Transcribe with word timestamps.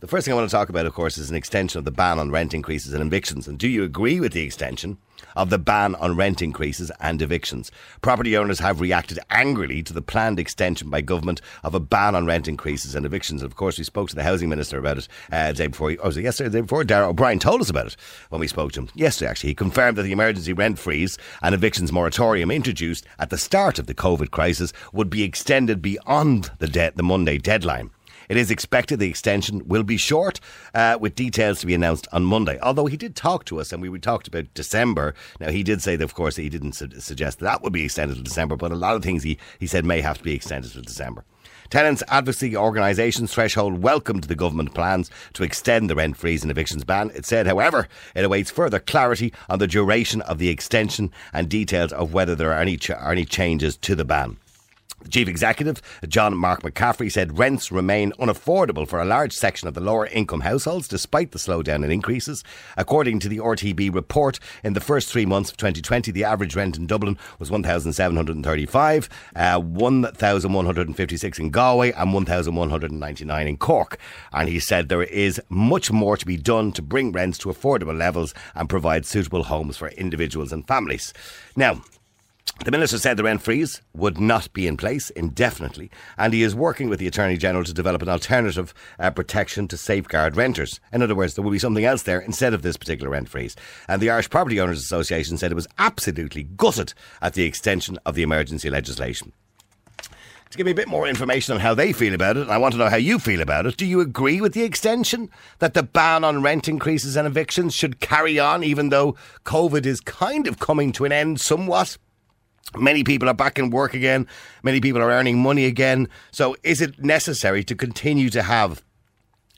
The 0.00 0.06
first 0.06 0.24
thing 0.24 0.32
I 0.32 0.36
want 0.36 0.48
to 0.48 0.56
talk 0.56 0.68
about, 0.68 0.86
of 0.86 0.94
course, 0.94 1.18
is 1.18 1.28
an 1.28 1.34
extension 1.34 1.76
of 1.76 1.84
the 1.84 1.90
ban 1.90 2.20
on 2.20 2.30
rent 2.30 2.54
increases 2.54 2.92
and 2.92 3.02
evictions. 3.02 3.48
And 3.48 3.58
do 3.58 3.66
you 3.66 3.82
agree 3.82 4.20
with 4.20 4.32
the 4.32 4.42
extension 4.42 4.98
of 5.34 5.50
the 5.50 5.58
ban 5.58 5.96
on 5.96 6.16
rent 6.16 6.40
increases 6.40 6.92
and 7.00 7.20
evictions? 7.20 7.72
Property 8.00 8.36
owners 8.36 8.60
have 8.60 8.80
reacted 8.80 9.18
angrily 9.28 9.82
to 9.82 9.92
the 9.92 10.00
planned 10.00 10.38
extension 10.38 10.88
by 10.88 11.00
government 11.00 11.40
of 11.64 11.74
a 11.74 11.80
ban 11.80 12.14
on 12.14 12.26
rent 12.26 12.46
increases 12.46 12.94
and 12.94 13.04
evictions. 13.04 13.42
And 13.42 13.50
of 13.50 13.56
course, 13.56 13.76
we 13.76 13.82
spoke 13.82 14.08
to 14.10 14.14
the 14.14 14.22
housing 14.22 14.48
minister 14.48 14.78
about 14.78 14.98
it 14.98 15.08
uh, 15.32 15.48
the 15.48 15.54
day 15.54 15.66
before. 15.66 15.96
Oh, 16.00 16.06
was 16.06 16.16
it 16.16 16.22
yesterday? 16.22 16.50
The 16.50 16.58
day 16.58 16.62
before? 16.62 16.84
Darragh 16.84 17.08
O'Brien 17.08 17.40
told 17.40 17.60
us 17.60 17.70
about 17.70 17.88
it 17.88 17.96
when 18.28 18.40
we 18.40 18.46
spoke 18.46 18.70
to 18.72 18.82
him 18.82 18.90
yesterday. 18.94 19.30
Actually, 19.30 19.50
he 19.50 19.54
confirmed 19.56 19.98
that 19.98 20.04
the 20.04 20.12
emergency 20.12 20.52
rent 20.52 20.78
freeze 20.78 21.18
and 21.42 21.56
evictions 21.56 21.90
moratorium 21.90 22.52
introduced 22.52 23.04
at 23.18 23.30
the 23.30 23.38
start 23.38 23.80
of 23.80 23.86
the 23.86 23.94
COVID 23.94 24.30
crisis 24.30 24.72
would 24.92 25.10
be 25.10 25.24
extended 25.24 25.82
beyond 25.82 26.52
the 26.60 26.68
de- 26.68 26.92
the 26.94 27.02
Monday 27.02 27.38
deadline. 27.38 27.90
It 28.28 28.36
is 28.36 28.50
expected 28.50 28.98
the 28.98 29.08
extension 29.08 29.66
will 29.66 29.82
be 29.82 29.96
short, 29.96 30.40
uh, 30.74 30.98
with 31.00 31.14
details 31.14 31.60
to 31.60 31.66
be 31.66 31.74
announced 31.74 32.06
on 32.12 32.24
Monday. 32.24 32.58
Although 32.60 32.86
he 32.86 32.96
did 32.96 33.16
talk 33.16 33.44
to 33.46 33.60
us, 33.60 33.72
and 33.72 33.82
we 33.82 33.98
talked 33.98 34.28
about 34.28 34.52
December. 34.54 35.14
Now 35.40 35.50
he 35.50 35.62
did 35.62 35.82
say, 35.82 35.96
that, 35.96 36.04
of 36.04 36.14
course, 36.14 36.36
that 36.36 36.42
he 36.42 36.48
didn't 36.48 36.72
su- 36.74 36.90
suggest 36.98 37.38
that, 37.38 37.46
that 37.46 37.62
would 37.62 37.72
be 37.72 37.84
extended 37.84 38.16
to 38.16 38.22
December, 38.22 38.56
but 38.56 38.72
a 38.72 38.76
lot 38.76 38.96
of 38.96 39.02
things 39.02 39.22
he, 39.22 39.38
he 39.58 39.66
said 39.66 39.84
may 39.84 40.00
have 40.00 40.18
to 40.18 40.24
be 40.24 40.34
extended 40.34 40.72
to 40.72 40.82
December. 40.82 41.24
Tenants 41.70 42.02
advocacy 42.08 42.56
organisations 42.56 43.32
Threshold 43.32 43.82
welcomed 43.82 44.24
the 44.24 44.34
government 44.34 44.72
plans 44.74 45.10
to 45.34 45.42
extend 45.42 45.90
the 45.90 45.94
rent 45.94 46.16
freeze 46.16 46.42
and 46.42 46.50
evictions 46.50 46.82
ban. 46.82 47.10
It 47.14 47.26
said, 47.26 47.46
however, 47.46 47.88
it 48.14 48.24
awaits 48.24 48.50
further 48.50 48.78
clarity 48.78 49.34
on 49.50 49.58
the 49.58 49.66
duration 49.66 50.22
of 50.22 50.38
the 50.38 50.48
extension 50.48 51.12
and 51.32 51.48
details 51.48 51.92
of 51.92 52.14
whether 52.14 52.34
there 52.34 52.52
are 52.52 52.60
any, 52.60 52.78
ch- 52.78 52.90
are 52.90 53.12
any 53.12 53.26
changes 53.26 53.76
to 53.78 53.94
the 53.94 54.04
ban. 54.04 54.38
The 55.00 55.10
Chief 55.10 55.28
Executive, 55.28 55.80
John 56.08 56.36
Mark 56.36 56.62
McCafferty, 56.62 57.10
said 57.10 57.38
rents 57.38 57.70
remain 57.70 58.12
unaffordable 58.18 58.86
for 58.86 59.00
a 59.00 59.04
large 59.04 59.32
section 59.32 59.68
of 59.68 59.74
the 59.74 59.80
lower 59.80 60.06
income 60.06 60.40
households 60.40 60.88
despite 60.88 61.30
the 61.30 61.38
slowdown 61.38 61.84
in 61.84 61.92
increases. 61.92 62.42
According 62.76 63.20
to 63.20 63.28
the 63.28 63.38
RTB 63.38 63.94
report, 63.94 64.40
in 64.64 64.72
the 64.72 64.80
first 64.80 65.08
three 65.08 65.24
months 65.24 65.50
of 65.50 65.56
2020, 65.56 66.10
the 66.10 66.24
average 66.24 66.56
rent 66.56 66.76
in 66.76 66.88
Dublin 66.88 67.16
was 67.38 67.48
1,735, 67.48 69.08
uh, 69.36 69.60
1,156 69.60 71.38
in 71.38 71.50
Galway, 71.50 71.92
and 71.92 72.12
1,199 72.12 73.46
in 73.46 73.56
Cork. 73.56 73.98
And 74.32 74.48
he 74.48 74.58
said 74.58 74.88
there 74.88 75.04
is 75.04 75.40
much 75.48 75.92
more 75.92 76.16
to 76.16 76.26
be 76.26 76.36
done 76.36 76.72
to 76.72 76.82
bring 76.82 77.12
rents 77.12 77.38
to 77.38 77.50
affordable 77.50 77.96
levels 77.96 78.34
and 78.56 78.68
provide 78.68 79.06
suitable 79.06 79.44
homes 79.44 79.76
for 79.76 79.90
individuals 79.90 80.52
and 80.52 80.66
families. 80.66 81.14
Now, 81.54 81.82
the 82.64 82.72
Minister 82.72 82.98
said 82.98 83.16
the 83.16 83.22
rent 83.22 83.40
freeze 83.40 83.80
would 83.94 84.18
not 84.18 84.52
be 84.52 84.66
in 84.66 84.76
place 84.76 85.10
indefinitely, 85.10 85.90
and 86.16 86.32
he 86.32 86.42
is 86.42 86.54
working 86.54 86.88
with 86.88 86.98
the 86.98 87.06
Attorney 87.06 87.36
General 87.36 87.64
to 87.64 87.72
develop 87.72 88.02
an 88.02 88.08
alternative 88.08 88.74
uh, 88.98 89.10
protection 89.10 89.68
to 89.68 89.76
safeguard 89.76 90.36
renters. 90.36 90.80
In 90.92 91.00
other 91.00 91.14
words, 91.14 91.34
there 91.34 91.44
will 91.44 91.52
be 91.52 91.58
something 91.60 91.84
else 91.84 92.02
there 92.02 92.20
instead 92.20 92.52
of 92.52 92.62
this 92.62 92.76
particular 92.76 93.10
rent 93.10 93.28
freeze. 93.28 93.54
And 93.86 94.02
the 94.02 94.10
Irish 94.10 94.28
Property 94.28 94.60
Owners 94.60 94.80
Association 94.80 95.38
said 95.38 95.52
it 95.52 95.54
was 95.54 95.68
absolutely 95.78 96.42
gutted 96.42 96.94
at 97.22 97.34
the 97.34 97.44
extension 97.44 97.96
of 98.04 98.16
the 98.16 98.22
emergency 98.22 98.70
legislation. 98.70 99.32
To 100.50 100.56
give 100.56 100.64
me 100.64 100.72
a 100.72 100.74
bit 100.74 100.88
more 100.88 101.06
information 101.06 101.54
on 101.54 101.60
how 101.60 101.74
they 101.74 101.92
feel 101.92 102.14
about 102.14 102.38
it, 102.38 102.42
and 102.42 102.50
I 102.50 102.58
want 102.58 102.72
to 102.72 102.78
know 102.78 102.88
how 102.88 102.96
you 102.96 103.18
feel 103.18 103.42
about 103.42 103.66
it. 103.66 103.76
Do 103.76 103.86
you 103.86 104.00
agree 104.00 104.40
with 104.40 104.54
the 104.54 104.62
extension 104.62 105.30
that 105.58 105.74
the 105.74 105.82
ban 105.82 106.24
on 106.24 106.42
rent 106.42 106.68
increases 106.68 107.16
and 107.16 107.26
evictions 107.26 107.74
should 107.74 108.00
carry 108.00 108.38
on, 108.38 108.64
even 108.64 108.88
though 108.88 109.14
COVID 109.44 109.86
is 109.86 110.00
kind 110.00 110.48
of 110.48 110.58
coming 110.58 110.90
to 110.92 111.04
an 111.04 111.12
end 111.12 111.40
somewhat? 111.40 111.98
Many 112.76 113.04
people 113.04 113.28
are 113.28 113.34
back 113.34 113.58
in 113.58 113.70
work 113.70 113.94
again. 113.94 114.26
Many 114.62 114.80
people 114.80 115.00
are 115.00 115.10
earning 115.10 115.38
money 115.38 115.64
again. 115.64 116.08
So, 116.32 116.56
is 116.62 116.80
it 116.80 117.02
necessary 117.02 117.64
to 117.64 117.74
continue 117.74 118.28
to 118.30 118.42
have 118.42 118.82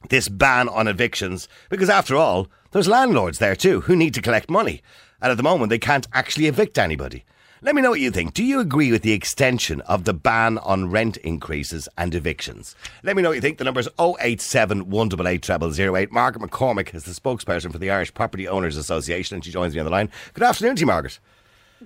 this 0.09 0.29
ban 0.29 0.69
on 0.69 0.87
evictions? 0.87 1.49
Because, 1.71 1.91
after 1.91 2.17
all, 2.17 2.49
there's 2.71 2.89
landlords 2.89 3.39
there 3.39 3.57
too 3.57 3.81
who 3.83 3.97
need 3.97 4.15
to 4.15 4.23
collect 4.23 4.49
money. 4.49 4.83
And 5.21 5.31
at 5.31 5.37
the 5.37 5.43
moment, 5.43 5.71
they 5.71 5.79
can't 5.79 6.07
actually 6.13 6.47
evict 6.47 6.79
anybody. 6.79 7.25
Let 7.63 7.75
me 7.75 7.83
know 7.83 7.91
what 7.91 8.01
you 8.01 8.11
think. 8.11 8.33
Do 8.33 8.43
you 8.43 8.59
agree 8.59 8.91
with 8.91 9.03
the 9.03 9.13
extension 9.13 9.83
of 9.83 10.05
the 10.05 10.15
ban 10.15 10.57
on 10.59 10.91
rent 10.91 11.19
increases 11.19 11.91
and 11.99 12.15
evictions? 12.15 12.75
Let 13.03 13.17
me 13.17 13.23
know 13.23 13.29
what 13.31 13.35
you 13.35 13.43
think. 13.43 13.59
The 13.59 13.65
number 13.65 13.81
is 13.81 13.89
087 13.99 14.89
188 14.89 15.45
0008. 15.45 16.11
Margaret 16.11 16.51
McCormick 16.51 16.95
is 16.95 17.05
the 17.05 17.13
spokesperson 17.13 17.71
for 17.71 17.77
the 17.77 17.91
Irish 17.91 18.15
Property 18.15 18.49
Owners 18.49 18.79
Association, 18.79 19.35
and 19.35 19.45
she 19.45 19.51
joins 19.51 19.75
me 19.75 19.81
on 19.81 19.85
the 19.85 19.91
line. 19.91 20.09
Good 20.33 20.45
afternoon 20.45 20.77
to 20.77 20.81
you, 20.81 20.87
Margaret. 20.87 21.19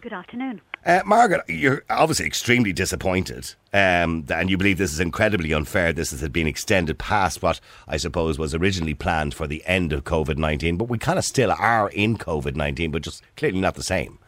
Good 0.01 0.13
afternoon. 0.13 0.61
Uh, 0.87 1.01
Margaret, 1.07 1.43
you're 1.49 1.83
obviously 1.89 2.27
extremely 2.27 2.71
disappointed, 2.71 3.55
um, 3.73 4.27
and 4.29 4.51
you 4.51 4.59
believe 4.59 4.77
this 4.77 4.93
is 4.93 5.01
incredibly 5.01 5.55
unfair. 5.55 5.95
This 5.95 6.11
has 6.11 6.29
been 6.29 6.47
extended 6.47 6.99
past 6.99 7.43
what 7.43 7.59
I 7.89 7.97
suppose 7.97 8.39
was 8.39 8.55
originally 8.55 8.93
planned 8.93 9.33
for 9.33 9.47
the 9.47 9.65
end 9.65 9.95
of 9.95 10.05
COVID 10.05 10.37
19, 10.37 10.77
but 10.77 10.91
we 10.91 10.99
kind 10.99 11.19
of 11.19 11.25
still 11.25 11.53
are 11.53 11.89
in 11.89 12.19
COVID 12.19 12.55
19, 12.55 12.91
but 12.91 13.01
just 13.01 13.23
clearly 13.39 13.61
not 13.61 13.77
the 13.77 13.83
same. 13.83 14.19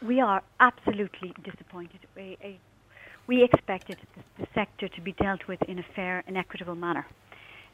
We 0.00 0.20
are 0.20 0.42
absolutely 0.58 1.34
disappointed. 1.44 2.00
We, 2.16 2.38
uh, 2.42 2.48
we 3.26 3.44
expected 3.44 3.98
the, 4.16 4.42
the 4.42 4.48
sector 4.54 4.88
to 4.88 5.00
be 5.02 5.12
dealt 5.12 5.46
with 5.46 5.60
in 5.68 5.78
a 5.78 5.84
fair 5.94 6.24
and 6.26 6.38
equitable 6.38 6.76
manner. 6.76 7.06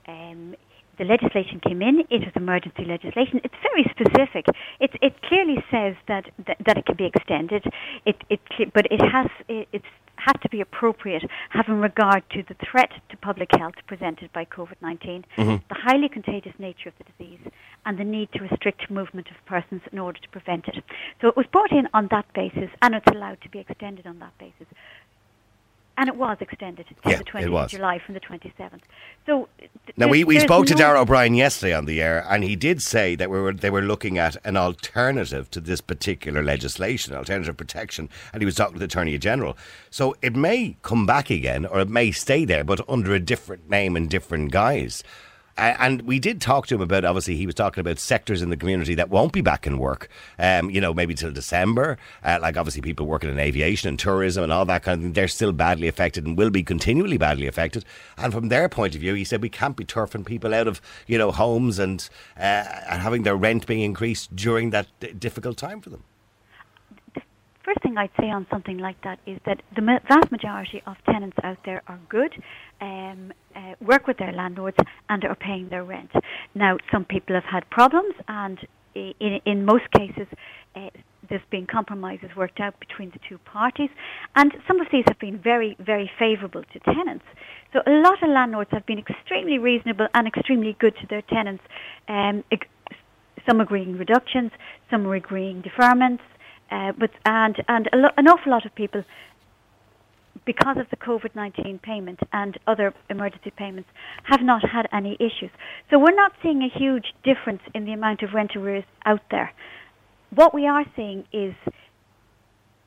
Um, 0.09 0.57
the 0.99 1.05
legislation 1.05 1.61
came 1.61 1.83
in. 1.83 2.01
It 2.11 2.21
was 2.21 2.33
emergency 2.35 2.85
legislation. 2.85 3.41
It's 3.45 3.55
very 3.63 3.85
specific. 3.91 4.47
It 4.81 4.91
it 5.03 5.21
clearly 5.23 5.63
says 5.71 5.95
that 6.09 6.25
that, 6.47 6.57
that 6.67 6.79
it 6.79 6.87
can 6.87 6.97
be 6.97 7.07
extended. 7.07 7.65
It 8.05 8.17
it 8.31 8.41
but 8.73 8.87
it 8.91 9.01
has 9.01 9.27
it, 9.49 9.69
it's 9.73 9.87
has 10.19 10.35
to 10.43 10.49
be 10.49 10.61
appropriate, 10.61 11.23
having 11.51 11.77
regard 11.81 12.23
to 12.31 12.43
the 12.49 12.57
threat 12.71 12.91
to 13.11 13.17
public 13.19 13.49
health 13.57 13.75
presented 13.87 14.33
by 14.33 14.45
COVID 14.45 14.77
19, 14.81 15.25
Mm-hmm. 15.37 15.57
the 15.69 15.75
highly 15.75 16.09
contagious 16.09 16.55
nature 16.59 16.89
of 16.89 16.95
the 16.99 17.05
disease, 17.13 17.41
and 17.85 17.99
the 17.99 18.05
need 18.05 18.31
to 18.33 18.41
restrict 18.43 18.91
movement 18.91 19.29
of 19.31 19.37
persons 19.47 19.83
in 19.93 19.99
order 19.99 20.19
to 20.19 20.29
prevent 20.31 20.67
it. 20.69 20.83
So 21.21 21.29
it 21.29 21.37
was 21.37 21.47
brought 21.53 21.71
in 21.71 21.87
on 21.93 22.09
that 22.11 22.27
basis, 22.35 22.71
and 22.83 22.95
it's 22.95 23.07
allowed 23.09 23.41
to 23.43 23.49
be 23.51 23.59
extended 23.59 24.07
on 24.07 24.19
that 24.21 24.37
basis. 24.39 24.67
And 25.99 26.09
it 26.11 26.17
was 26.17 26.37
extended 26.41 26.87
to 26.89 26.95
Yeah, 27.11 27.17
the 27.17 27.23
it 27.23 27.27
20th 27.27 27.49
was. 27.51 27.65
of 27.73 27.79
July 27.79 27.99
from 27.99 28.15
the 28.15 28.21
27th. 28.21 28.81
So 29.25 29.49
th- 29.59 29.71
Now 29.97 30.09
we, 30.09 30.25
we 30.25 30.39
spoke 30.41 30.67
to 30.67 30.75
no- 30.75 30.79
Darragh 30.79 31.01
O'Brien 31.01 31.35
yesterday 31.35 31.73
on 31.75 31.87
the 31.87 32.03
air, 32.03 32.25
and 32.29 32.45
he 32.45 32.55
did 32.55 32.83
say 32.83 33.15
that 33.15 33.31
we 33.31 33.41
were 33.41 33.55
they 33.55 33.71
were 33.71 33.81
looking 33.83 34.19
at 34.19 34.37
an 34.45 34.57
alternative 34.57 35.51
to 35.53 35.61
this 35.61 35.81
particular 35.81 36.43
legislation, 36.43 37.15
alternative 37.15 37.57
protection, 37.57 38.11
and 38.33 38.43
he 38.43 38.47
was 38.47 38.57
talking 38.57 38.75
to 38.75 38.79
the 38.79 38.85
Attorney 38.85 39.17
General. 39.17 39.57
So 39.91 40.15
it 40.21 40.37
may 40.37 40.77
come 40.83 41.07
back 41.07 41.31
again, 41.31 41.65
or 41.65 41.81
it 41.81 41.89
may 41.89 42.11
stay 42.13 42.45
there, 42.45 42.63
but 42.63 42.87
under 42.89 43.15
a 43.15 43.21
different 43.21 43.71
name 43.71 43.97
and 43.97 44.09
different 44.11 44.53
guise. 44.53 45.03
And 45.59 46.03
we 46.03 46.19
did 46.19 46.41
talk 46.41 46.67
to 46.67 46.75
him 46.75 46.83
about, 46.83 47.07
obviously, 47.07 47.37
he 47.37 47.47
was 47.47 47.55
talking 47.55 47.81
about 47.81 47.99
sectors 47.99 48.43
in 48.43 48.51
the 48.51 48.59
community 48.59 48.95
that 48.95 49.09
won't 49.09 49.33
be 49.33 49.41
back 49.41 49.67
in 49.67 49.79
work, 49.79 50.09
um, 50.39 50.69
you 50.69 50.83
know, 50.83 50.93
maybe 50.93 51.15
till 51.15 51.33
December. 51.33 51.97
Uh, 52.23 52.39
like, 52.43 52.59
obviously, 52.59 52.83
people 52.83 53.07
working 53.07 53.31
in 53.31 53.39
aviation 53.39 53.89
and 53.89 53.99
tourism 53.99 54.45
and 54.45 54.53
all 54.53 54.67
that 54.67 54.83
kind 54.83 54.99
of 54.99 55.03
thing, 55.05 55.13
they're 55.15 55.29
still 55.29 55.53
badly 55.53 55.89
affected 55.89 56.27
and 56.27 56.37
will 56.37 56.51
be 56.51 56.63
continually 56.63 57.17
badly 57.17 57.47
affected. 57.47 57.85
And 58.19 58.35
from 58.35 58.49
their 58.49 58.69
point 58.69 58.95
of 58.95 59.01
view, 59.01 59.15
he 59.15 59.25
said, 59.25 59.41
we 59.41 59.49
can't 59.49 59.77
be 59.77 59.85
turfing 59.87 60.27
people 60.27 60.53
out 60.53 60.69
of, 60.69 60.83
you 61.07 61.17
know, 61.17 61.33
homes 61.33 61.79
and, 61.79 62.07
uh, 62.37 62.65
and 62.91 63.01
having 63.01 63.23
their 63.23 63.37
rent 63.37 63.67
being 63.67 63.81
increased 63.81 64.37
during 64.37 64.71
that 64.71 64.89
d- 65.01 65.13
difficult 65.13 65.57
time 65.57 65.81
for 65.81 65.89
them. 65.89 66.05
First 67.67 67.83
thing 67.83 67.99
I'd 67.99 68.11
say 68.21 68.31
on 68.31 68.47
something 68.49 68.79
like 68.79 69.03
that 69.03 69.19
is 69.27 69.41
that 69.45 69.61
the 69.75 69.83
vast 69.83 70.31
majority 70.31 70.81
of 70.87 70.95
tenants 71.05 71.37
out 71.43 71.59
there 71.65 71.83
are 71.89 71.99
good, 72.09 72.33
um, 72.81 73.33
uh, 73.57 73.75
work 73.81 74.07
with 74.07 74.19
their 74.19 74.33
landlords, 74.33 74.77
and 75.09 75.25
are 75.25 75.35
paying 75.35 75.69
their 75.69 75.83
rent. 75.83 76.13
Now, 76.55 76.77
some 76.93 77.05
people 77.05 77.35
have 77.35 77.43
had 77.43 77.69
problems, 77.69 78.15
and 78.29 78.57
in, 78.95 79.41
in 79.45 79.65
most 79.65 79.91
cases, 79.91 80.29
uh, 80.77 80.91
there's 81.29 81.43
been 81.51 81.67
compromises 81.67 82.31
worked 82.37 82.61
out 82.61 82.79
between 82.79 83.11
the 83.11 83.19
two 83.29 83.39
parties, 83.39 83.91
and 84.37 84.53
some 84.69 84.81
of 84.81 84.87
these 84.93 85.03
have 85.09 85.19
been 85.19 85.37
very, 85.37 85.77
very 85.81 86.09
favourable 86.21 86.63
to 86.73 86.79
tenants. 86.95 87.25
So 87.73 87.81
a 87.85 87.91
lot 87.91 88.23
of 88.23 88.29
landlords 88.31 88.71
have 88.71 88.87
been 88.87 89.01
extremely 89.01 89.59
reasonable 89.59 90.07
and 90.15 90.29
extremely 90.29 90.77
good 90.79 90.95
to 91.01 91.07
their 91.09 91.23
tenants. 91.23 91.65
Um, 92.07 92.45
ex- 92.53 92.69
some 93.49 93.61
agreeing 93.61 93.99
reductions, 93.99 94.53
some 94.89 95.11
agreeing 95.11 95.63
deferments, 95.63 96.21
uh, 96.71 96.93
but 96.99 97.11
and 97.25 97.57
and 97.69 97.89
lo- 97.95 98.11
an 98.17 98.27
awful 98.29 98.53
lot 98.53 98.67
of 98.67 98.75
people, 98.75 99.05
because 100.45 100.77
of 100.79 100.87
the 100.91 100.97
COVID 100.97 101.35
nineteen 101.35 101.79
payment 101.79 102.21
and 102.33 102.59
other 102.67 102.95
emergency 103.09 103.53
payments, 103.57 103.89
have 104.25 104.43
not 104.43 104.63
had 104.69 104.87
any 104.93 105.15
issues. 105.21 105.51
So 105.91 105.99
we're 105.99 106.15
not 106.15 106.33
seeing 106.43 106.63
a 106.63 106.79
huge 106.79 107.15
difference 107.25 107.63
in 107.75 107.85
the 107.85 107.93
amount 107.93 108.23
of 108.23 108.35
rent 108.35 108.57
arrears 108.57 108.85
out 109.05 109.23
there. 109.31 109.53
What 110.35 110.55
we 110.55 110.67
are 110.67 110.85
seeing 110.97 111.25
is 111.33 111.55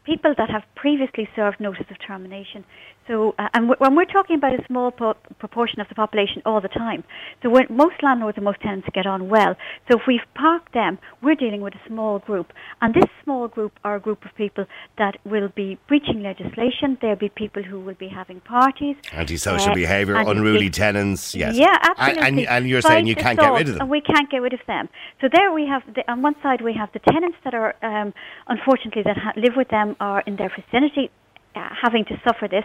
people 0.04 0.34
that 0.38 0.50
have 0.50 0.64
previously 0.76 1.30
served 1.36 1.60
notice 1.60 1.86
of 1.90 1.98
termination. 2.06 2.66
So, 3.10 3.34
uh, 3.40 3.48
and 3.56 3.64
w- 3.70 3.76
when 3.80 3.96
we're 3.96 4.06
talking 4.06 4.36
about 4.36 4.54
a 4.54 4.64
small 4.68 4.92
po- 4.92 5.16
proportion 5.40 5.80
of 5.82 5.90
the 5.90 5.96
population 5.96 6.44
all 6.46 6.62
the 6.62 6.68
time, 6.68 7.04
so 7.42 7.50
when 7.50 7.66
most 7.70 7.96
landlords 8.04 8.38
and 8.38 8.46
most 8.46 8.62
tenants 8.62 8.88
get 8.94 9.08
on 9.08 9.30
well. 9.30 9.56
So 9.88 9.98
if 9.98 10.04
we've 10.08 10.28
parked 10.36 10.74
them, 10.76 11.00
we're 11.24 11.34
dealing 11.34 11.62
with 11.62 11.74
a 11.74 11.82
small 11.88 12.20
group, 12.20 12.54
and 12.82 12.94
this 12.94 13.10
small 13.24 13.48
group 13.48 13.74
are 13.84 13.96
a 13.96 14.00
group 14.00 14.24
of 14.26 14.36
people 14.36 14.66
that 15.00 15.18
will 15.26 15.50
be 15.56 15.80
breaching 15.88 16.22
legislation. 16.22 17.00
There'll 17.02 17.16
be 17.16 17.30
people 17.30 17.64
who 17.64 17.80
will 17.80 17.96
be 17.96 18.10
having 18.10 18.42
parties, 18.42 18.96
Antisocial 19.12 19.72
uh, 19.72 19.74
behaviour, 19.74 20.16
unruly 20.16 20.68
it's- 20.68 20.78
tenants. 20.78 21.34
Yes. 21.34 21.56
yeah, 21.56 21.66
And- 21.82 21.90
absolutely. 21.98 22.28
And, 22.28 22.40
and 22.48 22.70
you're 22.70 22.82
saying 22.84 23.08
you 23.08 23.16
can't 23.16 23.40
get 23.40 23.52
rid 23.54 23.68
of 23.70 23.74
them. 23.74 23.82
And 23.82 23.90
we 23.90 24.02
can't 24.02 24.30
get 24.30 24.44
rid 24.44 24.54
of 24.54 24.62
them. 24.68 24.88
So 25.20 25.28
there 25.34 25.52
we 25.52 25.66
have, 25.66 25.82
the, 25.96 26.04
on 26.12 26.22
one 26.22 26.36
side 26.44 26.62
we 26.62 26.74
have 26.76 26.90
the 26.94 27.00
tenants 27.00 27.38
that 27.44 27.56
are, 27.56 27.74
um, 27.82 28.14
unfortunately, 28.48 29.02
that 29.04 29.18
ha- 29.18 29.34
live 29.36 29.56
with 29.58 29.70
them 29.70 29.96
are 30.00 30.22
in 30.28 30.36
their 30.36 30.50
vicinity. 30.56 31.10
Uh, 31.56 31.68
having 31.82 32.06
to 32.06 32.16
suffer 32.24 32.48
this, 32.48 32.64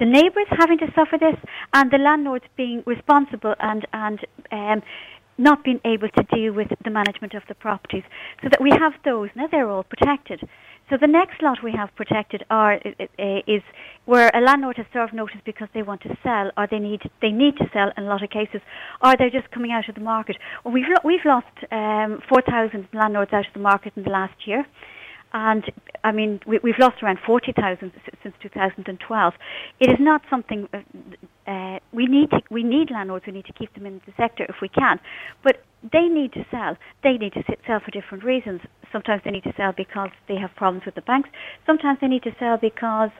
the 0.00 0.04
neighbours 0.04 0.50
having 0.58 0.76
to 0.76 0.86
suffer 0.86 1.16
this, 1.18 1.38
and 1.72 1.90
the 1.92 1.98
landlords 1.98 2.44
being 2.56 2.82
responsible 2.84 3.54
and 3.60 3.86
and 3.92 4.18
um, 4.50 4.82
not 5.38 5.62
being 5.62 5.80
able 5.84 6.08
to 6.08 6.22
deal 6.34 6.52
with 6.52 6.68
the 6.82 6.90
management 6.90 7.34
of 7.34 7.42
the 7.48 7.54
properties. 7.54 8.02
So 8.42 8.48
that 8.50 8.60
we 8.60 8.70
have 8.70 8.92
those 9.04 9.30
now 9.36 9.46
they're 9.50 9.70
all 9.70 9.84
protected. 9.84 10.40
So 10.90 10.96
the 11.00 11.06
next 11.06 11.42
lot 11.42 11.58
we 11.62 11.72
have 11.72 11.94
protected 11.96 12.44
are 12.50 12.78
is 13.56 13.62
where 14.04 14.30
a 14.34 14.40
landlord 14.40 14.76
has 14.76 14.86
served 14.92 15.14
notice 15.14 15.40
because 15.46 15.68
they 15.72 15.82
want 15.82 16.02
to 16.02 16.16
sell 16.22 16.50
or 16.56 16.66
they 16.70 16.78
need 16.78 17.00
they 17.22 17.30
need 17.30 17.56
to 17.56 17.70
sell 17.72 17.90
in 17.96 18.04
a 18.04 18.06
lot 18.06 18.22
of 18.22 18.30
cases, 18.30 18.60
or 19.02 19.14
they're 19.16 19.30
just 19.30 19.50
coming 19.50 19.72
out 19.72 19.88
of 19.88 19.94
the 19.94 20.02
market. 20.02 20.36
Well, 20.62 20.74
we've 20.74 20.84
we've 21.04 21.24
lost 21.24 21.56
um, 21.70 22.20
four 22.28 22.42
thousand 22.42 22.88
landlords 22.92 23.32
out 23.32 23.46
of 23.46 23.54
the 23.54 23.60
market 23.60 23.92
in 23.96 24.02
the 24.02 24.10
last 24.10 24.46
year. 24.46 24.66
And 25.34 25.64
I 26.04 26.12
mean, 26.12 26.40
we, 26.46 26.60
we've 26.62 26.78
lost 26.78 27.02
around 27.02 27.18
40,000 27.26 27.92
since 28.22 28.34
2012. 28.40 29.34
It 29.80 29.90
is 29.90 29.96
not 29.98 30.22
something 30.30 30.68
uh, 30.72 30.78
uh, 31.46 31.78
we 31.92 32.06
need. 32.06 32.30
To, 32.30 32.40
we 32.50 32.62
need 32.62 32.90
landlords. 32.90 33.26
We 33.26 33.32
need 33.32 33.46
to 33.46 33.52
keep 33.52 33.72
them 33.74 33.86
in 33.86 34.00
the 34.06 34.12
sector 34.16 34.46
if 34.48 34.56
we 34.62 34.68
can. 34.68 34.98
But 35.42 35.62
they 35.92 36.08
need 36.08 36.32
to 36.32 36.44
sell. 36.50 36.76
They 37.02 37.18
need 37.18 37.34
to 37.34 37.42
sell 37.66 37.80
for 37.80 37.90
different 37.90 38.24
reasons. 38.24 38.62
Sometimes 38.90 39.22
they 39.24 39.30
need 39.30 39.44
to 39.44 39.52
sell 39.56 39.72
because 39.72 40.10
they 40.28 40.36
have 40.36 40.54
problems 40.56 40.86
with 40.86 40.94
the 40.94 41.02
banks. 41.02 41.28
Sometimes 41.66 41.98
they 42.00 42.06
need 42.06 42.22
to 42.22 42.34
sell 42.38 42.56
because 42.56 43.10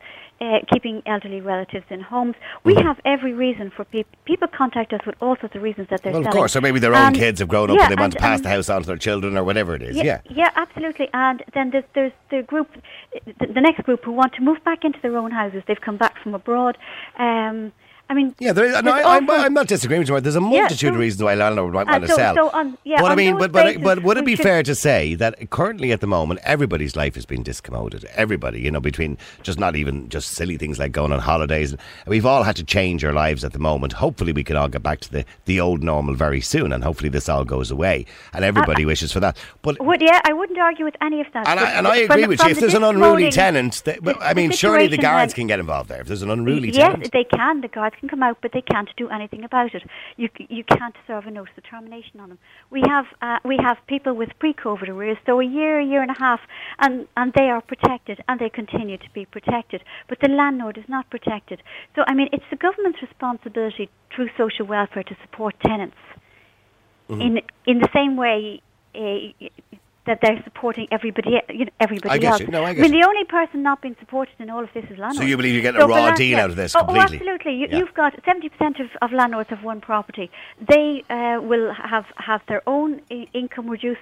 uh, 0.40 0.60
keeping 0.72 1.02
elderly 1.06 1.40
relatives 1.40 1.84
in 1.90 2.00
homes. 2.00 2.34
We 2.64 2.74
have 2.76 3.00
every 3.04 3.34
reason 3.34 3.70
for 3.74 3.84
people. 3.84 4.10
People 4.24 4.48
contact 4.48 4.92
us 4.92 5.00
with 5.06 5.16
all 5.20 5.36
sorts 5.36 5.54
of 5.54 5.62
reasons 5.62 5.88
that 5.90 6.02
they're 6.02 6.12
Well, 6.12 6.26
of 6.26 6.32
course, 6.32 6.56
or 6.56 6.60
maybe 6.60 6.78
their 6.80 6.94
own 6.94 7.08
And- 7.08 7.16
kids 7.16 7.40
have 7.40 7.48
grown 7.48 7.70
up 7.70 7.76
yeah, 7.76 7.84
and 7.84 7.96
they 7.96 8.00
want 8.00 8.12
to 8.14 8.18
pass 8.18 8.40
the 8.40 8.48
house 8.48 8.68
on 8.68 8.82
to 8.82 8.86
their 8.86 8.96
children 8.96 9.36
or 9.36 9.44
whatever 9.44 9.74
it 9.74 9.82
is. 9.82 9.96
Yeah. 9.96 10.20
yeah, 10.30 10.50
absolutely. 10.56 11.08
And 11.12 11.42
then 11.52 11.70
there's, 11.70 11.84
there's 11.94 12.12
the 12.30 12.42
group, 12.42 12.70
the, 13.26 13.46
the 13.46 13.60
next 13.60 13.84
group 13.84 14.04
who 14.04 14.12
want 14.12 14.32
to 14.34 14.42
move 14.42 14.62
back 14.64 14.84
into 14.84 14.98
their 15.02 15.16
own 15.16 15.30
houses. 15.30 15.62
They've 15.66 15.80
come 15.80 15.96
back 15.98 16.20
from 16.22 16.34
abroad. 16.34 16.78
Um, 17.18 17.72
I 18.08 18.14
mean, 18.14 18.34
Yeah, 18.38 18.52
there 18.52 18.66
is, 18.66 18.72
there's 18.72 18.86
I, 18.86 19.16
I'm, 19.16 19.30
I'm 19.30 19.54
not 19.54 19.66
disagreeing 19.66 20.00
with 20.00 20.08
you. 20.10 20.20
There's 20.20 20.36
a 20.36 20.40
multitude 20.40 20.90
of 20.90 20.96
so- 20.96 21.00
reasons 21.00 21.22
why 21.22 21.34
landlord 21.34 21.72
might 21.72 21.88
Uh, 21.88 21.92
want 21.92 22.02
to 22.06 22.08
sell. 22.12 22.34
so 22.34 22.50
on- 22.50 22.76
yeah, 22.84 23.00
but 23.00 23.10
I 23.10 23.14
mean, 23.14 23.38
but 23.38 23.50
but, 23.50 23.82
but 23.82 24.02
would 24.02 24.18
it 24.18 24.26
be 24.26 24.36
fair 24.36 24.62
to 24.62 24.74
say 24.74 25.14
that 25.14 25.50
currently 25.50 25.90
at 25.90 26.00
the 26.00 26.06
moment 26.06 26.40
everybody's 26.44 26.96
life 26.96 27.14
has 27.14 27.24
been 27.24 27.42
discommoded? 27.42 28.04
Everybody, 28.14 28.60
you 28.60 28.70
know, 28.70 28.80
between 28.80 29.16
just 29.42 29.58
not 29.58 29.74
even 29.74 30.08
just 30.10 30.28
silly 30.32 30.58
things 30.58 30.78
like 30.78 30.92
going 30.92 31.12
on 31.12 31.18
holidays, 31.20 31.72
and 31.72 31.80
we've 32.06 32.26
all 32.26 32.42
had 32.42 32.56
to 32.56 32.64
change 32.64 33.02
our 33.04 33.12
lives 33.12 33.42
at 33.42 33.52
the 33.54 33.58
moment. 33.58 33.94
Hopefully, 33.94 34.32
we 34.32 34.44
can 34.44 34.56
all 34.56 34.68
get 34.68 34.82
back 34.82 35.00
to 35.00 35.10
the, 35.10 35.24
the 35.46 35.58
old 35.58 35.82
normal 35.82 36.14
very 36.14 36.42
soon, 36.42 36.72
and 36.72 36.84
hopefully 36.84 37.08
this 37.08 37.28
all 37.28 37.44
goes 37.44 37.70
away, 37.70 38.04
and 38.34 38.44
everybody 38.44 38.84
wishes 38.84 39.12
for 39.12 39.20
that. 39.20 39.36
But 39.62 39.80
Would, 39.84 40.02
yeah, 40.02 40.20
I 40.24 40.32
wouldn't 40.34 40.58
argue 40.58 40.84
with 40.84 40.96
any 41.00 41.22
of 41.22 41.26
that. 41.32 41.48
and 41.48 41.58
I, 41.58 41.70
and 41.70 41.88
I 41.88 41.96
agree 41.96 42.22
the- 42.22 42.28
with 42.28 42.38
from 42.40 42.48
you. 42.48 42.52
If 42.52 42.56
the 42.56 42.60
there's 42.62 42.74
an 42.74 42.84
unruly 42.84 43.30
tenant, 43.30 43.82
they, 43.86 43.98
the- 44.02 44.18
I 44.20 44.34
mean, 44.34 44.50
surely 44.50 44.88
the 44.88 44.98
guards 44.98 45.32
can 45.32 45.46
get 45.46 45.58
involved 45.58 45.88
there. 45.88 46.02
If 46.02 46.06
there's 46.08 46.22
an 46.22 46.30
unruly 46.30 46.68
yes, 46.68 46.76
tenant, 46.76 47.02
yes, 47.04 47.10
they 47.12 47.24
can. 47.24 47.60
The 47.62 47.68
guards 47.68 47.93
can 47.98 48.08
come 48.08 48.22
out, 48.22 48.38
but 48.42 48.52
they 48.52 48.62
can't 48.62 48.88
do 48.96 49.08
anything 49.08 49.44
about 49.44 49.74
it. 49.74 49.82
You 50.16 50.28
you 50.48 50.64
can't 50.64 50.94
serve 51.06 51.26
a 51.26 51.30
notice 51.30 51.54
of 51.56 51.64
termination 51.64 52.20
on 52.20 52.28
them. 52.30 52.38
We 52.70 52.82
have 52.88 53.06
uh, 53.22 53.38
we 53.44 53.56
have 53.62 53.78
people 53.86 54.14
with 54.14 54.30
pre-COVID 54.38 54.88
arrears, 54.88 55.18
so 55.26 55.40
a 55.40 55.44
year, 55.44 55.80
a 55.80 55.84
year 55.84 56.02
and 56.02 56.10
a 56.10 56.18
half, 56.18 56.40
and 56.78 57.06
and 57.16 57.32
they 57.34 57.48
are 57.50 57.60
protected, 57.60 58.20
and 58.28 58.40
they 58.40 58.50
continue 58.50 58.98
to 58.98 59.10
be 59.14 59.24
protected. 59.24 59.82
But 60.08 60.18
the 60.20 60.28
landlord 60.28 60.78
is 60.78 60.88
not 60.88 61.10
protected. 61.10 61.62
So 61.94 62.02
I 62.06 62.14
mean, 62.14 62.28
it's 62.32 62.50
the 62.50 62.56
government's 62.56 63.00
responsibility 63.02 63.88
through 64.14 64.28
social 64.36 64.66
welfare 64.66 65.02
to 65.02 65.16
support 65.22 65.54
tenants 65.64 65.96
Mm-hmm. 67.08 67.20
in 67.20 67.42
in 67.66 67.78
the 67.80 67.88
same 67.94 68.16
way. 68.16 68.62
Uh, 68.94 69.48
that 70.06 70.18
they're 70.22 70.40
supporting 70.44 70.86
everybody, 70.90 71.40
you 71.48 71.64
know, 71.64 71.70
everybody 71.80 72.10
I 72.10 72.18
get 72.18 72.32
else. 72.32 72.40
you. 72.40 72.46
No, 72.48 72.62
I 72.62 72.70
I 72.70 72.74
mean, 72.74 72.92
you. 72.92 73.00
the 73.00 73.06
only 73.08 73.24
person 73.24 73.62
not 73.62 73.80
being 73.80 73.96
supported 73.98 74.34
in 74.38 74.50
all 74.50 74.62
of 74.62 74.68
this 74.74 74.84
is 74.84 74.90
landlords. 74.90 75.18
So 75.18 75.24
you 75.24 75.36
believe 75.36 75.62
getting 75.62 75.80
So 75.80 75.86
a 75.86 75.88
raw 75.88 76.14
deal 76.14 76.38
out 76.38 76.50
of 76.50 76.56
this 76.56 76.74
oh, 76.76 76.80
completely? 76.80 77.00
Oh, 77.00 77.32
absolutely. 77.32 77.54
You, 77.54 77.66
Yeah. 77.70 77.78
You've 77.78 77.94
got 77.94 78.12
70% 78.22 78.80
of, 78.80 78.88
of 79.00 79.12
landlords 79.12 79.48
have 79.50 79.62
one 79.64 79.80
property. 79.80 80.30
They 80.60 81.04
uh, 81.08 81.40
will 81.40 81.72
have, 81.72 82.06
have 82.16 82.42
their 82.48 82.62
own 82.66 83.00
I- 83.10 83.28
income 83.32 83.68
reduced 83.70 84.00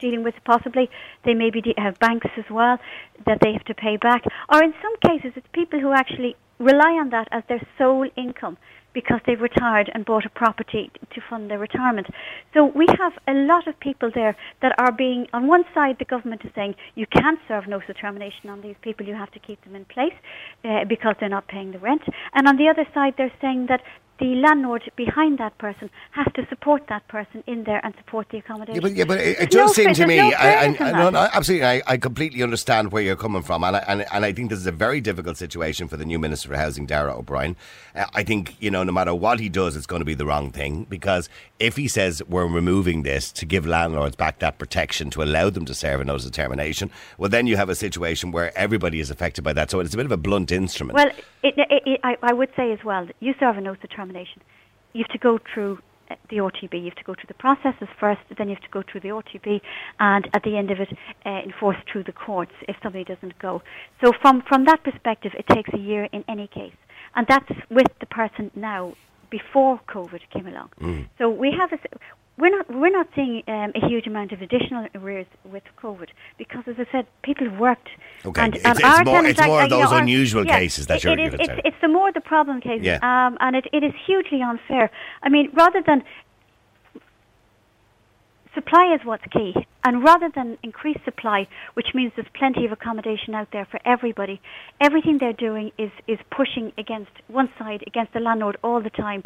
dealing 0.00 0.22
with 0.22 0.34
possibly. 0.44 0.88
They 1.24 1.34
maybe 1.34 1.60
de- 1.60 1.74
have 1.78 1.98
banks 1.98 2.28
as 2.36 2.48
well 2.50 2.78
that 3.26 3.38
they 3.42 3.52
have 3.52 3.64
to 3.64 3.74
pay 3.74 3.96
back. 3.96 4.22
Or 4.48 4.62
in 4.62 4.72
some 4.80 4.96
cases, 5.08 5.32
it's 5.36 5.46
people 5.52 5.80
who 5.80 5.92
actually 5.92 6.36
rely 6.58 6.92
on 6.92 7.10
that 7.10 7.28
as 7.32 7.42
their 7.48 7.60
sole 7.76 8.08
income 8.16 8.56
because 8.92 9.20
they've 9.26 9.40
retired 9.40 9.90
and 9.94 10.04
bought 10.04 10.26
a 10.26 10.30
property 10.30 10.90
to 11.14 11.20
fund 11.28 11.50
their 11.50 11.58
retirement. 11.58 12.06
So 12.54 12.64
we 12.64 12.86
have 12.98 13.12
a 13.28 13.32
lot 13.32 13.66
of 13.66 13.78
people 13.80 14.10
there 14.14 14.36
that 14.62 14.74
are 14.78 14.92
being, 14.92 15.26
on 15.32 15.46
one 15.46 15.64
side, 15.74 15.96
the 15.98 16.04
government 16.04 16.42
is 16.44 16.50
saying 16.54 16.74
you 16.94 17.06
can't 17.06 17.38
serve 17.48 17.68
notice 17.68 17.96
termination 18.00 18.50
on 18.50 18.60
these 18.60 18.76
people, 18.82 19.06
you 19.06 19.14
have 19.14 19.30
to 19.32 19.38
keep 19.38 19.62
them 19.64 19.76
in 19.76 19.84
place 19.84 20.14
uh, 20.64 20.84
because 20.88 21.14
they're 21.20 21.28
not 21.28 21.48
paying 21.48 21.72
the 21.72 21.78
rent. 21.78 22.02
And 22.34 22.46
on 22.48 22.56
the 22.56 22.68
other 22.68 22.86
side, 22.94 23.14
they're 23.16 23.32
saying 23.40 23.66
that 23.68 23.82
the 24.20 24.36
landlord 24.36 24.88
behind 24.96 25.38
that 25.38 25.58
person 25.58 25.90
has 26.12 26.26
to 26.34 26.46
support 26.48 26.86
that 26.88 27.08
person 27.08 27.42
in 27.46 27.64
there 27.64 27.80
and 27.84 27.94
support 27.96 28.28
the 28.30 28.38
accommodation. 28.38 28.74
Yeah, 28.74 28.80
but, 28.80 28.92
yeah, 28.92 29.04
but 29.04 29.18
it, 29.18 29.40
it 29.40 29.50
does 29.50 29.76
no 29.76 29.84
seem 29.84 29.94
to 29.94 30.06
me, 30.06 30.18
no 30.18 30.28
I, 30.28 30.48
I, 30.48 30.76
I, 30.78 30.92
no, 30.92 31.10
no, 31.10 31.28
absolutely, 31.32 31.66
I, 31.66 31.82
I 31.86 31.96
completely 31.96 32.42
understand 32.42 32.92
where 32.92 33.02
you're 33.02 33.16
coming 33.16 33.42
from, 33.42 33.64
and 33.64 33.76
I, 33.76 33.84
and, 33.88 34.06
and 34.12 34.24
I 34.24 34.32
think 34.32 34.50
this 34.50 34.58
is 34.58 34.66
a 34.66 34.72
very 34.72 35.00
difficult 35.00 35.38
situation 35.38 35.88
for 35.88 35.96
the 35.96 36.04
new 36.04 36.18
Minister 36.18 36.50
for 36.50 36.56
Housing, 36.56 36.86
Darragh 36.86 37.16
O'Brien. 37.16 37.56
Uh, 37.94 38.04
I 38.14 38.22
think, 38.22 38.56
you 38.60 38.70
know, 38.70 38.84
no 38.84 38.92
matter 38.92 39.14
what 39.14 39.40
he 39.40 39.48
does, 39.48 39.74
it's 39.74 39.86
going 39.86 40.00
to 40.00 40.06
be 40.06 40.14
the 40.14 40.26
wrong 40.26 40.52
thing, 40.52 40.84
because 40.84 41.30
if 41.58 41.76
he 41.76 41.88
says 41.88 42.22
we're 42.28 42.46
removing 42.46 43.02
this 43.02 43.32
to 43.32 43.46
give 43.46 43.66
landlords 43.66 44.16
back 44.16 44.38
that 44.40 44.58
protection 44.58 45.08
to 45.10 45.22
allow 45.22 45.48
them 45.48 45.64
to 45.64 45.74
serve 45.74 46.02
a 46.02 46.04
notice 46.04 46.26
of 46.26 46.32
termination, 46.32 46.90
well, 47.16 47.30
then 47.30 47.46
you 47.46 47.56
have 47.56 47.70
a 47.70 47.74
situation 47.74 48.32
where 48.32 48.56
everybody 48.56 49.00
is 49.00 49.10
affected 49.10 49.42
by 49.42 49.54
that, 49.54 49.70
so 49.70 49.80
it's 49.80 49.94
a 49.94 49.96
bit 49.96 50.04
of 50.04 50.12
a 50.12 50.18
blunt 50.18 50.52
instrument. 50.52 50.94
Well, 50.94 51.10
it, 51.42 51.54
it, 51.56 52.00
I, 52.04 52.18
I 52.22 52.34
would 52.34 52.50
say 52.54 52.70
as 52.72 52.84
well, 52.84 53.06
that 53.06 53.16
you 53.20 53.32
serve 53.40 53.56
a 53.56 53.62
notice 53.62 53.82
of 53.82 53.88
termination. 53.88 54.09
You 54.92 55.04
have 55.04 55.12
to 55.12 55.18
go 55.18 55.38
through 55.52 55.78
uh, 56.10 56.16
the 56.28 56.36
RTB. 56.36 56.74
You 56.74 56.84
have 56.86 56.96
to 56.96 57.04
go 57.04 57.14
through 57.14 57.28
the 57.28 57.34
processes 57.34 57.88
first, 57.98 58.20
then 58.36 58.48
you 58.48 58.54
have 58.54 58.64
to 58.64 58.70
go 58.70 58.82
through 58.90 59.00
the 59.00 59.08
RTB, 59.08 59.60
and 60.00 60.28
at 60.34 60.42
the 60.42 60.56
end 60.56 60.70
of 60.70 60.80
it, 60.80 60.88
uh, 61.24 61.30
enforce 61.44 61.76
through 61.90 62.04
the 62.04 62.12
courts 62.12 62.52
if 62.68 62.76
somebody 62.82 63.04
doesn't 63.04 63.38
go. 63.38 63.62
So 64.02 64.12
from, 64.20 64.42
from 64.48 64.64
that 64.64 64.82
perspective, 64.82 65.32
it 65.38 65.46
takes 65.54 65.70
a 65.72 65.78
year 65.78 66.08
in 66.12 66.24
any 66.28 66.48
case. 66.48 66.74
And 67.14 67.26
that's 67.28 67.50
with 67.70 67.88
the 68.00 68.06
person 68.06 68.50
now, 68.54 68.94
before 69.30 69.80
COVID 69.88 70.20
came 70.32 70.46
along. 70.46 70.70
Mm. 70.80 71.08
So 71.18 71.30
we 71.30 71.54
have 71.58 71.72
a, 71.72 71.78
we're 72.38 72.50
not 72.56 72.70
we're 72.74 72.90
not 72.90 73.06
seeing 73.14 73.42
um, 73.48 73.72
a 73.74 73.86
huge 73.86 74.06
amount 74.06 74.32
of 74.32 74.40
additional 74.40 74.86
arrears 74.94 75.26
with 75.44 75.62
COVID 75.82 76.08
because, 76.38 76.64
as 76.66 76.76
I 76.78 76.86
said, 76.90 77.06
people 77.22 77.48
have 77.50 77.58
worked. 77.58 77.88
Okay, 78.24 78.40
and, 78.42 78.54
it's- 78.56 78.78
it's 78.78 79.04
more- 79.04 79.26
it's 79.26 79.40
more 79.46 79.62
of 79.62 79.70
you 79.70 79.76
know, 79.76 79.82
those 79.90 79.92
unusual 79.92 80.46
yeah, 80.46 80.58
cases 80.58 80.86
that 80.86 80.98
it- 80.98 81.04
you're 81.04 81.18
it 81.18 81.34
is, 81.34 81.40
it's, 81.40 81.60
it's 81.66 81.76
the 81.82 81.88
more 81.88 82.10
the 82.12 82.20
problem 82.20 82.60
cases, 82.60 82.86
Yeah. 82.86 82.98
um, 83.02 83.36
and 83.40 83.56
it, 83.56 83.66
it 83.72 83.82
is 83.82 83.92
hugely 84.06 84.40
unfair. 84.42 84.90
I 85.22 85.28
mean, 85.28 85.50
rather 85.52 85.82
than 85.86 86.02
supply 88.54 88.94
is 88.94 89.00
what's 89.04 89.24
key. 89.32 89.54
And 89.84 90.02
rather 90.04 90.28
than 90.34 90.58
increase 90.62 90.98
supply, 91.04 91.46
which 91.74 91.94
means 91.94 92.12
there's 92.16 92.28
plenty 92.34 92.64
of 92.66 92.72
accommodation 92.72 93.34
out 93.34 93.48
there 93.52 93.64
for 93.64 93.80
everybody, 93.84 94.40
everything 94.80 95.18
they're 95.18 95.32
doing 95.32 95.72
is, 95.78 95.90
is 96.06 96.18
pushing 96.30 96.72
against 96.76 97.12
one 97.28 97.48
side, 97.58 97.84
against 97.86 98.12
the 98.12 98.20
landlord 98.20 98.56
all 98.62 98.80
the 98.82 98.90
time. 98.90 99.22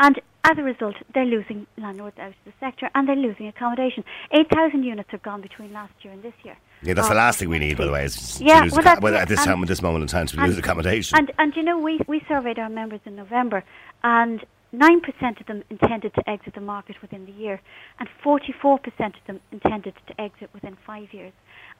And 0.00 0.20
as 0.44 0.58
a 0.58 0.62
result, 0.62 0.94
they're 1.14 1.24
losing 1.24 1.66
landlords 1.78 2.18
out 2.18 2.28
of 2.28 2.34
the 2.44 2.52
sector 2.60 2.90
and 2.94 3.08
they're 3.08 3.16
losing 3.16 3.46
accommodation. 3.48 4.04
8,000 4.32 4.82
units 4.84 5.10
have 5.10 5.22
gone 5.22 5.40
between 5.40 5.72
last 5.72 5.92
year 6.02 6.12
and 6.12 6.22
this 6.22 6.34
year. 6.42 6.56
yeah, 6.82 6.94
that's 6.94 7.08
the 7.08 7.14
Uh, 7.14 7.16
last 7.16 7.38
thing 7.38 7.48
we 7.48 7.58
need, 7.58 7.76
by 7.78 7.84
the 7.86 7.92
way, 7.92 8.04
is 8.04 8.36
to 8.38 8.44
Yeah, 8.44 8.60
lose 8.62 8.72
well, 8.72 8.82
acco- 8.82 9.00
well, 9.00 9.14
at 9.16 9.28
this 9.28 9.40
And- 9.40 9.46
time, 9.48 9.62
at 9.62 9.68
this 9.68 9.80
moment 9.82 10.02
in 10.02 10.08
time, 10.08 10.26
to 10.26 10.40
lose 10.40 10.58
accommodation. 10.58 11.18
And, 11.18 11.32
and 11.38 11.56
you 11.56 11.62
know, 11.62 11.78
we, 11.78 11.98
we 12.06 12.22
surveyed 12.28 12.58
our 12.58 12.68
members 12.68 13.00
in 13.06 13.16
November, 13.16 13.64
and 14.02 14.44
9% 14.74 15.40
of 15.40 15.46
them 15.46 15.62
intended 15.70 16.12
to 16.14 16.28
exit 16.28 16.54
the 16.54 16.60
market 16.60 17.00
within 17.00 17.24
the 17.26 17.32
year, 17.32 17.60
and 17.98 18.08
44% 18.22 19.16
of 19.16 19.24
them 19.26 19.40
intended 19.52 19.94
to 20.08 20.20
exit 20.20 20.50
within 20.52 20.76
five 20.86 21.12
years. 21.14 21.32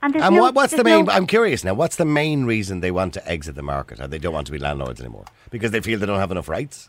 And, 0.03 0.15
there's 0.15 0.25
And 0.25 0.37
no, 0.37 0.43
what, 0.43 0.55
what's 0.55 0.73
the 0.75 0.85
main? 0.85 1.05
no- 1.07 1.13
I'm 1.13 1.27
curious 1.27 1.65
now. 1.65 1.75
What's 1.75 1.97
the 1.97 2.05
main 2.05 2.45
reason 2.47 2.81
they 2.81 2.91
want 2.93 3.13
to 3.15 3.29
exit 3.29 3.57
the 3.57 3.63
market? 3.63 4.01
Or 4.01 4.07
they 4.07 4.19
don't 4.19 4.33
want 4.33 4.47
to 4.47 4.53
be 4.53 4.59
landlords 4.59 5.01
anymore 5.01 5.25
because 5.51 5.71
they 5.73 5.81
feel 5.81 5.99
they 5.99 6.07
don't 6.07 6.21
have 6.21 6.31
enough 6.31 6.49
rights. 6.49 6.89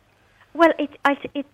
Well, 0.55 0.71
it, 0.79 0.89
I, 1.03 1.15
it's 1.33 1.50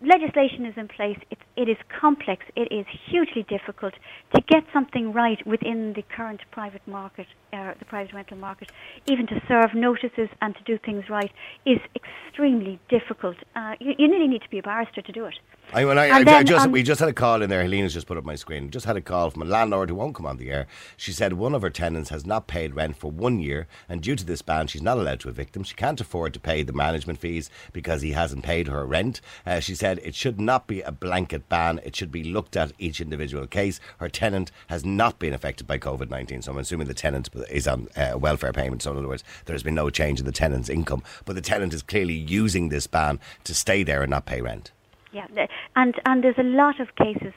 legislation 0.00 0.64
is 0.64 0.72
in 0.78 0.88
place. 0.88 1.18
It's 1.30 1.40
it 1.54 1.68
is 1.68 1.76
complex. 2.00 2.46
It 2.56 2.72
is 2.72 2.86
hugely 3.10 3.42
difficult 3.42 3.92
to 4.34 4.40
get 4.48 4.64
something 4.72 5.12
right 5.12 5.38
within 5.46 5.92
the 5.94 6.02
current 6.02 6.40
private 6.50 6.80
market, 6.86 7.26
uh, 7.52 7.74
the 7.78 7.84
private 7.84 8.14
rental 8.14 8.38
market. 8.38 8.70
Even 9.06 9.26
to 9.26 9.40
serve 9.46 9.74
notices 9.74 10.30
and 10.40 10.54
to 10.54 10.62
do 10.64 10.78
things 10.78 11.04
right 11.10 11.30
is 11.66 11.78
extremely 11.94 12.80
difficult. 12.88 13.36
Uh, 13.54 13.74
you, 13.80 13.92
you 13.98 14.08
nearly 14.08 14.28
need 14.28 14.42
to 14.42 14.50
be 14.50 14.58
a 14.58 14.62
barrister 14.62 15.02
to 15.02 15.12
do 15.12 15.26
it. 15.26 15.34
I, 15.72 15.84
well, 15.84 15.98
I, 15.98 16.06
I- 16.08 16.24
I 16.38 16.42
just, 16.42 16.64
on- 16.66 16.72
we 16.72 16.82
just 16.82 17.00
had 17.00 17.08
a 17.08 17.12
call 17.12 17.42
in 17.42 17.50
there. 17.50 17.60
Helena's 17.62 17.92
just 17.92 18.06
put 18.06 18.16
up 18.16 18.24
my 18.24 18.36
screen. 18.36 18.70
Just 18.70 18.86
had 18.86 18.96
a 18.96 19.00
call 19.00 19.30
from 19.30 19.42
a 19.42 19.46
landlord 19.46 19.90
who 19.90 19.96
won't 19.96 20.14
come 20.14 20.24
on 20.24 20.36
the 20.38 20.50
air. 20.50 20.66
She 20.96 21.12
said 21.12 21.34
one 21.34 21.54
of 21.54 21.60
her 21.62 21.70
tenants 21.70 22.08
has 22.10 22.24
not 22.24 22.46
paid 22.46 22.74
rent 22.74 22.96
for 22.96 23.10
one 23.10 23.40
year, 23.40 23.66
and 23.88 24.00
due 24.00 24.14
to 24.16 24.24
this 24.24 24.42
ban, 24.42 24.68
she's 24.68 24.80
not 24.80 24.96
allowed 24.96 25.20
to 25.20 25.28
evict 25.28 25.56
him. 25.56 25.64
She 25.64 25.74
can't 25.74 26.00
afford 26.00 26.32
to 26.34 26.40
pay 26.40 26.62
the 26.62 26.72
management 26.72 27.18
fees 27.18 27.50
because 27.72 28.00
he 28.02 28.12
hasn't 28.12 28.44
paid 28.44 28.68
her 28.68 28.86
rent. 28.86 29.20
Uh, 29.44 29.60
she 29.60 29.74
said 29.74 29.98
it 30.02 30.14
should 30.14 30.40
not 30.40 30.66
be 30.66 30.80
a 30.82 30.92
blanket 30.92 31.48
ban. 31.48 31.80
It 31.84 31.94
should 31.96 32.12
be 32.12 32.24
looked 32.24 32.56
at 32.56 32.72
each 32.78 33.00
individual 33.00 33.46
case. 33.46 33.78
Her 33.98 34.08
tenant 34.08 34.52
has 34.68 34.84
not 34.84 35.18
been 35.18 35.34
affected 35.34 35.66
by 35.66 35.78
COVID 35.78 36.08
nineteen, 36.08 36.42
so 36.42 36.52
I'm 36.52 36.58
assuming 36.58 36.86
the 36.86 36.94
tenant 36.94 37.28
is 37.50 37.66
on 37.66 37.88
uh, 37.96 38.16
welfare 38.16 38.52
payments. 38.52 38.84
So 38.84 38.92
in 38.92 38.98
other 38.98 39.08
words, 39.08 39.24
there 39.44 39.54
has 39.54 39.64
been 39.64 39.74
no 39.74 39.90
change 39.90 40.20
in 40.20 40.26
the 40.26 40.32
tenant's 40.32 40.70
income, 40.70 41.02
but 41.24 41.34
the 41.34 41.42
tenant 41.42 41.74
is 41.74 41.82
clearly 41.82 42.14
using 42.14 42.68
this 42.68 42.86
ban 42.86 43.18
to 43.44 43.52
stay 43.54 43.82
there 43.82 44.02
and 44.02 44.10
not 44.10 44.26
pay 44.26 44.40
rent. 44.40 44.70
Yeah, 45.16 45.46
and 45.76 45.94
and 46.06 46.22
there's 46.22 46.38
a 46.38 46.42
lot 46.62 46.80
of 46.80 46.88
cases 46.96 47.34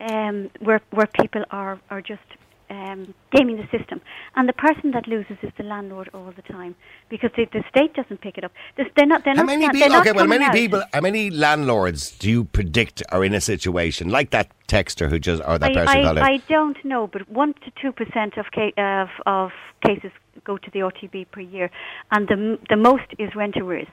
um, 0.00 0.50
where 0.60 0.80
where 0.90 1.08
people 1.20 1.44
are 1.50 1.80
are 1.90 2.02
just 2.02 2.28
um, 2.68 3.14
gaming 3.34 3.56
the 3.56 3.78
system, 3.78 4.00
and 4.34 4.48
the 4.48 4.52
person 4.52 4.90
that 4.90 5.06
loses 5.06 5.36
is 5.42 5.52
the 5.56 5.62
landlord 5.64 6.08
all 6.12 6.32
the 6.34 6.42
time 6.42 6.74
because 7.08 7.30
the, 7.36 7.46
the 7.52 7.62
state 7.70 7.94
doesn't 7.94 8.20
pick 8.20 8.36
it 8.38 8.44
up. 8.44 8.52
They're 8.76 9.06
not. 9.06 9.24
They're 9.24 9.34
How 9.34 9.42
not. 9.42 9.46
many 9.46 9.68
people? 9.70 9.88
not 9.90 10.00
Okay, 10.00 10.12
well, 10.12 10.26
many 10.26 10.44
out. 10.44 10.52
people. 10.52 10.82
How 10.92 11.00
many 11.00 11.30
landlords 11.30 12.10
do 12.10 12.28
you 12.28 12.44
predict 12.44 13.02
are 13.10 13.24
in 13.24 13.34
a 13.34 13.40
situation 13.40 14.08
like 14.10 14.30
that 14.30 14.50
texter 14.68 15.08
who 15.08 15.18
just 15.18 15.42
or 15.46 15.58
that 15.58 15.70
I, 15.76 15.84
person 15.86 16.18
I. 16.18 16.32
I 16.34 16.36
don't 16.48 16.82
know, 16.84 17.06
but 17.06 17.28
one 17.30 17.54
to 17.54 17.72
two 17.80 17.92
percent 17.92 18.36
of, 18.36 18.46
ca- 18.54 18.74
of 18.76 19.08
of 19.26 19.50
cases 19.86 20.10
go 20.44 20.58
to 20.58 20.70
the 20.72 20.80
RTB 20.80 21.30
per 21.30 21.40
year, 21.40 21.70
and 22.10 22.26
the 22.28 22.58
the 22.68 22.76
most 22.76 23.04
is 23.18 23.30
rent 23.34 23.56
arrears. 23.56 23.88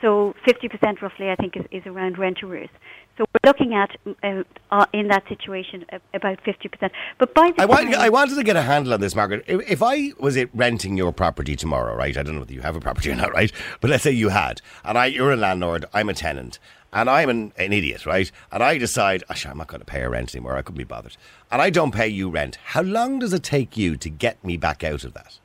So 0.00 0.34
fifty 0.44 0.68
percent, 0.68 1.02
roughly, 1.02 1.30
I 1.30 1.36
think, 1.36 1.56
is, 1.56 1.64
is 1.70 1.86
around 1.86 2.18
rent 2.18 2.42
arrears. 2.42 2.70
So 3.16 3.24
we're 3.34 3.48
looking 3.48 3.74
at 3.74 3.90
uh, 4.22 4.44
uh, 4.70 4.86
in 4.92 5.08
that 5.08 5.26
situation 5.28 5.84
uh, 5.92 5.98
about 6.14 6.40
fifty 6.42 6.68
percent. 6.68 6.92
But 7.18 7.34
by 7.34 7.50
the 7.50 7.62
I, 7.62 7.64
want, 7.64 7.94
I 7.94 8.08
wanted 8.08 8.36
to 8.36 8.44
get 8.44 8.54
a 8.54 8.62
handle 8.62 8.94
on 8.94 9.00
this, 9.00 9.16
Margaret. 9.16 9.44
If, 9.48 9.68
if 9.68 9.82
I 9.82 10.12
was 10.18 10.36
it 10.36 10.50
renting 10.54 10.96
your 10.96 11.12
property 11.12 11.56
tomorrow, 11.56 11.96
right? 11.96 12.16
I 12.16 12.22
don't 12.22 12.34
know 12.34 12.40
whether 12.40 12.52
you 12.52 12.60
have 12.60 12.76
a 12.76 12.80
property 12.80 13.10
or 13.10 13.16
not, 13.16 13.32
right? 13.32 13.50
But 13.80 13.90
let's 13.90 14.04
say 14.04 14.12
you 14.12 14.28
had, 14.28 14.60
and 14.84 14.96
I, 14.96 15.06
you're 15.06 15.32
a 15.32 15.36
landlord, 15.36 15.84
I'm 15.92 16.08
a 16.08 16.14
tenant, 16.14 16.60
and 16.92 17.10
I'm 17.10 17.28
an, 17.28 17.52
an 17.56 17.72
idiot, 17.72 18.06
right? 18.06 18.30
And 18.52 18.62
I 18.62 18.78
decide, 18.78 19.24
oh, 19.28 19.34
sure, 19.34 19.50
I'm 19.50 19.58
not 19.58 19.66
going 19.66 19.80
to 19.80 19.84
pay 19.84 20.02
a 20.02 20.08
rent 20.08 20.34
anymore. 20.34 20.56
I 20.56 20.62
couldn't 20.62 20.78
be 20.78 20.84
bothered, 20.84 21.16
and 21.50 21.60
I 21.60 21.70
don't 21.70 21.92
pay 21.92 22.06
you 22.06 22.30
rent. 22.30 22.56
How 22.66 22.82
long 22.82 23.18
does 23.18 23.32
it 23.32 23.42
take 23.42 23.76
you 23.76 23.96
to 23.96 24.08
get 24.08 24.42
me 24.44 24.56
back 24.56 24.84
out 24.84 25.02
of 25.02 25.14
that? 25.14 25.40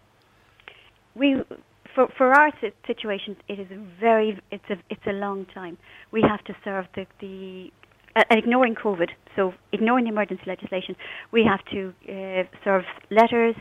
we 1.16 1.42
for 1.96 2.08
for 2.18 2.34
our 2.34 2.52
situation 2.88 3.36
it 3.48 3.60
is 3.60 3.68
a 3.72 4.00
very 4.00 4.40
it's 4.52 4.70
a 4.70 4.76
it's 4.90 5.06
a 5.08 5.14
long 5.14 5.46
time 5.54 5.78
we 6.12 6.22
have 6.22 6.44
to 6.44 6.54
serve 6.64 6.86
the 6.96 7.06
the 7.20 7.72
uh, 8.16 8.24
ignoring 8.32 8.76
covid 8.76 9.10
so 9.36 9.54
ignoring 9.72 10.06
the 10.06 10.12
emergency 10.12 10.44
legislation 10.46 10.96
we 11.32 11.44
have 11.44 11.64
to 11.72 11.94
uh, 12.10 12.44
serve 12.64 12.84
letters 13.10 13.56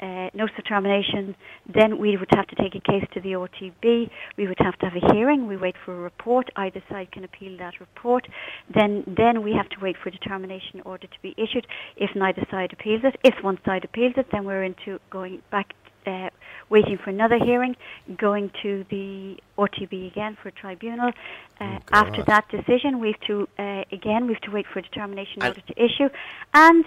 uh, 0.00 0.28
notice 0.34 0.54
of 0.58 0.64
termination, 0.64 1.34
then 1.74 1.98
we 1.98 2.16
would 2.16 2.28
have 2.30 2.46
to 2.46 2.54
take 2.54 2.74
a 2.74 2.80
case 2.80 3.04
to 3.14 3.20
the 3.20 3.30
RTB. 3.30 4.08
We 4.36 4.46
would 4.46 4.58
have 4.60 4.78
to 4.78 4.86
have 4.86 4.94
a 4.94 5.12
hearing. 5.12 5.46
We 5.46 5.56
wait 5.56 5.74
for 5.84 5.92
a 5.92 5.98
report. 5.98 6.50
Either 6.56 6.82
side 6.88 7.10
can 7.12 7.24
appeal 7.24 7.56
that 7.58 7.80
report. 7.80 8.26
Then, 8.72 9.02
then 9.06 9.42
we 9.42 9.52
have 9.54 9.68
to 9.70 9.76
wait 9.82 9.96
for 10.00 10.08
a 10.08 10.12
determination 10.12 10.80
order 10.84 11.06
to 11.06 11.18
be 11.22 11.34
issued. 11.36 11.66
If 11.96 12.10
neither 12.14 12.46
side 12.50 12.72
appeals 12.72 13.02
it, 13.04 13.16
if 13.24 13.42
one 13.42 13.58
side 13.64 13.84
appeals 13.84 14.14
it, 14.16 14.26
then 14.30 14.44
we're 14.44 14.62
into 14.62 15.00
going 15.10 15.42
back 15.50 15.74
uh, 16.08 16.30
waiting 16.70 16.98
for 16.98 17.10
another 17.10 17.38
hearing, 17.38 17.76
going 18.16 18.50
to 18.62 18.84
the 18.90 19.36
RTB 19.56 20.06
again 20.12 20.36
for 20.42 20.48
a 20.48 20.52
tribunal. 20.52 21.12
Uh, 21.60 21.78
after 21.92 22.22
that 22.24 22.48
decision, 22.48 22.98
we 23.00 23.12
have 23.12 23.20
to 23.22 23.48
uh, 23.58 23.84
again 23.92 24.26
we 24.26 24.34
have 24.34 24.42
to 24.42 24.50
wait 24.50 24.66
for 24.72 24.78
a 24.78 24.82
determination 24.82 25.42
And- 25.42 25.48
order 25.50 25.60
to 25.60 25.84
issue, 25.84 26.08
and 26.54 26.84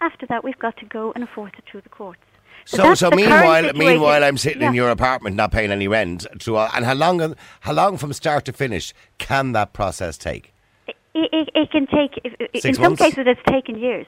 after 0.00 0.26
that 0.26 0.42
we've 0.44 0.58
got 0.58 0.76
to 0.78 0.86
go 0.86 1.12
and 1.12 1.22
enforce 1.22 1.52
it 1.58 1.64
through 1.70 1.82
the 1.82 1.88
courts. 1.90 2.20
So, 2.66 2.82
that's 2.82 3.00
so 3.00 3.10
meanwhile, 3.10 3.72
meanwhile, 3.74 4.22
I'm 4.22 4.36
sitting 4.36 4.62
in 4.62 4.74
your 4.74 4.90
apartment 4.90 5.34
not 5.34 5.50
paying 5.50 5.70
any 5.72 5.88
rent. 5.88 6.26
Through 6.40 6.56
all, 6.56 6.68
and 6.74 6.84
how 6.84 6.94
long, 6.94 7.34
how 7.60 7.72
long 7.72 7.96
from 7.96 8.12
start 8.12 8.44
to 8.44 8.52
finish 8.52 8.92
can 9.18 9.52
that 9.52 9.72
process 9.72 10.18
take? 10.18 10.52
It, 10.86 10.96
it, 11.32 11.48
it 11.54 11.70
can 11.70 11.86
take, 11.86 12.20
if- 12.22 12.34
in 12.54 12.60
Six 12.60 12.78
some 12.78 12.96
cases, 12.96 13.24
it's 13.26 13.40
taken 13.48 13.78
years. 13.78 14.06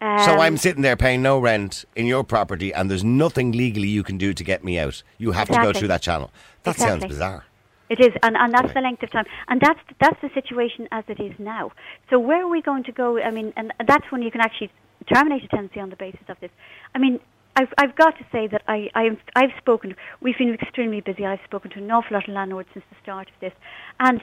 Um, 0.00 0.18
so 0.20 0.38
I'm 0.38 0.56
sitting 0.56 0.82
there 0.82 0.96
paying 0.96 1.22
no 1.22 1.38
rent 1.38 1.84
in 1.96 2.06
your 2.06 2.22
property, 2.22 2.72
and 2.72 2.90
there's 2.90 3.04
nothing 3.04 3.52
legally 3.52 3.88
you 3.88 4.02
can 4.02 4.16
do 4.16 4.32
to 4.32 4.44
get 4.44 4.62
me 4.62 4.78
out. 4.78 5.02
You 5.18 5.32
have 5.32 5.48
to 5.48 5.54
go 5.54 5.72
through 5.72 5.88
that 5.88 6.02
channel. 6.02 6.30
That 6.62 6.76
sounds 6.76 7.04
bizarre. 7.04 7.44
It 7.88 8.00
is, 8.00 8.10
and, 8.22 8.36
and 8.36 8.52
that's 8.52 8.72
the 8.74 8.80
length 8.80 9.02
of 9.02 9.10
time, 9.10 9.24
and 9.48 9.60
that's 9.60 9.80
that's 9.98 10.20
the 10.20 10.28
situation 10.34 10.88
as 10.92 11.04
it 11.08 11.20
is 11.20 11.32
now. 11.38 11.72
So 12.10 12.18
where 12.18 12.42
are 12.42 12.48
we 12.48 12.60
going 12.60 12.84
to 12.84 12.92
go? 12.92 13.18
I 13.18 13.30
mean, 13.30 13.52
and 13.56 13.72
that's 13.86 14.04
when 14.12 14.20
you 14.20 14.30
can 14.30 14.42
actually 14.42 14.70
terminate 15.12 15.42
a 15.44 15.48
tenancy 15.48 15.80
on 15.80 15.88
the 15.88 15.96
basis 15.96 16.20
of 16.28 16.38
this. 16.40 16.50
I 16.94 16.98
mean, 16.98 17.18
I've 17.56 17.72
I've 17.78 17.96
got 17.96 18.18
to 18.18 18.26
say 18.30 18.46
that 18.46 18.62
I 18.68 18.90
I 18.94 19.04
am, 19.04 19.18
I've 19.34 19.52
spoken. 19.56 19.96
We've 20.20 20.36
been 20.36 20.52
extremely 20.52 21.00
busy. 21.00 21.24
I've 21.24 21.40
spoken 21.44 21.70
to 21.72 21.78
an 21.78 21.90
awful 21.90 22.14
lot 22.14 22.28
of 22.28 22.34
landlords 22.34 22.68
since 22.74 22.84
the 22.90 22.96
start 23.02 23.28
of 23.28 23.34
this, 23.40 23.52
and 23.98 24.20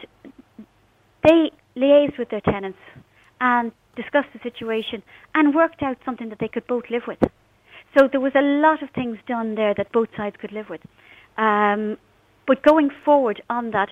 they 1.23 1.51
liaised 1.75 2.19
with 2.19 2.29
their 2.29 2.41
tenants 2.41 2.77
and 3.41 3.71
discussed 3.95 4.29
the 4.33 4.39
situation 4.39 5.01
and 5.33 5.55
worked 5.55 5.81
out 5.81 5.97
something 6.05 6.29
that 6.29 6.39
they 6.39 6.47
could 6.47 6.67
both 6.67 6.83
live 6.89 7.03
with. 7.07 7.19
So 7.97 8.07
there 8.11 8.19
was 8.19 8.33
a 8.35 8.41
lot 8.41 8.83
of 8.83 8.89
things 8.91 9.17
done 9.27 9.55
there 9.55 9.73
that 9.75 9.91
both 9.91 10.09
sides 10.17 10.35
could 10.39 10.51
live 10.51 10.69
with. 10.69 10.81
Um, 11.37 11.97
but 12.45 12.61
going 12.61 12.89
forward 13.03 13.41
on 13.49 13.71
that, 13.71 13.89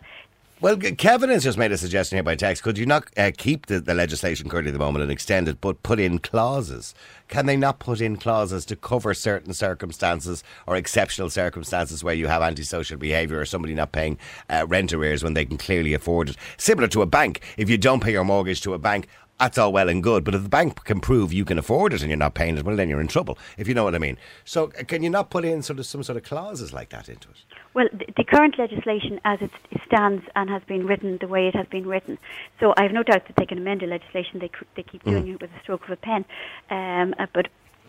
Well, 0.62 0.78
Kevin 0.78 1.30
has 1.30 1.44
just 1.44 1.58
made 1.58 1.74
a 1.74 1.78
suggestion 1.78 2.16
here 2.16 2.24
by 2.24 2.36
text. 2.36 2.64
Could 2.64 2.78
you 2.78 2.86
not 2.86 3.08
uh, 3.18 3.32
keep 3.38 3.66
the, 3.66 3.82
the 3.82 3.94
legislation 3.94 4.48
currently 4.48 4.70
at 4.70 4.74
the 4.74 4.80
moment 4.80 5.04
and 5.04 5.12
extend 5.12 5.50
it, 5.50 5.60
but 5.60 5.84
put 5.84 6.00
in 6.00 6.20
clauses? 6.20 6.94
Can 7.28 7.48
they 7.48 7.58
not 7.58 7.80
put 7.80 8.00
in 8.00 8.16
clauses 8.16 8.64
to 8.68 8.76
cover 8.78 9.14
certain 9.14 9.54
circumstances 9.54 10.44
or 10.66 10.78
exceptional 10.78 11.30
circumstances 11.30 12.04
where 12.04 12.14
you 12.14 12.28
have 12.28 12.42
antisocial 12.42 12.98
behaviour 12.98 13.40
or 13.40 13.46
somebody 13.46 13.74
not 13.74 13.92
paying 13.92 14.18
uh, 14.50 14.66
rent 14.68 14.94
arrears 14.94 15.24
when 15.24 15.34
they 15.34 15.44
can 15.44 15.58
clearly 15.58 15.94
afford 15.94 16.30
it? 16.30 16.38
Similar 16.58 16.88
to 16.90 17.02
a 17.02 17.08
bank. 17.08 17.42
If 17.58 17.70
you 17.70 17.78
don't 17.78 18.02
pay 18.02 18.12
your 18.12 18.24
mortgage 18.24 18.62
to 18.62 18.74
a 18.74 18.80
bank, 18.80 19.08
that's 19.40 19.58
all 19.58 19.74
well 19.74 19.90
and 19.90 20.02
good. 20.02 20.24
But 20.24 20.36
if 20.36 20.44
the 20.44 20.50
bank 20.50 20.84
can 20.86 21.00
prove 21.00 21.34
you 21.34 21.46
can 21.46 21.58
afford 21.58 21.94
it 21.94 22.02
and 22.02 22.10
you're 22.10 22.18
not 22.18 22.34
paying 22.34 22.58
it, 22.58 22.66
well, 22.66 22.75
then 22.75 22.90
you're 22.90 23.02
in 23.02 23.08
trouble, 23.08 23.38
if 23.58 23.68
you 23.68 23.74
know 23.74 23.84
what 23.84 23.96
I 23.96 24.00
mean. 24.00 24.18
So 24.46 24.72
uh, 24.80 24.84
can 24.84 25.04
you 25.04 25.10
not 25.10 25.30
put 25.30 25.46
in 25.46 25.62
sort 25.62 25.80
of 25.80 25.86
some 25.86 26.04
sort 26.04 26.18
of 26.18 26.24
clauses 26.24 26.74
like 26.74 26.90
that 26.90 27.10
into 27.10 27.30
it? 27.30 27.44
well, 27.74 27.88
the, 27.92 28.06
the 28.18 28.24
current 28.24 28.58
legislation 28.58 29.20
as 29.25 29.40
it 29.42 29.52
stands 29.88 30.24
and 30.36 30.50
has 30.50 30.62
been 30.63 30.86
written 30.86 31.18
the 31.20 31.28
way 31.28 31.48
it 31.48 31.56
has 31.56 31.68
been 31.68 31.88
written. 31.88 32.18
So 32.60 32.74
I 32.78 32.84
have 32.84 32.92
no 32.92 33.04
doubt 33.04 33.28
that 33.28 33.36
they 33.38 33.46
can 33.46 33.58
amend 33.58 33.82
the 33.82 33.88
legislation. 33.88 34.40
They 34.40 34.52
they 34.75 34.84
keep 34.84 35.04
doing 35.04 35.28
it 35.28 35.42
with 35.42 35.50
a 35.52 35.62
stroke 35.62 35.84
of 35.86 35.92
a 35.92 35.96
pen. 35.96 36.25
Um, 36.70 37.16
uh, 37.18 37.28
but 37.34 37.48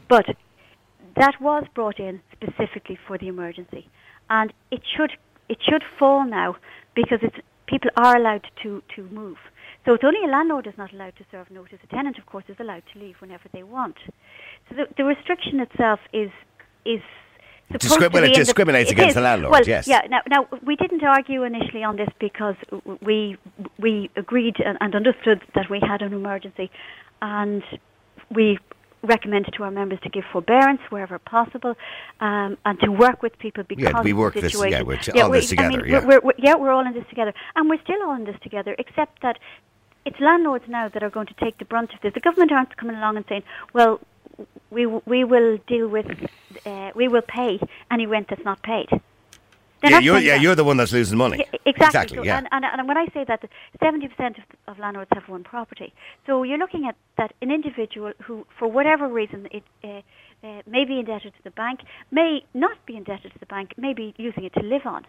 but 0.08 0.26
that 1.16 1.40
was 1.40 1.64
brought 1.74 1.98
in 1.98 2.20
specifically 2.32 2.98
for 3.06 3.18
the 3.18 3.28
emergency, 3.28 3.88
and 4.30 4.52
it 4.70 4.82
should 4.96 5.12
it 5.48 5.58
should 5.62 5.84
fall 5.98 6.24
now 6.24 6.56
because 6.94 7.18
it's 7.22 7.36
people 7.66 7.90
are 7.96 8.16
allowed 8.16 8.46
to 8.62 8.82
to 8.96 9.02
move. 9.10 9.38
So 9.84 9.92
it's 9.94 10.04
only 10.04 10.20
a 10.24 10.30
landlord 10.30 10.66
is 10.66 10.74
not 10.78 10.92
allowed 10.92 11.16
to 11.16 11.24
serve 11.30 11.50
notice. 11.50 11.78
A 11.82 11.86
tenant, 11.88 12.18
of 12.18 12.26
course, 12.26 12.44
is 12.48 12.56
allowed 12.58 12.82
to 12.92 12.98
leave 12.98 13.16
whenever 13.20 13.44
they 13.52 13.62
want. 13.62 13.96
So 14.68 14.76
the, 14.76 14.86
the 14.96 15.04
restriction 15.04 15.60
itself 15.60 16.00
is 16.12 16.30
is. 16.84 17.02
supposed 17.70 17.84
Discri- 17.84 17.96
to 17.96 18.00
well, 18.00 18.10
be 18.10 18.18
it 18.18 18.24
in 18.24 18.30
the- 18.32 18.44
discriminates 18.44 18.90
it 18.90 18.94
against 18.94 19.14
the 19.14 19.20
landlord, 19.22 19.52
Well, 19.52 19.62
yes. 19.66 19.86
yeah. 19.86 20.02
Now, 20.08 20.20
now 20.28 20.46
we 20.62 20.76
didn't 20.76 21.02
argue 21.02 21.44
initially 21.44 21.82
on 21.82 21.96
this 21.96 22.08
because 22.18 22.56
we 23.02 23.36
we 23.78 24.10
agreed 24.16 24.56
and, 24.64 24.76
and 24.80 24.94
understood 24.94 25.40
that 25.54 25.68
we 25.70 25.80
had 25.80 26.00
an 26.02 26.12
emergency, 26.12 26.70
and 27.22 27.62
we 28.30 28.58
recommended 29.02 29.52
to 29.54 29.62
our 29.64 29.70
members 29.70 29.98
to 30.02 30.08
give 30.08 30.24
forbearance 30.32 30.80
wherever 30.88 31.18
possible, 31.18 31.74
um, 32.20 32.56
and 32.64 32.80
to 32.80 32.90
work 32.90 33.22
with 33.22 33.38
people 33.38 33.62
because 33.64 33.92
we 34.02 34.12
of 34.12 34.16
work 34.16 34.32
the 34.34 34.40
this- 34.40 34.54
yeah, 34.54 34.80
we're 34.82 34.96
t- 34.96 35.12
all 35.20 35.30
we- 35.30 35.40
this 35.40 35.52
I 35.58 35.68
mean, 35.68 35.80
we're- 35.80 35.90
yeah. 35.90 36.04
We're, 36.06 36.20
we're, 36.20 36.32
yeah, 36.38 36.54
we're 36.54 36.70
all 36.72 36.86
in 36.86 36.94
this 36.94 37.06
together, 37.10 37.34
and 37.56 37.68
we're 37.68 37.82
still 37.82 38.02
all 38.02 38.14
in 38.16 38.24
this 38.24 38.36
together, 38.42 38.74
except 38.78 39.20
that 39.22 39.36
it's 40.04 40.20
landlords 40.20 40.64
now 40.68 40.88
that 40.88 41.02
are 41.02 41.10
going 41.10 41.26
to 41.26 41.34
take 41.34 41.58
the 41.58 41.64
brunt 41.64 41.94
of 41.94 42.00
this. 42.00 42.12
The 42.14 42.20
government 42.20 42.52
aren't 42.52 42.76
coming 42.76 42.96
along 42.96 43.16
and 43.16 43.24
saying, 43.28 43.42
"Well, 43.72 44.00
we 44.70 44.86
we 44.86 45.24
will 45.24 45.58
deal 45.66 45.88
with, 45.88 46.06
uh, 46.66 46.90
we 46.94 47.08
will 47.08 47.22
pay 47.22 47.60
any 47.90 48.06
rent 48.06 48.28
that's 48.28 48.44
not 48.44 48.62
paid." 48.62 48.88
They're 48.90 49.90
yeah, 49.90 49.96
not 49.98 50.04
you're, 50.04 50.18
yeah, 50.18 50.34
that. 50.34 50.42
you're 50.42 50.54
the 50.54 50.64
one 50.64 50.78
that's 50.78 50.92
losing 50.92 51.18
money. 51.18 51.38
Yeah, 51.38 51.58
exactly. 51.66 52.16
So- 52.16 52.24
yeah. 52.24 52.38
and, 52.38 52.48
and, 52.52 52.64
and 52.64 52.88
when 52.88 52.96
I 52.96 53.06
say 53.12 53.24
that, 53.24 53.44
seventy 53.82 54.08
percent 54.08 54.38
of, 54.38 54.44
of 54.66 54.78
landlords 54.78 55.10
have 55.12 55.28
one 55.28 55.44
property. 55.44 55.92
So 56.26 56.42
you're 56.42 56.58
looking 56.58 56.86
at 56.86 56.96
that 57.18 57.34
an 57.42 57.50
individual 57.50 58.12
who, 58.22 58.46
for 58.58 58.66
whatever 58.66 59.08
reason, 59.08 59.46
it 59.50 59.62
uh, 59.82 60.00
uh, 60.42 60.62
may 60.66 60.84
be 60.84 60.98
indebted 61.00 61.34
to 61.34 61.42
the 61.42 61.50
bank, 61.50 61.80
may 62.10 62.44
not 62.54 62.84
be 62.86 62.96
indebted 62.96 63.32
to 63.32 63.38
the 63.38 63.46
bank, 63.46 63.74
may 63.76 63.92
be 63.92 64.14
using 64.16 64.44
it 64.44 64.54
to 64.54 64.62
live 64.62 64.86
on. 64.86 65.06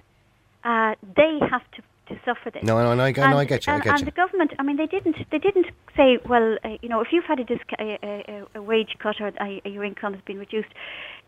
Uh, 0.63 0.95
they 1.15 1.39
have 1.49 1.69
to 1.71 1.81
to 2.07 2.15
suffer 2.25 2.51
this. 2.51 2.63
No, 2.63 2.77
no, 2.81 2.93
no, 2.93 3.03
I 3.03 3.11
get- 3.11 3.29
no, 3.29 3.37
I 3.37 3.45
get 3.45 3.65
you, 3.65 3.73
I 3.73 3.75
And, 3.75 3.83
get 3.83 3.91
and 3.91 3.99
you. 4.01 4.05
the 4.05 4.11
government, 4.11 4.53
I 4.59 4.63
mean, 4.63 4.77
they 4.77 4.85
didn't, 4.87 5.17
they 5.31 5.39
didn't 5.39 5.67
say, 5.97 6.17
well, 6.27 6.57
uh, 6.63 6.77
you 6.81 6.89
know, 6.89 7.01
if 7.01 7.07
you've 7.11 7.25
had 7.25 7.39
a, 7.39 7.43
disc- 7.43 7.71
a, 7.79 7.97
a, 8.03 8.45
a 8.59 8.61
wage 8.61 8.95
cut 8.99 9.15
or 9.19 9.31
uh, 9.41 9.45
your 9.69 9.83
income 9.83 10.13
has 10.13 10.21
been 10.23 10.37
reduced, 10.39 10.69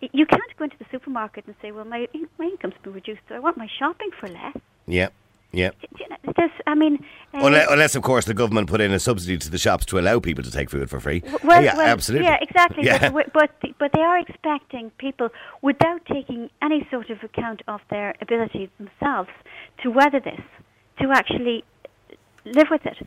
you 0.02 0.26
can't 0.26 0.58
go 0.58 0.66
into 0.66 0.78
the 0.78 0.86
supermarket 0.92 1.46
and 1.48 1.56
say, 1.62 1.72
well, 1.72 1.86
my 1.86 2.08
in- 2.14 2.28
my 2.38 2.46
income's 2.46 2.76
been 2.84 2.94
reduced, 2.94 3.22
so 3.28 3.36
I 3.36 3.40
want 3.40 3.58
my 3.58 3.68
shopping 3.80 4.10
for 4.20 4.28
less. 4.28 4.56
Yeah, 4.86 5.10
yeah. 5.52 5.72
You 6.00 6.08
know, 6.10 6.18
There's, 6.36 6.52
I 6.68 6.76
mean, 6.76 7.04
uh, 7.34 7.40
Unless, 7.46 7.68
unless, 7.72 7.96
of 7.96 8.04
course, 8.04 8.26
the 8.26 8.34
government 8.34 8.68
put 8.70 8.80
in 8.82 8.92
a 8.92 9.00
subsidy 9.00 9.38
to 9.40 9.50
the 9.50 9.58
shops 9.58 9.86
to 9.88 9.98
allow 10.00 10.20
people 10.20 10.44
to 10.44 10.52
take 10.52 10.70
food 10.70 10.90
for 10.90 11.00
free. 11.00 11.24
Well, 11.44 11.64
yeah, 11.64 11.76
well, 11.76 11.88
absolutely. 11.88 12.28
Yeah, 12.28 12.38
exactly. 12.42 12.86
Yeah. 12.86 13.10
But, 13.10 13.34
but 13.34 13.52
but 13.80 13.92
they 13.94 14.02
are 14.02 14.20
expecting 14.20 14.92
people 14.98 15.30
without 15.62 16.02
taking 16.06 16.50
any 16.62 16.88
sort 16.92 17.10
of 17.10 17.24
account 17.24 17.62
of 17.68 17.82
their 17.90 18.14
ability 18.22 18.70
themselves 18.78 19.30
to 19.84 19.90
weather 19.90 20.20
this, 20.20 20.42
to 21.00 21.12
actually 21.12 21.64
live 22.46 22.68
with 22.72 22.86
it. 22.86 22.98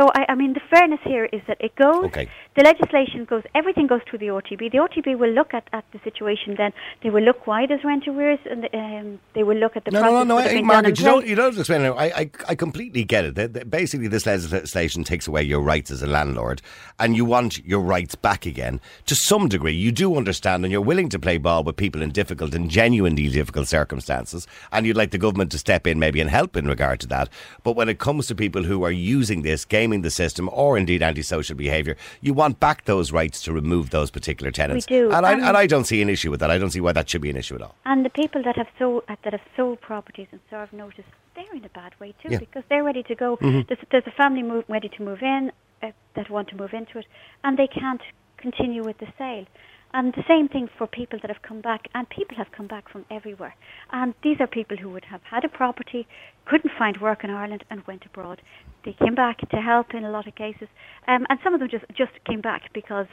So 0.00 0.08
I, 0.14 0.24
I 0.30 0.34
mean, 0.34 0.54
the 0.54 0.60
fairness 0.70 1.00
here 1.04 1.26
is 1.26 1.42
that 1.46 1.58
it 1.60 1.76
goes. 1.76 2.04
Okay. 2.06 2.26
The 2.56 2.62
legislation 2.62 3.26
goes. 3.26 3.42
Everything 3.54 3.86
goes 3.86 4.00
through 4.08 4.20
the 4.20 4.26
RTB. 4.28 4.72
The 4.72 4.78
RTB 4.78 5.18
will 5.18 5.30
look 5.30 5.52
at, 5.52 5.68
at 5.74 5.84
the 5.92 6.00
situation. 6.02 6.54
Then 6.56 6.72
they 7.02 7.10
will 7.10 7.22
look 7.22 7.46
why 7.46 7.66
there's 7.66 7.84
rent 7.84 8.08
arrears, 8.08 8.38
and 8.50 8.66
um, 8.72 9.20
they 9.34 9.42
will 9.42 9.58
look 9.58 9.76
at 9.76 9.84
the 9.84 9.90
No, 9.90 10.00
no, 10.00 10.10
no, 10.10 10.24
no. 10.24 10.38
I, 10.38 10.62
Margaret, 10.62 10.98
you 10.98 11.04
don't, 11.04 11.26
you 11.26 11.34
don't 11.34 11.46
have 11.46 11.54
to 11.54 11.60
explain 11.60 11.82
it. 11.82 11.90
I, 11.90 12.06
I, 12.06 12.30
I 12.48 12.54
completely 12.54 13.04
get 13.04 13.24
it. 13.26 13.34
That- 13.34 13.52
that 13.54 13.70
Basically, 13.70 14.08
this 14.08 14.26
legislation 14.26 15.04
takes 15.04 15.28
away 15.28 15.42
your 15.42 15.60
rights 15.60 15.90
as 15.90 16.02
a 16.02 16.06
landlord, 16.06 16.60
and 16.98 17.14
you 17.16 17.24
want 17.24 17.64
your 17.64 17.80
rights 17.80 18.14
back 18.14 18.46
again. 18.46 18.80
To 19.06 19.14
some 19.14 19.48
degree, 19.48 19.74
you 19.74 19.92
do 19.92 20.16
understand, 20.16 20.64
and 20.64 20.72
you're 20.72 20.80
willing 20.80 21.08
to 21.10 21.18
play 21.18 21.36
ball 21.38 21.62
with 21.62 21.76
people 21.76 22.02
in 22.02 22.10
difficult 22.10 22.54
and 22.54 22.70
genuinely 22.70 23.28
difficult 23.28 23.68
circumstances, 23.68 24.46
and 24.72 24.86
you'd 24.86 24.96
like 24.96 25.10
the 25.12 25.18
government 25.18 25.52
to 25.52 25.58
step 25.58 25.86
in 25.86 25.98
maybe 25.98 26.20
and 26.20 26.30
help 26.30 26.56
in 26.56 26.66
regard 26.66 27.00
to 27.00 27.06
that. 27.08 27.28
But 27.62 27.76
when 27.76 27.88
it 27.88 27.98
comes 27.98 28.26
to 28.28 28.34
people 28.34 28.64
who 28.64 28.82
are 28.82 28.90
using 28.90 29.42
this, 29.42 29.64
gaming 29.90 30.02
the 30.02 30.10
system, 30.10 30.48
or 30.52 30.78
indeed 30.78 31.02
antisocial 31.02 31.56
behaviour, 31.56 31.96
you 32.20 32.32
want 32.32 32.60
back 32.60 32.84
those 32.84 33.12
rights 33.12 33.42
to 33.42 33.52
remove 33.52 33.90
those 33.90 34.10
particular 34.10 34.52
tenants. 34.52 34.86
We 34.88 34.96
do, 34.98 35.10
and 35.10 35.26
I, 35.26 35.32
and- 35.32 35.42
and 35.42 35.56
I 35.56 35.66
don't 35.66 35.84
see 35.84 36.00
an 36.02 36.08
issue 36.08 36.30
with 36.30 36.40
that. 36.40 36.50
I 36.50 36.58
don't 36.58 36.70
see 36.70 36.80
why 36.80 36.92
that 36.92 37.08
should 37.10 37.22
be 37.22 37.30
an 37.30 37.36
issue 37.36 37.56
at 37.56 37.62
all. 37.62 37.74
And 37.84 38.04
the 38.04 38.10
people 38.10 38.42
that 38.44 38.56
have 38.56 38.68
sold 38.78 39.02
that 39.08 39.32
have 39.32 39.46
sold 39.56 39.80
properties 39.80 40.28
and 40.32 40.40
served 40.48 40.72
notice, 40.72 41.04
they're 41.34 41.54
in 41.54 41.64
a 41.64 41.68
bad 41.70 41.92
way 42.00 42.14
too 42.22 42.28
Yeah. 42.30 42.38
because 42.38 42.62
they're 42.68 42.84
ready 42.84 43.02
to 43.04 43.14
go. 43.14 43.36
There's, 43.40 43.82
there's 43.90 44.06
a 44.06 44.16
family 44.22 44.42
move, 44.42 44.64
ready 44.68 44.88
to 44.96 45.02
move 45.02 45.22
in 45.22 45.50
uh, 45.82 45.90
that 46.14 46.30
want 46.30 46.48
to 46.50 46.56
move 46.56 46.72
into 46.72 46.98
it, 46.98 47.06
and 47.44 47.56
they 47.58 47.66
can't 47.66 48.02
continue 48.38 48.82
with 48.84 48.98
the 48.98 49.08
sale. 49.18 49.46
And 49.92 50.12
the 50.14 50.22
same 50.28 50.46
thing 50.46 50.68
for 50.78 50.86
people 50.86 51.18
that 51.20 51.30
have 51.34 51.42
come 51.42 51.60
back, 51.60 51.88
and 51.96 52.08
people 52.08 52.36
have 52.36 52.52
come 52.52 52.68
back 52.68 52.88
from 52.88 53.04
everywhere. 53.10 53.56
And 53.90 54.14
these 54.22 54.38
are 54.40 54.46
people 54.46 54.76
who 54.76 54.88
would 54.90 55.06
have 55.06 55.22
had 55.24 55.44
a 55.44 55.48
property, 55.48 56.06
couldn't 56.50 56.72
find 56.76 57.00
work 57.00 57.22
in 57.22 57.30
Ireland, 57.30 57.62
and 57.70 57.86
went 57.86 58.04
abroad. 58.04 58.42
They 58.84 58.92
came 58.94 59.14
back 59.14 59.38
to 59.50 59.56
help 59.60 59.94
in 59.94 60.04
a 60.04 60.10
lot 60.10 60.26
of 60.26 60.34
cases, 60.34 60.68
um, 61.06 61.26
and 61.28 61.38
some 61.44 61.54
of 61.54 61.60
them 61.60 61.68
just 61.68 61.84
just 61.96 62.12
came 62.24 62.40
back 62.40 62.72
because 62.72 63.06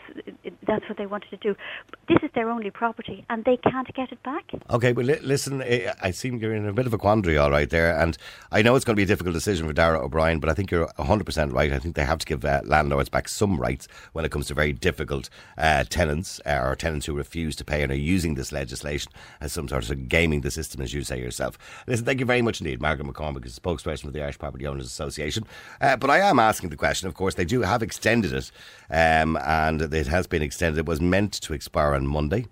that's 0.65 0.87
what 0.89 0.97
they 0.97 1.05
wanted 1.05 1.29
to 1.29 1.37
do. 1.37 1.55
This 2.07 2.17
is 2.23 2.31
their 2.33 2.49
only 2.49 2.71
property, 2.71 3.25
and 3.29 3.45
they 3.45 3.57
can't 3.57 3.93
get 3.93 4.11
it 4.11 4.23
back. 4.23 4.45
Okay, 4.71 4.91
but 4.91 5.05
li- 5.05 5.19
listen, 5.21 5.61
I 5.61 6.11
seem 6.11 6.37
you're 6.37 6.55
in 6.55 6.65
a 6.65 6.73
bit 6.73 6.87
of 6.87 6.93
a 6.93 6.97
quandary, 6.97 7.37
all 7.37 7.51
right, 7.51 7.69
there. 7.69 7.95
And 7.99 8.17
I 8.51 8.61
know 8.61 8.75
it's 8.75 8.85
going 8.85 8.95
to 8.95 8.99
be 8.99 9.03
a 9.03 9.13
difficult 9.13 9.33
decision 9.33 9.67
for 9.67 9.73
Darragh 9.73 10.01
O'Brien, 10.01 10.39
but 10.39 10.49
I 10.49 10.53
think 10.53 10.71
you're 10.71 10.87
100% 10.97 11.53
right. 11.53 11.71
I 11.73 11.79
think 11.79 11.95
they 11.95 12.05
have 12.05 12.19
to 12.19 12.25
give 12.25 12.43
uh, 12.43 12.61
landlords 12.63 13.09
back 13.09 13.27
some 13.27 13.59
rights 13.59 13.87
when 14.13 14.25
it 14.25 14.31
comes 14.31 14.47
to 14.47 14.53
very 14.53 14.73
difficult 14.73 15.29
uh, 15.57 15.83
tenants 15.83 16.39
uh, 16.45 16.61
or 16.63 16.75
tenants 16.75 17.05
who 17.05 17.13
refuse 17.13 17.55
to 17.57 17.65
pay 17.65 17.83
and 17.83 17.91
are 17.91 17.95
using 17.95 18.35
this 18.35 18.51
legislation 18.51 19.11
as 19.41 19.53
some 19.53 19.67
sort 19.67 19.89
of 19.89 20.07
gaming 20.07 20.41
the 20.41 20.51
system, 20.51 20.81
as 20.81 20.93
you 20.93 21.03
say 21.03 21.19
yourself. 21.19 21.57
Listen, 21.87 22.05
thank 22.05 22.19
you 22.19 22.25
very 22.25 22.41
much 22.41 22.61
indeed, 22.61 22.81
Margaret 22.81 23.05
McCormick, 23.27 23.45
is 23.45 23.59
spokesperson 23.59 24.03
for 24.03 24.11
the 24.11 24.21
Irish 24.21 24.39
Property 24.39 24.67
Owners 24.67 24.85
Association. 24.85 25.45
Uh, 25.81 25.97
but 25.97 26.09
I 26.09 26.19
am 26.19 26.39
asking 26.39 26.69
the 26.69 26.75
question, 26.75 27.07
of 27.07 27.13
course, 27.13 27.35
they 27.35 27.45
do 27.45 27.61
have 27.61 27.83
extended 27.83 28.33
it, 28.33 28.51
um, 28.89 29.37
and 29.37 29.81
it 29.81 30.07
has 30.07 30.27
been 30.27 30.41
extended. 30.41 30.79
It 30.79 30.85
was 30.85 31.01
meant 31.01 31.33
to 31.33 31.53
expire 31.53 31.93
on 31.93 32.07
Monday. 32.07 32.45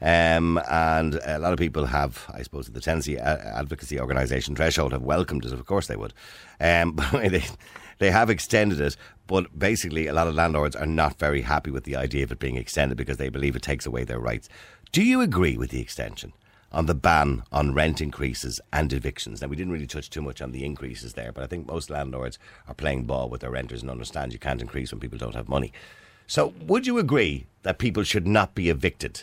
Um, 0.00 0.60
and 0.68 1.20
a 1.24 1.38
lot 1.38 1.52
of 1.52 1.60
people 1.60 1.86
have, 1.86 2.28
I 2.34 2.42
suppose, 2.42 2.66
the 2.66 2.80
tenancy 2.80 3.20
uh, 3.20 3.36
advocacy 3.36 4.00
organisation 4.00 4.56
Threshold 4.56 4.92
have 4.92 5.02
welcomed 5.02 5.44
it. 5.44 5.52
Of 5.52 5.64
course, 5.64 5.86
they 5.86 5.94
would. 5.94 6.12
Um, 6.60 6.92
but 7.12 7.12
they 7.12 7.44
they 7.98 8.10
have 8.10 8.28
extended 8.28 8.80
it, 8.80 8.96
but 9.28 9.56
basically, 9.56 10.08
a 10.08 10.12
lot 10.12 10.26
of 10.26 10.34
landlords 10.34 10.74
are 10.74 10.86
not 10.86 11.20
very 11.20 11.42
happy 11.42 11.70
with 11.70 11.84
the 11.84 11.94
idea 11.94 12.24
of 12.24 12.32
it 12.32 12.40
being 12.40 12.56
extended 12.56 12.98
because 12.98 13.18
they 13.18 13.28
believe 13.28 13.54
it 13.54 13.62
takes 13.62 13.86
away 13.86 14.02
their 14.02 14.18
rights. 14.18 14.48
Do 14.90 15.04
you 15.04 15.20
agree 15.20 15.56
with 15.56 15.70
the 15.70 15.80
extension? 15.80 16.32
On 16.72 16.86
the 16.86 16.94
ban 16.94 17.42
on 17.52 17.74
rent 17.74 18.00
increases 18.00 18.60
and 18.72 18.92
evictions. 18.92 19.40
Now, 19.40 19.48
we 19.48 19.56
didn't 19.56 19.72
really 19.72 19.86
touch 19.86 20.10
too 20.10 20.22
much 20.22 20.40
on 20.40 20.52
the 20.52 20.64
increases 20.64 21.12
there, 21.12 21.30
but 21.30 21.44
I 21.44 21.46
think 21.46 21.66
most 21.66 21.90
landlords 21.90 22.38
are 22.66 22.74
playing 22.74 23.04
ball 23.04 23.28
with 23.28 23.42
their 23.42 23.50
renters 23.50 23.82
and 23.82 23.90
understand 23.90 24.32
you 24.32 24.38
can't 24.38 24.62
increase 24.62 24.90
when 24.90 25.00
people 25.00 25.18
don't 25.18 25.34
have 25.34 25.48
money. 25.48 25.72
So, 26.26 26.54
would 26.66 26.86
you 26.86 26.98
agree 26.98 27.46
that 27.62 27.78
people 27.78 28.04
should 28.04 28.26
not 28.26 28.54
be 28.54 28.70
evicted 28.70 29.22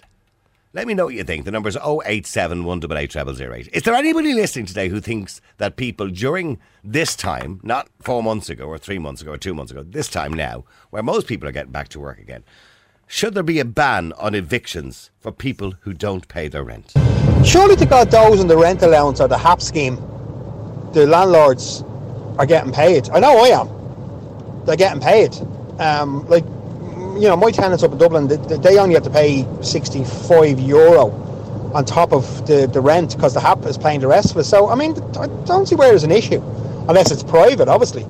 let 0.72 0.86
me 0.86 0.94
know 0.94 1.06
what 1.06 1.16
you 1.16 1.24
think. 1.24 1.46
The 1.46 1.52
number 1.52 1.70
is 1.70 1.78
087 1.78 2.64
188 2.64 3.70
Is 3.74 3.84
there 3.84 3.96
anybody 3.96 4.34
listening 4.34 4.68
today 4.68 4.88
who 4.88 5.02
thinks 5.02 5.42
that 5.58 5.78
people 5.78 6.10
during 6.10 6.60
this 6.84 7.16
time, 7.16 7.60
not 7.64 7.90
four 8.00 8.22
months 8.22 8.52
ago 8.52 8.66
or 8.66 8.78
three 8.78 9.00
months 9.00 9.24
ago 9.24 9.32
or 9.32 9.38
two 9.38 9.56
months 9.56 9.72
ago, 9.72 9.82
this 9.82 10.08
time 10.08 10.32
now, 10.32 10.66
where 10.92 11.02
most 11.02 11.26
people 11.26 11.50
are 11.50 11.52
getting 11.52 11.72
back 11.72 11.90
to 11.90 12.00
work 12.00 12.20
again, 12.20 12.44
should 13.12 13.34
there 13.34 13.42
be 13.42 13.60
a 13.60 13.66
ban 13.66 14.14
on 14.20 14.36
evictions 14.36 15.10
for 15.20 15.32
people 15.32 15.74
who 15.82 15.94
don't 15.94 16.28
pay 16.28 16.48
their 16.48 16.64
rent? 16.64 16.94
Surely 17.44 17.76
to 17.76 17.86
God, 17.88 18.12
those 18.12 18.40
in 18.40 18.48
the 18.48 18.56
rent 18.56 18.84
allowance 18.84 19.20
or 19.20 19.28
the 19.28 19.38
HAP 19.38 19.64
scheme, 19.64 19.96
the 20.94 21.08
landlords 21.08 21.84
are 22.38 22.46
getting 22.46 22.72
paid. 22.72 23.10
I 23.10 23.20
know 23.20 23.36
I 23.44 23.48
am. 23.48 24.64
They're 24.66 24.76
getting 24.76 25.02
paid. 25.02 25.36
Um, 25.80 26.24
like, 26.30 26.44
you 27.20 27.28
know, 27.28 27.36
my 27.36 27.50
tenants 27.50 27.82
up 27.82 27.92
in 27.92 27.98
Dublin, 27.98 28.28
they, 28.28 28.36
they 28.58 28.78
only 28.78 28.94
have 28.94 29.04
to 29.06 29.10
pay 29.10 29.44
65 29.64 30.60
euro 30.60 31.10
on 31.74 31.86
top 31.86 32.14
of 32.14 32.46
the, 32.46 32.68
the 32.68 32.80
rent 32.80 33.16
because 33.16 33.34
the 33.34 33.40
HAP 33.40 33.66
is 33.66 33.76
paying 33.76 34.02
the 34.02 34.08
rest 34.08 34.32
of 34.32 34.38
it. 34.38 34.44
So, 34.44 34.70
I 34.70 34.76
mean, 34.76 34.92
I 35.18 35.26
don't 35.46 35.66
see 35.66 35.74
where 35.74 35.90
there's 35.90 36.04
an 36.04 36.12
issue, 36.12 36.44
unless 36.88 37.10
it's 37.10 37.24
private, 37.24 37.70
obviously. 37.70 38.06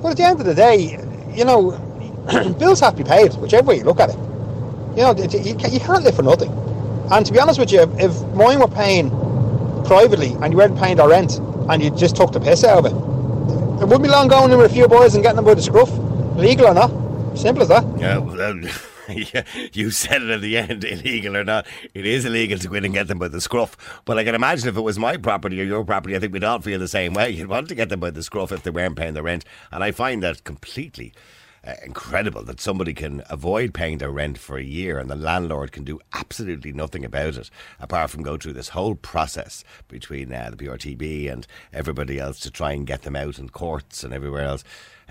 But 0.00 0.12
at 0.12 0.16
the 0.16 0.22
end 0.22 0.38
of 0.38 0.46
the 0.46 0.54
day, 0.54 1.04
you 1.34 1.44
know, 1.44 1.72
bills 2.60 2.78
have 2.78 2.94
to 2.96 3.02
be 3.02 3.08
paid, 3.08 3.34
whichever 3.34 3.66
way 3.66 3.78
you 3.78 3.84
look 3.84 3.98
at 3.98 4.10
it. 4.10 4.33
You 4.96 5.02
know, 5.02 5.14
you 5.16 5.54
can't, 5.56 5.72
you 5.72 5.80
can't 5.80 6.04
live 6.04 6.16
for 6.16 6.22
nothing. 6.22 6.50
And 7.10 7.26
to 7.26 7.32
be 7.32 7.38
honest 7.38 7.58
with 7.58 7.72
you, 7.72 7.82
if 7.98 8.20
mine 8.34 8.60
were 8.60 8.68
paying 8.68 9.10
privately 9.84 10.32
and 10.40 10.52
you 10.52 10.56
weren't 10.58 10.78
paying 10.78 10.96
their 10.96 11.08
rent 11.08 11.38
and 11.68 11.82
you 11.82 11.90
just 11.90 12.16
took 12.16 12.32
the 12.32 12.40
piss 12.40 12.64
out 12.64 12.78
of 12.78 12.86
it, 12.86 12.92
it 13.82 13.86
wouldn't 13.86 14.02
be 14.02 14.08
long 14.08 14.28
going 14.28 14.52
in 14.52 14.58
with 14.58 14.70
a 14.70 14.74
few 14.74 14.88
boys 14.88 15.14
and 15.14 15.22
getting 15.22 15.36
them 15.36 15.44
by 15.44 15.54
the 15.54 15.62
scruff, 15.62 15.90
legal 16.36 16.66
or 16.66 16.74
not. 16.74 16.90
Simple 17.36 17.62
as 17.62 17.68
that. 17.68 17.84
Yeah, 17.98 18.20
yeah, 19.08 19.42
you 19.72 19.90
said 19.90 20.22
it 20.22 20.30
at 20.30 20.40
the 20.40 20.56
end, 20.56 20.84
illegal 20.84 21.36
or 21.36 21.44
not. 21.44 21.66
It 21.92 22.06
is 22.06 22.24
illegal 22.24 22.58
to 22.58 22.68
go 22.68 22.74
in 22.74 22.84
and 22.84 22.94
get 22.94 23.08
them 23.08 23.18
by 23.18 23.28
the 23.28 23.40
scruff. 23.40 24.00
But 24.04 24.18
I 24.18 24.24
can 24.24 24.34
imagine 24.34 24.68
if 24.68 24.76
it 24.76 24.80
was 24.80 24.98
my 24.98 25.16
property 25.16 25.60
or 25.60 25.64
your 25.64 25.84
property, 25.84 26.16
I 26.16 26.20
think 26.20 26.32
we'd 26.32 26.44
all 26.44 26.60
feel 26.60 26.78
the 26.78 26.88
same 26.88 27.14
way. 27.14 27.30
You'd 27.30 27.48
want 27.48 27.68
to 27.68 27.74
get 27.74 27.88
them 27.88 28.00
by 28.00 28.10
the 28.10 28.22
scruff 28.22 28.52
if 28.52 28.62
they 28.62 28.70
weren't 28.70 28.96
paying 28.96 29.14
the 29.14 29.22
rent. 29.22 29.44
And 29.70 29.84
I 29.84 29.90
find 29.90 30.22
that 30.22 30.44
completely 30.44 31.12
uh, 31.66 31.74
incredible 31.84 32.42
that 32.44 32.60
somebody 32.60 32.92
can 32.94 33.22
avoid 33.30 33.72
paying 33.74 33.98
their 33.98 34.10
rent 34.10 34.38
for 34.38 34.56
a 34.58 34.62
year 34.64 34.98
and 34.98 35.08
the 35.10 35.16
landlord 35.16 35.72
can 35.72 35.84
do 35.84 36.00
absolutely 36.12 36.72
nothing 36.72 37.04
about 37.04 37.36
it 37.36 37.50
apart 37.80 38.10
from 38.10 38.22
go 38.22 38.36
through 38.36 38.52
this 38.52 38.70
whole 38.70 38.94
process 38.94 39.64
between 39.88 40.32
uh, 40.32 40.50
the 40.50 40.56
PRTB 40.64 41.30
and 41.32 41.46
everybody 41.72 42.18
else 42.18 42.38
to 42.40 42.50
try 42.50 42.72
and 42.72 42.86
get 42.86 43.02
them 43.02 43.16
out 43.16 43.38
in 43.38 43.48
courts 43.48 44.04
and 44.04 44.12
everywhere 44.12 44.44
else. 44.44 44.64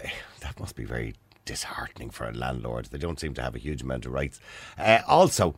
Eh, 0.03 0.09
That 0.41 0.59
must 0.59 0.75
be 0.75 0.85
very 0.85 1.15
disheartening 1.45 2.09
for 2.09 2.27
a 2.27 2.33
landlord. 2.33 2.85
They 2.85 2.97
don't 2.97 3.19
seem 3.19 3.33
to 3.33 3.41
have 3.41 3.55
a 3.55 3.59
huge 3.59 3.81
amount 3.81 4.05
of 4.05 4.13
rights. 4.13 4.39
Uh, 4.77 4.99
also, 5.07 5.55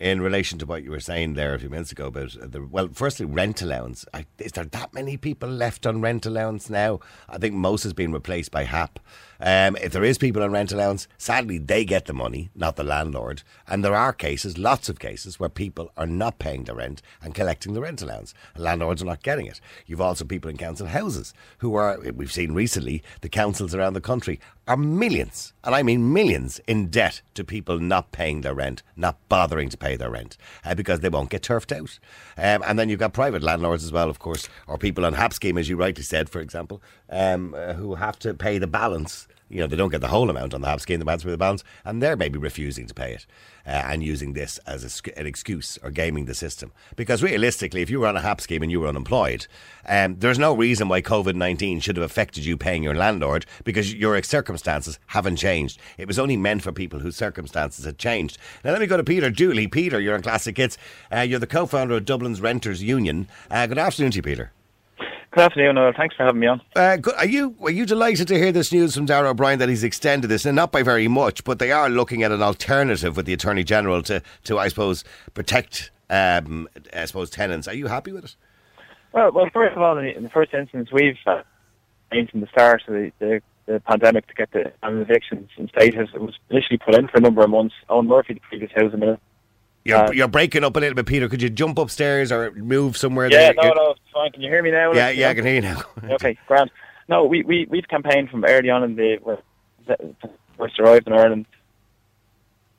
in 0.00 0.20
relation 0.20 0.58
to 0.58 0.66
what 0.66 0.84
you 0.84 0.90
were 0.90 1.00
saying 1.00 1.34
there 1.34 1.54
a 1.54 1.58
few 1.58 1.68
minutes 1.68 1.92
ago 1.92 2.06
about 2.06 2.36
uh, 2.36 2.46
the 2.46 2.64
well, 2.64 2.88
firstly, 2.92 3.26
rent 3.26 3.62
allowance. 3.62 4.06
I, 4.14 4.26
is 4.38 4.52
there 4.52 4.64
that 4.64 4.94
many 4.94 5.16
people 5.16 5.48
left 5.48 5.86
on 5.86 6.00
rent 6.00 6.24
allowance 6.24 6.70
now? 6.70 7.00
I 7.28 7.38
think 7.38 7.54
most 7.54 7.82
has 7.82 7.92
been 7.92 8.12
replaced 8.12 8.50
by 8.50 8.64
HAP. 8.64 9.00
Um, 9.40 9.76
if 9.76 9.92
there 9.92 10.04
is 10.04 10.18
people 10.18 10.42
on 10.42 10.52
rent 10.52 10.72
allowance, 10.72 11.06
sadly 11.16 11.58
they 11.58 11.84
get 11.84 12.06
the 12.06 12.12
money, 12.12 12.50
not 12.54 12.76
the 12.76 12.84
landlord. 12.84 13.42
And 13.66 13.84
there 13.84 13.94
are 13.94 14.12
cases, 14.12 14.58
lots 14.58 14.88
of 14.88 14.98
cases, 14.98 15.38
where 15.38 15.48
people 15.48 15.92
are 15.96 16.06
not 16.06 16.38
paying 16.38 16.64
the 16.64 16.74
rent 16.74 17.02
and 17.22 17.34
collecting 17.34 17.72
the 17.72 17.80
rent 17.80 18.02
allowance. 18.02 18.34
And 18.54 18.64
landlords 18.64 19.02
are 19.02 19.06
not 19.06 19.22
getting 19.22 19.46
it. 19.46 19.60
You've 19.86 20.00
also 20.00 20.24
people 20.24 20.50
in 20.50 20.56
council 20.56 20.88
houses 20.88 21.34
who 21.58 21.74
are, 21.74 21.98
we've 22.14 22.32
seen 22.32 22.52
recently, 22.52 23.02
the 23.20 23.28
councils 23.28 23.74
around 23.74 23.92
the 23.94 24.00
country 24.00 24.40
are 24.68 24.76
millions, 24.76 25.54
and 25.64 25.74
I 25.74 25.82
mean 25.82 26.12
millions, 26.12 26.60
in 26.66 26.88
debt 26.88 27.22
to 27.34 27.42
people 27.42 27.80
not 27.80 28.12
paying 28.12 28.42
their 28.42 28.54
rent, 28.54 28.82
not 28.96 29.16
bothering 29.28 29.70
to 29.70 29.78
pay 29.78 29.87
their 29.96 30.10
rent, 30.10 30.36
uh, 30.64 30.74
because 30.74 31.00
they 31.00 31.08
won't 31.08 31.30
get 31.30 31.42
turfed 31.42 31.72
out. 31.72 31.98
Um, 32.36 32.62
and 32.66 32.78
then 32.78 32.88
you've 32.88 33.00
got 33.00 33.12
private 33.12 33.42
landlords 33.42 33.84
as 33.84 33.92
well, 33.92 34.10
of 34.10 34.18
course, 34.18 34.48
or 34.66 34.78
people 34.78 35.04
on 35.04 35.14
HAP 35.14 35.32
scheme, 35.32 35.58
as 35.58 35.68
you 35.68 35.76
rightly 35.76 36.02
said, 36.02 36.28
for 36.28 36.40
example, 36.40 36.82
um, 37.10 37.54
uh, 37.54 37.74
who 37.74 37.94
have 37.94 38.18
to 38.20 38.34
pay 38.34 38.58
the 38.58 38.66
balance 38.66 39.28
you 39.48 39.60
know, 39.60 39.66
they 39.66 39.76
don't 39.76 39.90
get 39.90 40.00
the 40.00 40.08
whole 40.08 40.30
amount 40.30 40.54
on 40.54 40.60
the 40.60 40.68
HAP 40.68 40.80
scheme, 40.80 40.98
the 40.98 41.04
balance 41.04 41.24
with 41.24 41.32
the 41.32 41.38
balance, 41.38 41.64
and 41.84 42.02
they're 42.02 42.16
maybe 42.16 42.38
refusing 42.38 42.86
to 42.86 42.94
pay 42.94 43.12
it 43.14 43.26
uh, 43.66 43.70
and 43.70 44.02
using 44.02 44.32
this 44.32 44.58
as 44.66 44.84
a, 44.84 45.18
an 45.18 45.26
excuse 45.26 45.78
or 45.82 45.90
gaming 45.90 46.26
the 46.26 46.34
system. 46.34 46.72
Because 46.96 47.22
realistically, 47.22 47.82
if 47.82 47.90
you 47.90 48.00
were 48.00 48.06
on 48.06 48.16
a 48.16 48.20
HAP 48.20 48.40
scheme 48.40 48.62
and 48.62 48.70
you 48.70 48.80
were 48.80 48.88
unemployed, 48.88 49.46
um, 49.86 50.16
there's 50.18 50.38
no 50.38 50.54
reason 50.54 50.88
why 50.88 51.00
COVID 51.02 51.34
19 51.34 51.80
should 51.80 51.96
have 51.96 52.04
affected 52.04 52.44
you 52.44 52.56
paying 52.56 52.82
your 52.82 52.94
landlord 52.94 53.46
because 53.64 53.94
your 53.94 54.22
circumstances 54.22 54.98
haven't 55.06 55.36
changed. 55.36 55.78
It 55.96 56.06
was 56.06 56.18
only 56.18 56.36
meant 56.36 56.62
for 56.62 56.72
people 56.72 57.00
whose 57.00 57.16
circumstances 57.16 57.84
had 57.84 57.98
changed. 57.98 58.38
Now, 58.64 58.72
let 58.72 58.80
me 58.80 58.86
go 58.86 58.96
to 58.96 59.04
Peter 59.04 59.30
Dooley. 59.30 59.68
Peter, 59.68 60.00
you're 60.00 60.14
on 60.14 60.22
Classic 60.22 60.56
Hits. 60.56 60.76
Uh, 61.12 61.20
you're 61.20 61.38
the 61.38 61.46
co 61.46 61.66
founder 61.66 61.96
of 61.96 62.04
Dublin's 62.04 62.40
Renters 62.40 62.82
Union. 62.82 63.28
Uh, 63.50 63.66
good 63.66 63.78
afternoon 63.78 64.10
to 64.12 64.16
you, 64.16 64.22
Peter. 64.22 64.52
Good 65.38 65.44
afternoon, 65.44 65.76
Noel. 65.76 65.92
Thanks 65.96 66.16
for 66.16 66.24
having 66.24 66.40
me 66.40 66.48
on. 66.48 66.60
Uh, 66.74 66.96
good. 66.96 67.14
Are 67.14 67.24
you 67.24 67.54
are 67.62 67.70
you 67.70 67.86
delighted 67.86 68.26
to 68.26 68.34
hear 68.34 68.50
this 68.50 68.72
news 68.72 68.96
from 68.96 69.06
Darragh 69.06 69.30
O'Brien 69.30 69.60
that 69.60 69.68
he's 69.68 69.84
extended 69.84 70.26
this, 70.26 70.44
and 70.44 70.56
not 70.56 70.72
by 70.72 70.82
very 70.82 71.06
much, 71.06 71.44
but 71.44 71.60
they 71.60 71.70
are 71.70 71.88
looking 71.88 72.24
at 72.24 72.32
an 72.32 72.42
alternative 72.42 73.16
with 73.16 73.24
the 73.24 73.32
Attorney 73.34 73.62
General 73.62 74.02
to, 74.02 74.20
to 74.42 74.58
I 74.58 74.66
suppose, 74.66 75.04
protect, 75.34 75.92
um, 76.10 76.68
I 76.92 77.04
suppose, 77.04 77.30
tenants. 77.30 77.68
Are 77.68 77.74
you 77.74 77.86
happy 77.86 78.10
with 78.10 78.24
it? 78.24 78.34
Well, 79.12 79.30
well, 79.30 79.48
first 79.54 79.76
of 79.76 79.80
all, 79.80 79.96
in 79.96 80.24
the, 80.24 80.28
first 80.28 80.52
instance, 80.54 80.88
we've 80.92 81.14
uh, 81.24 81.44
aimed 82.12 82.30
from 82.30 82.40
the 82.40 82.48
start 82.48 82.82
of 82.88 82.94
the, 82.94 83.12
the, 83.20 83.40
the 83.66 83.78
pandemic 83.78 84.26
to 84.26 84.34
get 84.34 84.50
the 84.50 84.72
evictions 84.82 85.50
in 85.56 85.68
status. 85.68 86.08
It 86.14 86.20
was 86.20 86.34
initially 86.50 86.78
put 86.78 86.96
in 86.96 87.06
for 87.06 87.18
a 87.18 87.20
number 87.20 87.44
of 87.44 87.50
months. 87.50 87.76
Eoghan 87.88 88.08
Murphy, 88.08 88.34
the 88.34 88.40
previous 88.40 88.72
housing 88.74 88.98
minister. 88.98 89.22
You're, 89.88 89.98
Uh, 89.98 90.10
you're 90.12 90.28
breaking 90.28 90.64
up 90.64 90.76
a 90.76 90.80
little 90.80 90.94
bit, 90.94 91.06
Peter. 91.06 91.28
Could 91.28 91.40
you 91.40 91.48
jump 91.48 91.78
upstairs 91.78 92.30
or 92.30 92.50
move 92.52 92.96
somewhere? 92.96 93.30
Yeah, 93.30 93.52
there? 93.52 93.54
no, 93.54 93.72
no, 93.72 93.90
it's 93.92 94.00
fine. 94.12 94.30
Can 94.32 94.42
you 94.42 94.50
hear 94.50 94.62
me 94.62 94.70
now? 94.70 94.92
Yeah, 94.92 95.08
yeah, 95.08 95.30
I 95.30 95.34
can 95.34 95.46
hear 95.46 95.54
you 95.54 95.60
now. 95.62 95.82
Okay, 96.14 96.36
grand. 96.46 96.70
No, 97.08 97.24
we, 97.24 97.42
we, 97.42 97.66
we've 97.70 97.88
campaigned 97.88 98.28
from 98.28 98.44
early 98.44 98.68
on 98.68 98.84
in 98.84 98.96
the, 98.96 99.38
first 100.58 100.78
arrived 100.78 101.06
in 101.06 101.14
Ireland. 101.14 101.46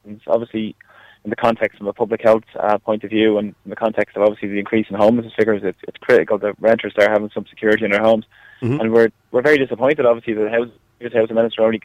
And 0.06 0.22
obviously, 0.28 0.76
in 1.24 1.32
the 1.32 1.36
context 1.36 1.82
of 1.82 1.88
a 1.88 1.93
public 1.93 2.22
health 2.22 2.43
uh, 2.60 2.78
point 2.78 3.04
of 3.04 3.10
view 3.10 3.39
and 3.39 3.56
in 3.65 3.69
the 3.72 3.76
context 3.76 4.15
of 4.15 4.22
obviously 4.22 4.50
the 4.50 4.60
increase 4.60 4.86
in 4.89 4.95
homelessness 4.95 5.34
figures, 5.36 5.62
it's, 5.63 5.80
it's 5.88 5.98
critical 5.98 6.38
that 6.38 6.62
renters 6.62 6.93
are 7.00 7.10
having 7.10 7.32
some 7.34 7.48
security 7.50 7.86
in 7.86 7.91
their 7.91 8.04
homes. 8.04 8.26
Mhm. 8.62 8.80
And 8.82 8.93
we're, 8.93 9.10
we're 9.32 9.41
very 9.41 9.58
disappointed, 9.58 10.06
obviously, 10.06 10.34
that 10.34 10.43
the 10.43 10.50
house, 10.52 10.69
the 11.00 11.10
housing 11.10 11.36
minister 11.36 11.63
only 11.63 11.82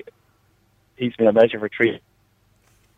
piecemeal 0.99 1.33
measure 1.33 1.59
for 1.59 1.71
three. 1.75 1.99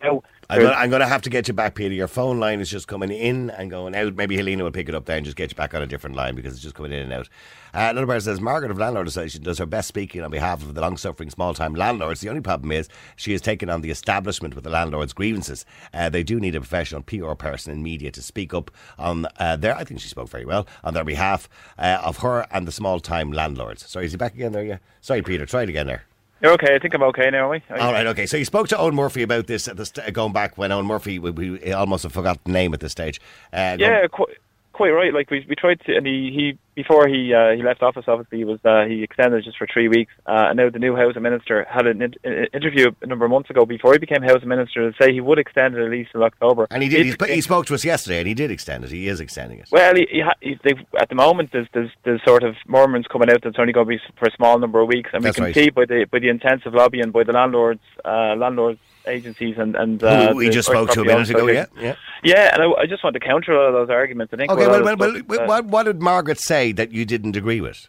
Now, 0.03 0.23
I'm 0.49 0.61
gonna, 0.61 0.75
I'm 0.75 0.91
gonna 0.91 1.09
have 1.09 1.23
to 1.23 1.31
get 1.31 1.49
you 1.49 1.55
back, 1.55 1.75
Peter. 1.75 1.95
Your 1.95 2.07
phone 2.07 2.39
line 2.39 2.61
is 2.61 2.71
just 2.71 2.87
coming 2.87 3.11
in 3.11 3.51
and 3.51 3.71
going 3.71 3.95
out. 3.97 4.15
Maybe 4.15 4.37
Helena 4.37 4.63
will 4.63 4.71
pick 4.71 4.89
it 4.89 4.95
up 4.95 5.07
there 5.07 5.17
and 5.17 5.25
just 5.25 5.37
get 5.37 5.51
you 5.51 5.57
back 5.57 5.75
on 5.75 5.83
a 5.83 5.87
different 5.87 6.15
line 6.15 6.35
because 6.35 6.53
it's 6.53 6.63
just 6.63 6.75
coming 6.75 6.93
in 6.93 7.01
and 7.01 7.13
out. 7.13 7.29
Uh, 7.75 7.89
another 7.91 8.07
person 8.07 8.33
says 8.33 8.41
Margaret 8.41 8.71
of 8.71 8.79
Landlord 8.79 9.09
Association 9.09 9.43
does 9.43 9.59
her 9.59 9.67
best 9.67 9.89
speaking 9.89 10.23
on 10.23 10.31
behalf 10.31 10.63
of 10.63 10.75
the 10.75 10.81
long-suffering 10.81 11.31
small-time 11.31 11.75
landlords. 11.75 12.21
The 12.21 12.29
only 12.29 12.43
problem 12.43 12.71
is 12.73 12.89
she 13.17 13.33
has 13.33 13.41
taken 13.41 13.69
on 13.69 13.81
the 13.81 13.91
establishment 13.91 14.55
with 14.55 14.65
the 14.65 14.71
landlords' 14.71 15.13
grievances. 15.13 15.67
Uh, 15.93 16.09
they 16.11 16.23
do 16.23 16.39
need 16.39 16.55
a 16.55 16.61
professional 16.61 17.03
PR 17.03 17.33
person 17.33 17.73
in 17.73 17.83
media 17.83 18.11
to 18.13 18.23
speak 18.23 18.55
up 18.55 18.71
on 18.99 19.27
uh, 19.39 19.57
their. 19.57 19.77
I 19.77 19.85
think 19.85 20.01
she 20.01 20.09
spoke 20.09 20.29
very 20.29 20.45
well 20.45 20.67
on 20.85 20.95
their 20.95 21.05
behalf 21.05 21.49
uh, 21.79 22.01
of 22.05 22.19
her 22.19 22.47
and 22.51 22.69
the 22.69 22.73
small-time 22.73 23.33
landlords. 23.33 23.89
Sorry, 23.89 24.07
is 24.07 24.13
he 24.13 24.19
back 24.19 24.35
again 24.35 24.53
there? 24.53 24.65
Yeah. 24.65 24.79
Sorry, 25.01 25.23
Peter. 25.23 25.47
Try 25.47 25.63
it 25.63 25.69
again 25.69 25.87
there. 25.87 26.05
You're 26.43 26.53
okay. 26.53 26.75
I 26.75 26.79
think 26.79 26.93
I'm 26.95 27.03
okay 27.05 27.31
now, 27.31 27.47
are 27.47 27.51
we? 27.51 27.63
All 27.71 27.93
right, 27.93 28.07
okay. 28.09 28.27
So 28.27 28.37
you 28.37 28.45
spoke 28.45 28.69
to 28.69 28.77
Eoghan 28.77 28.93
Murphy 28.95 29.23
about 29.23 29.47
this 29.47 29.69
at 29.69 29.77
the 29.77 29.87
st- 29.87 30.13
going 30.13 30.33
back 30.33 30.59
when 30.59 30.71
Eoghan 30.71 30.85
Murphy, 30.87 31.19
we, 31.19 31.31
we 31.31 31.73
almost 31.73 32.03
have 32.03 32.13
forgotten 32.13 32.41
the 32.45 32.53
name 32.53 32.75
at 32.75 32.81
this 32.81 32.93
stage. 32.93 33.21
Uh, 33.53 33.77
Yeah, 33.79 34.07
quite, 34.09 34.37
quite 34.77 34.91
right. 34.91 35.13
Like 35.13 35.31
we 35.31 35.45
we 35.49 35.55
tried 35.57 35.81
to, 35.87 35.97
and 35.97 36.07
he, 36.07 36.31
he 36.35 36.59
before 36.81 37.09
he 37.09 37.33
uh, 37.35 37.53
he 37.57 37.63
left 37.63 37.83
office, 37.83 38.05
obviously, 38.07 38.39
he 38.39 38.45
was 38.45 38.61
uh, 38.65 38.85
he 38.85 39.03
extended 39.03 39.43
just 39.45 39.57
for 39.57 39.67
three 39.67 39.89
weeks. 39.89 40.13
Uh, 40.27 40.47
and 40.51 40.57
now 40.59 40.69
the 40.71 40.79
new 40.79 40.95
housing 40.95 41.23
minister 41.23 41.67
had 41.69 41.87
an 41.87 42.03
in, 42.03 42.15
in- 42.25 42.47
interview 42.53 42.91
a 43.03 43.07
number 43.07 43.25
of 43.25 43.31
months 43.31 43.49
ago 43.51 43.65
before 43.65 43.93
he 43.93 43.99
became 43.99 44.23
housing 44.23 44.49
minister 44.49 44.91
to 44.91 44.97
say 45.03 45.13
he 45.13 45.21
would 45.21 45.39
extend 45.39 45.75
it 45.75 45.83
at 45.85 45.91
least 45.91 46.13
till 46.13 46.23
October. 46.23 46.67
And 46.71 46.83
he 46.83 46.89
did. 46.89 47.07
He, 47.07 47.15
He- 47.27 47.35
he 47.37 47.41
spoke 47.41 47.67
to 47.67 47.75
us 47.75 47.85
yesterday, 47.85 48.19
and 48.19 48.29
he 48.29 48.35
did 48.35 48.51
extend 48.51 48.85
it. 48.85 48.91
He 48.91 49.09
is 49.09 49.21
extending 49.21 49.59
it. 49.61 49.69
Well, 49.73 49.95
he, 49.95 50.07
he, 50.11 50.21
ha- 50.21 50.35
he, 50.41 50.59
they've, 50.63 50.79
at 51.01 51.09
the 51.09 51.15
moment, 51.15 51.51
there's, 51.53 51.69
there's 51.73 51.91
there's 52.05 52.23
sort 52.25 52.43
of 52.45 52.55
murmurings 52.69 53.07
coming 53.07 53.31
out 53.31 53.43
that 53.43 53.49
it's 53.49 53.59
only 53.59 53.73
going 53.73 53.87
to 53.87 53.91
be 53.91 54.01
for 54.19 54.27
a 54.29 54.33
small 54.37 54.59
number 54.59 54.81
of 54.81 54.89
weeks, 54.89 55.11
and 55.13 55.25
That's 55.25 55.37
we 55.37 55.39
can 55.39 55.45
right. 55.47 55.55
see 55.55 55.71
by 55.71 55.87
the 55.87 56.07
by 56.11 56.19
the 56.19 56.29
intensive 56.29 56.75
lobbying 56.75 57.11
by 57.11 57.25
the 57.25 57.33
landlords, 57.33 57.81
uh, 58.05 58.35
landlords 58.37 58.79
agencies, 59.07 59.57
and 59.59 59.77
and 59.77 60.03
uh, 60.03 60.33
we 60.35 60.49
just 60.49 60.69
spoke 60.69 60.91
to 60.91 61.01
a 61.03 61.05
minute 61.05 61.31
ago. 61.31 61.47
Yeah, 61.49 61.67
yeah. 61.81 61.97
Yeah, 62.23 62.51
and 62.53 62.63
I, 62.63 62.83
I 62.83 62.87
just 62.87 63.05
want 63.05 63.15
to 63.15 63.21
counter 63.21 63.53
a 63.53 63.57
lot 63.57 63.69
of 63.69 63.75
those 63.75 63.91
arguments. 63.91 64.33
I 64.33 64.37
think. 64.37 64.51
Okay. 64.51 64.67
Well, 64.67 64.83
well, 64.83 64.95
of 64.95 65.29
well, 65.29 65.41
uh, 65.41 65.47
what, 65.47 65.65
what 65.67 65.83
did 65.85 66.03
Margaret 66.03 66.39
say 66.41 66.73
that 66.73 66.93
you 66.93 67.05
didn't 67.05 67.37
agree 67.37 67.61
with? 67.61 67.89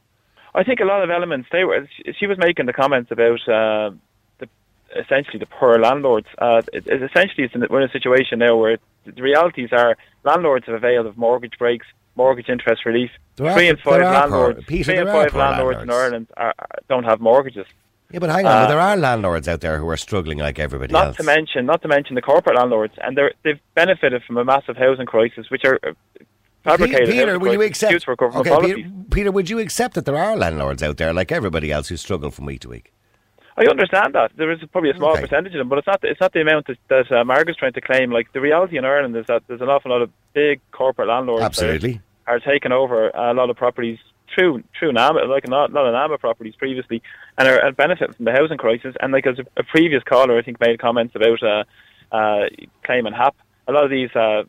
I 0.53 0.63
think 0.63 0.79
a 0.79 0.85
lot 0.85 1.03
of 1.03 1.09
elements 1.09 1.49
they 1.51 1.63
were. 1.63 1.87
She, 1.95 2.13
she 2.19 2.27
was 2.27 2.37
making 2.37 2.65
the 2.65 2.73
comments 2.73 3.11
about 3.11 3.39
uh, 3.47 3.91
the 4.39 4.47
essentially 4.95 5.39
the 5.39 5.45
poor 5.45 5.77
landlords. 5.79 6.27
Uh, 6.37 6.61
it, 6.73 6.87
it, 6.87 7.03
essentially, 7.03 7.43
it's 7.45 7.55
in, 7.55 7.65
we're 7.69 7.81
in 7.81 7.89
a 7.89 7.91
situation 7.91 8.39
now 8.39 8.57
where 8.57 8.77
the 9.05 9.21
realities 9.21 9.69
are 9.71 9.97
landlords 10.23 10.65
have 10.65 10.75
availed 10.75 11.05
of 11.05 11.17
mortgage 11.17 11.57
breaks, 11.57 11.85
mortgage 12.15 12.49
interest 12.49 12.85
relief. 12.85 13.11
There 13.35 13.47
are- 13.47 13.53
three 13.53 13.69
and 13.69 13.77
there 13.77 13.83
five 13.83 14.01
landlords, 14.01 14.55
poor- 14.57 14.65
Peter, 14.65 14.83
three 14.83 14.97
and 14.97 15.09
five 15.09 15.31
poor 15.31 15.39
landlords, 15.39 15.83
in. 15.83 15.89
Ireland 15.89 16.27
are, 16.35 16.53
are, 16.57 16.67
don't 16.89 17.03
have 17.05 17.19
mortgages. 17.21 17.67
Yeah, 18.11 18.19
but 18.19 18.29
hang 18.29 18.45
on. 18.45 18.51
Uh, 18.51 18.61
but 18.63 18.67
there 18.69 18.79
are 18.79 18.95
landlords 18.95 19.47
out 19.47 19.61
there 19.61 19.79
who 19.79 19.89
are 19.89 19.97
struggling 19.97 20.37
like 20.37 20.59
everybody 20.59 20.93
Not 20.93 21.07
else. 21.07 21.17
to 21.17 21.23
mention, 21.23 21.65
not 21.65 21.81
to 21.81 21.87
mention 21.87 22.15
the 22.15 22.21
corporate 22.21 22.55
landlords, 22.55 22.93
and 23.01 23.17
they're, 23.17 23.33
they've 23.43 23.59
benefited 23.75 24.23
from 24.23 24.37
a 24.37 24.45
massive 24.45 24.77
housing 24.77 25.05
crisis, 25.05 25.49
which 25.49 25.65
are 25.65 25.77
uh, 25.85 25.91
fabricated. 26.63 27.09
Peter, 27.09 27.37
will 27.37 27.53
you 27.53 27.61
accept? 27.61 28.07
Okay. 28.07 28.73
Peter, 28.73 28.89
Peter, 29.11 29.31
would 29.31 29.49
you 29.49 29.59
accept 29.59 29.95
that 29.95 30.05
there 30.05 30.17
are 30.17 30.37
landlords 30.37 30.81
out 30.81 30.97
there 30.97 31.13
like 31.13 31.31
everybody 31.31 31.71
else 31.71 31.89
who 31.89 31.97
struggle 31.97 32.31
from 32.31 32.45
week 32.45 32.61
to 32.61 32.69
week? 32.69 32.93
I 33.59 33.65
understand 33.65 34.13
that 34.13 34.31
there 34.37 34.51
is 34.51 34.59
probably 34.71 34.91
a 34.91 34.95
small 34.95 35.13
Okay. 35.13 35.21
percentage 35.21 35.53
of 35.55 35.57
them, 35.57 35.67
but 35.67 35.79
it's 35.79 35.87
not. 35.87 35.99
It's 36.03 36.21
not 36.21 36.31
the 36.31 36.41
amount 36.41 36.67
that, 36.67 36.77
that 36.89 37.11
uh, 37.11 37.23
Margaret's 37.25 37.57
trying 37.57 37.73
to 37.73 37.81
claim. 37.81 38.11
Like 38.11 38.31
the 38.31 38.39
reality 38.39 38.77
in 38.77 38.85
Ireland 38.85 39.17
is 39.17 39.25
that 39.25 39.41
there's 39.47 39.61
an 39.61 39.67
awful 39.67 39.89
lot 39.91 40.03
of 40.03 40.11
big 40.33 40.61
corporate 40.71 41.07
landlords 41.07 41.41
that 41.41 41.45
Absolutely. 41.47 41.99
are 42.27 42.39
taking 42.39 42.71
over 42.71 43.09
a 43.09 43.33
lot 43.33 43.49
of 43.49 43.57
properties 43.57 43.97
through 44.33 44.63
through 44.77 44.93
NAMA, 44.93 45.25
like 45.25 45.45
a 45.45 45.49
lot, 45.49 45.71
lot 45.71 45.87
of 45.87 45.93
NAMA 45.93 46.17
properties 46.17 46.55
previously, 46.55 47.01
and 47.37 47.47
are, 47.47 47.61
are 47.61 47.71
benefit 47.71 48.15
from 48.15 48.25
the 48.25 48.31
housing 48.31 48.57
crisis. 48.57 48.95
And 49.01 49.11
like 49.11 49.27
as 49.27 49.39
a, 49.39 49.45
a 49.59 49.63
previous 49.63 50.03
caller, 50.03 50.37
I 50.37 50.41
think 50.41 50.59
made 50.59 50.79
comments 50.79 51.15
about 51.15 51.43
uh, 51.43 51.63
uh, 52.11 52.45
claiming 52.83 53.13
HAP. 53.13 53.35
A 53.67 53.71
lot 53.71 53.83
of 53.83 53.89
these 53.89 54.09
uh, 54.15 54.43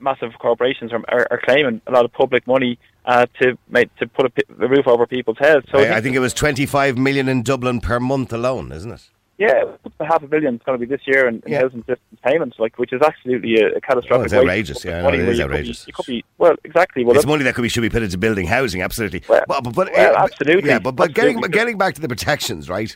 massive 0.00 0.32
corporations 0.38 0.92
are, 0.92 1.02
are, 1.08 1.26
are 1.30 1.40
claiming 1.44 1.80
a 1.86 1.92
lot 1.92 2.04
of 2.04 2.12
public 2.12 2.46
money 2.46 2.78
uh, 3.04 3.26
to 3.40 3.58
make 3.68 3.94
to 3.96 4.06
put 4.06 4.26
a, 4.26 4.64
a 4.64 4.68
roof 4.68 4.86
over 4.86 5.06
people's 5.06 5.38
heads. 5.38 5.66
So 5.70 5.78
I, 5.78 5.96
I 5.96 6.00
think 6.00 6.16
it 6.16 6.20
was 6.20 6.34
25 6.34 6.96
million 6.98 7.28
in 7.28 7.42
Dublin 7.42 7.80
per 7.80 8.00
month 8.00 8.32
alone, 8.32 8.72
isn't 8.72 8.90
it? 8.90 9.10
Yeah, 9.36 9.64
half 10.00 10.22
a 10.22 10.28
billion 10.28 10.54
is 10.54 10.60
going 10.64 10.78
to 10.78 10.86
be 10.86 10.88
this 10.88 11.06
year 11.06 11.26
in, 11.26 11.42
in 11.44 11.52
Yeah. 11.52 11.62
housing 11.62 11.80
assistance 11.80 12.20
payments, 12.24 12.56
like 12.60 12.78
which 12.78 12.92
is 12.92 13.02
absolutely 13.02 13.60
a, 13.60 13.76
a 13.76 13.80
catastrophic. 13.80 14.20
Oh, 14.20 14.24
it's 14.24 14.32
outrageous, 14.34 14.84
yeah, 14.84 15.02
money 15.02 15.18
it 15.18 15.28
is 15.28 15.38
you 15.38 15.44
could 15.44 15.50
be- 15.50 15.54
outrageous. 15.56 15.84
could 15.92 16.06
be 16.06 16.24
well, 16.38 16.54
exactly. 16.62 17.04
Well, 17.04 17.16
it's 17.16 17.26
money 17.26 17.42
that 17.42 17.54
could 17.56 17.62
be 17.62 17.68
should 17.68 17.80
be 17.82 17.90
put 17.90 18.02
into 18.04 18.16
building 18.16 18.46
housing, 18.46 18.80
absolutely. 18.82 19.22
Well- 19.28 19.42
but, 19.48 19.62
but, 19.62 19.74
well, 19.76 19.88
uh, 20.16 20.24
absolutely, 20.24 20.70
Yeah, 20.70 20.78
but, 20.78 20.94
but 20.94 21.14
getting 21.14 21.38
absolutely. 21.38 21.58
getting 21.58 21.78
back 21.78 21.94
to 21.94 22.00
the 22.00 22.08
protections, 22.08 22.68
right? 22.68 22.94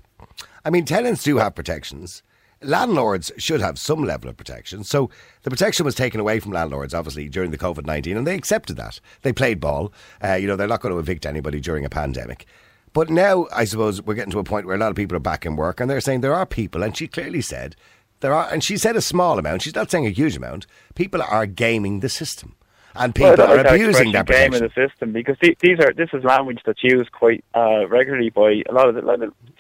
I 0.65 0.71
mean, 0.71 0.85
tenants 0.85 1.25
do 1.25 1.39
have 1.39 1.55
protections. 1.57 2.23
Landlords 2.63 3.31
should 3.39 3.61
have 3.61 3.79
some 3.79 4.03
level 4.05 4.29
of 4.29 4.37
protection. 4.37 4.83
So 4.83 5.11
the 5.43 5.51
protection 5.51 5.85
was 5.85 5.95
taken 5.95 6.21
away 6.21 6.41
from 6.41 6.51
landlords, 6.53 6.93
obviously, 6.93 7.29
during 7.29 7.53
the 7.53 7.59
COVID 7.59 7.87
nineteen, 7.87 8.17
and 8.17 8.27
they 8.27 8.35
accepted 8.35 8.77
that. 8.77 9.01
They 9.23 9.33
played 9.33 9.61
ball. 9.61 9.93
Uh, 10.23 10.35
you 10.35 10.47
know, 10.49 10.57
they're 10.57 10.67
not 10.69 10.81
going 10.81 10.93
to 10.93 10.99
evict 10.99 11.25
anybody 11.25 11.61
during 11.61 11.85
a 11.85 11.89
pandemic. 11.89 12.47
But 12.93 13.11
now, 13.11 13.47
I 13.55 13.65
suppose 13.65 14.03
we're 14.03 14.15
getting 14.15 14.33
to 14.33 14.39
a 14.39 14.45
point 14.45 14.67
where 14.67 14.75
a 14.77 14.79
lot 14.79 14.91
of 14.91 14.97
people 14.97 15.17
are 15.17 15.21
back 15.21 15.45
in 15.47 15.57
work, 15.57 15.81
and 15.81 15.91
they're 15.91 16.01
saying 16.01 16.21
there 16.21 16.35
are 16.35 16.47
people, 16.47 16.83
and 16.83 16.97
she 16.97 17.07
clearly 17.07 17.41
said 17.41 17.77
there 18.21 18.33
are, 18.35 18.49
and 18.53 18.65
she 18.65 18.77
said 18.77 18.97
a 18.97 19.01
small 19.01 19.39
amount. 19.39 19.63
She's 19.63 19.75
not 19.75 19.91
saying 19.91 20.07
a 20.07 20.11
huge 20.11 20.37
amount. 20.37 20.67
People 20.95 21.23
are 21.23 21.47
gaming 21.47 22.01
the 22.01 22.09
system, 22.09 22.57
and 22.97 23.15
people 23.15 23.35
well, 23.37 23.59
are 23.59 23.67
abusing 23.67 24.13
that 24.13 24.27
game 24.27 24.53
the 24.53 24.71
system 24.75 25.13
because 25.13 25.37
the- 25.41 25.57
these 25.61 25.79
are 25.81 25.93
this 25.93 26.09
is 26.13 26.25
language 26.25 26.59
that's 26.67 26.83
used 26.83 27.13
quite 27.13 27.45
uh, 27.55 27.87
regularly 27.89 28.31
by 28.31 28.63
a 28.69 28.73
lot 28.73 28.89
of 28.89 28.95
the. 28.95 29.01
To 29.03 29.07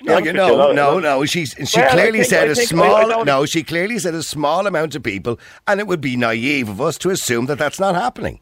No, 0.02 0.18
you- 0.18 0.24
with 0.24 0.34
you, 0.34 0.42
a 0.42 0.52
lot 0.54 0.74
no, 0.74 0.98
no, 0.98 1.18
no. 1.18 1.24
She 1.26 1.44
she 1.46 1.80
Well, 1.80 1.90
clearly 1.90 2.18
think- 2.20 2.30
said 2.30 2.48
I 2.48 2.52
a 2.52 2.54
small. 2.56 3.24
No, 3.24 3.46
she 3.46 3.62
clearly 3.62 3.98
said 3.98 4.14
a 4.14 4.22
small 4.22 4.66
amount 4.66 4.94
of 4.96 5.02
people, 5.02 5.38
and 5.66 5.78
it 5.80 5.86
would 5.86 6.00
be 6.00 6.16
naive 6.16 6.68
of 6.68 6.80
us 6.80 6.96
to 6.98 7.10
assume 7.10 7.46
that 7.46 7.58
that's 7.58 7.78
not 7.78 7.94
happening. 7.94 8.40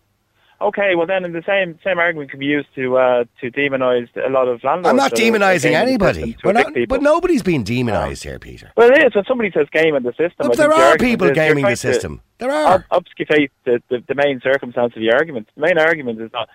Okay, 0.59 0.95
well 0.95 1.07
then, 1.07 1.25
in 1.25 1.33
the 1.33 1.43
same 1.47 1.79
same 1.85 1.99
argument 1.99 2.31
can 2.31 2.41
be 2.41 2.47
used 2.47 2.69
to 2.77 2.97
uh, 2.97 3.25
to 3.43 3.51
demonise 3.51 4.09
a 4.17 4.31
lot 4.31 4.49
of 4.49 4.65
landlords. 4.65 4.89
I'm 4.89 4.97
not 4.97 5.13
demonising 5.13 5.73
anybody, 5.73 6.21
system 6.21 6.33
to 6.41 6.47
We're 6.47 6.53
not- 6.53 6.73
but 6.89 7.03
nobody's 7.03 7.43
being 7.43 7.63
demonised 7.63 8.23
here, 8.25 8.39
Peter. 8.39 8.73
Well, 8.77 8.91
it 8.91 9.05
is 9.05 9.15
when 9.15 9.25
somebody 9.27 9.51
says 9.51 9.67
game 9.71 9.95
in 9.95 10.03
the 10.03 10.13
system. 10.13 10.49
But 10.49 10.57
there 10.57 10.73
are 10.73 10.83
argument 10.83 11.01
people 11.01 11.31
gaming 11.33 11.67
the 11.67 11.77
system. 11.77 12.23
There 12.39 12.51
ob- 12.51 12.85
are. 12.91 12.99
obfuscate 12.99 13.51
the, 13.65 13.83
the, 13.91 14.03
the 14.09 14.15
main 14.15 14.41
circumstance 14.43 14.95
of 14.97 15.01
the 15.01 15.13
argument. 15.13 15.49
The 15.57 15.61
main 15.63 15.79
argument 15.79 16.21
is 16.23 16.31
not. 16.33 16.49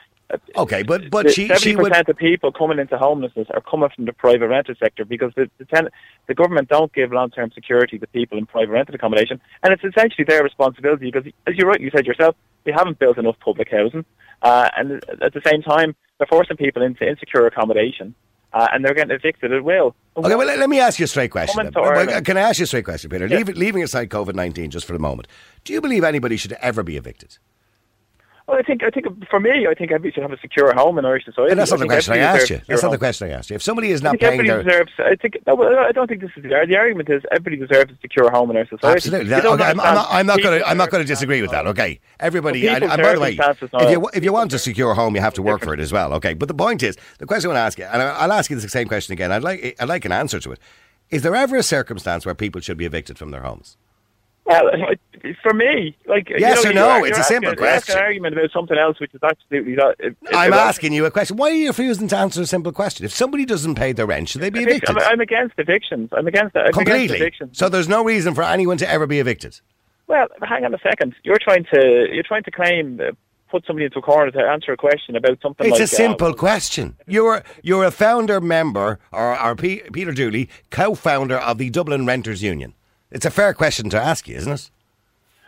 Okay, 0.55 0.83
but 0.83 1.09
but 1.09 1.25
the 1.25 1.31
she 1.31 1.47
seventy 1.47 1.75
percent 1.75 2.09
of 2.09 2.17
people 2.17 2.51
coming 2.51 2.79
into 2.79 2.97
homelessness 2.97 3.47
are 3.53 3.61
coming 3.61 3.89
from 3.95 4.05
the 4.05 4.13
private 4.13 4.47
rental 4.47 4.75
sector 4.79 5.05
because 5.05 5.31
the 5.35 5.49
the, 5.57 5.65
ten, 5.65 5.89
the 6.27 6.33
government 6.33 6.69
don't 6.69 6.91
give 6.93 7.11
long 7.11 7.29
term 7.29 7.51
security 7.51 7.97
to 7.99 8.07
people 8.07 8.37
in 8.37 8.45
private 8.45 8.71
rental 8.71 8.95
accommodation, 8.95 9.39
and 9.63 9.73
it's 9.73 9.83
essentially 9.83 10.25
their 10.25 10.43
responsibility 10.43 11.11
because, 11.11 11.31
as 11.47 11.55
you 11.57 11.65
rightly 11.65 11.89
said 11.95 12.05
yourself, 12.05 12.35
they 12.63 12.71
haven't 12.71 12.99
built 12.99 13.17
enough 13.17 13.39
public 13.39 13.69
housing, 13.71 14.05
uh, 14.41 14.69
and 14.77 15.03
at 15.21 15.33
the 15.33 15.41
same 15.45 15.61
time 15.61 15.95
they're 16.17 16.27
forcing 16.27 16.57
people 16.57 16.81
into 16.81 17.07
insecure 17.07 17.45
accommodation. 17.47 18.13
uh, 18.53 18.67
and 18.73 18.83
they're 18.83 18.93
getting 18.93 19.15
evicted 19.15 19.53
at 19.53 19.63
will. 19.63 19.95
Okay, 20.17 20.35
well, 20.35 20.45
let, 20.45 20.59
let 20.59 20.69
me 20.69 20.79
ask 20.79 20.99
you 20.99 21.05
a 21.05 21.07
straight 21.07 21.31
question. 21.31 21.71
Can 21.71 22.37
I 22.37 22.41
ask 22.41 22.59
you 22.59 22.63
a 22.63 22.67
straight 22.67 22.85
question, 22.85 23.09
Peter? 23.09 23.27
Yeah. 23.27 23.37
Leave, 23.37 23.49
leaving 23.49 23.83
aside 23.83 24.09
COVID 24.09 24.35
19 24.35 24.71
just 24.71 24.85
for 24.85 24.93
the 24.93 24.99
moment, 24.99 25.27
do 25.63 25.73
you 25.73 25.81
believe 25.81 26.03
anybody 26.03 26.37
should 26.37 26.53
ever 26.53 26.83
be 26.83 26.97
evicted? 26.97 27.37
Well, 28.47 28.57
I 28.57 28.63
think 28.63 28.83
I 28.83 28.89
think 28.89 29.05
for 29.29 29.39
me, 29.39 29.67
I 29.67 29.73
think 29.73 29.91
everybody 29.91 30.11
should 30.13 30.23
have 30.23 30.31
a 30.31 30.39
secure 30.39 30.73
home 30.73 30.97
in 30.97 31.05
Irish 31.05 31.25
society. 31.25 31.51
And 31.51 31.59
that's 31.59 31.71
not 31.71 31.79
the 31.79 31.85
question 31.85 32.13
I 32.13 32.17
asked 32.17 32.49
you. 32.49 32.61
That's 32.67 32.83
not 32.83 32.91
the 32.91 32.97
question 32.97 33.29
I 33.29 33.31
asked 33.31 33.49
you. 33.49 33.55
If 33.55 33.63
somebody 33.63 33.91
is 33.91 34.01
I 34.01 34.05
not 34.05 34.11
think 34.11 34.21
paying 34.21 34.39
everybody 34.41 34.63
their. 34.63 34.83
deserves. 34.85 34.91
I 34.99 35.15
think 35.15 35.37
no, 35.45 35.55
well, 35.55 35.77
I 35.77 35.91
don't 35.91 36.07
think 36.07 36.21
this 36.21 36.31
is 36.35 36.43
the, 36.43 36.49
the 36.49 36.75
argument. 36.75 37.09
Is 37.09 37.21
everybody 37.31 37.57
deserves 37.57 37.91
a 37.91 37.97
secure 38.01 38.29
home 38.31 38.49
in 38.49 38.57
our 38.57 38.65
society? 38.67 38.95
Absolutely. 38.97 39.29
That- 39.29 39.45
okay, 39.45 39.63
I'm, 39.63 39.79
I'm 39.79 40.25
not, 40.25 40.41
going 40.41 40.59
to. 40.59 40.67
I'm 40.67 40.77
not 40.77 40.89
going 40.89 41.03
to 41.03 41.07
disagree 41.07 41.41
with 41.41 41.51
that. 41.51 41.67
Okay, 41.67 41.99
everybody. 42.19 42.65
Well, 42.65 42.75
And, 42.75 42.83
and 42.85 43.01
by 43.01 43.13
the 43.13 43.19
way, 43.19 43.37
if 43.39 43.91
you 43.91 44.09
if 44.13 44.23
you 44.23 44.33
want 44.33 44.53
a 44.53 44.59
secure 44.59 44.93
home, 44.93 45.15
you 45.15 45.21
have 45.21 45.35
to 45.35 45.41
work 45.41 45.63
for 45.63 45.73
it 45.73 45.79
as 45.79 45.91
well. 45.93 46.13
Okay, 46.13 46.33
but 46.33 46.47
the 46.47 46.53
point 46.53 46.83
is, 46.83 46.97
the 47.19 47.25
question 47.25 47.49
I 47.51 47.53
want 47.53 47.57
to 47.57 47.61
ask 47.61 47.77
you, 47.79 47.85
and 47.85 48.01
I'll 48.01 48.31
ask 48.33 48.49
you 48.49 48.59
the 48.59 48.67
same 48.69 48.87
question 48.87 49.13
again. 49.13 49.31
I'd 49.31 49.43
like 49.43 49.75
I'd 49.79 49.89
like 49.89 50.03
an 50.05 50.11
answer 50.11 50.39
to 50.39 50.51
it. 50.51 50.59
Is 51.09 51.21
there 51.23 51.35
ever 51.35 51.57
a 51.57 51.63
circumstance 51.63 52.25
where 52.25 52.33
people 52.35 52.61
should 52.61 52.77
be 52.77 52.85
evicted 52.85 53.17
from 53.17 53.31
their 53.31 53.41
homes? 53.41 53.77
Well, 54.45 54.71
for 55.43 55.53
me, 55.53 55.95
like 56.07 56.29
you 56.29 56.37
Yes 56.39 56.63
know, 56.63 56.71
or 56.71 56.73
no? 56.73 57.03
It's 57.03 57.17
a 57.17 57.23
simple 57.23 57.51
asking 57.51 57.57
question. 57.57 57.97
An 57.97 58.03
argument 58.03 58.37
about 58.37 58.51
something 58.51 58.77
else, 58.77 58.99
which 58.99 59.13
is 59.13 59.21
absolutely 59.23 59.73
not. 59.73 59.95
it- 59.99 60.17
I'm 60.33 60.53
asking 60.53 60.93
you 60.93 61.05
a 61.05 61.11
question. 61.11 61.37
Why 61.37 61.49
are 61.49 61.53
you 61.53 61.67
refusing 61.67 62.07
to 62.09 62.17
answer 62.17 62.41
a 62.41 62.45
simple 62.45 62.71
question? 62.71 63.05
If 63.05 63.13
somebody 63.13 63.45
doesn't 63.45 63.75
pay 63.75 63.91
their 63.91 64.05
rent, 64.05 64.29
should 64.29 64.41
they 64.41 64.49
be 64.49 64.63
evicted? 64.63 64.89
I'm, 64.89 64.99
I'm 64.99 65.19
against 65.19 65.55
evictions. 65.57 66.09
I'm 66.11 66.27
against 66.27 66.55
against 66.55 66.77
Completely. 66.77 67.17
evictions. 67.17 67.57
So 67.57 67.69
there's 67.69 67.87
no 67.87 68.03
reason 68.03 68.33
for 68.33 68.43
anyone 68.43 68.77
to 68.77 68.89
ever 68.89 69.05
be 69.05 69.19
evicted. 69.19 69.59
Well, 70.07 70.27
hang 70.41 70.65
on 70.65 70.73
a 70.73 70.79
second. 70.79 71.15
You're 71.23 71.39
trying 71.39 71.65
to 71.73 72.07
you're 72.11 72.23
trying 72.23 72.43
to 72.43 72.51
claim 72.51 72.99
uh, 72.99 73.11
put 73.49 73.65
somebody 73.65 73.85
into 73.85 73.99
a 73.99 74.01
corner 74.01 74.31
to 74.31 74.39
answer 74.39 74.71
a 74.71 74.77
question 74.77 75.15
about 75.15 75.37
something. 75.41 75.67
It's 75.67 75.73
like, 75.73 75.81
a 75.81 75.83
uh, 75.83 75.87
simple 75.87 76.33
question. 76.33 76.97
You're 77.07 77.43
you're 77.61 77.85
a 77.85 77.91
founder 77.91 78.41
member, 78.41 78.99
or, 79.11 79.39
or 79.39 79.55
P, 79.55 79.81
Peter 79.93 80.11
Dooley, 80.11 80.49
co-founder 80.69 81.37
of 81.37 81.57
the 81.59 81.69
Dublin 81.69 82.05
Renters 82.05 82.41
Union. 82.41 82.73
It's 83.11 83.25
a 83.25 83.31
fair 83.31 83.53
question 83.53 83.89
to 83.89 84.01
ask 84.01 84.27
you, 84.27 84.37
isn't 84.37 84.53
it? 84.53 84.71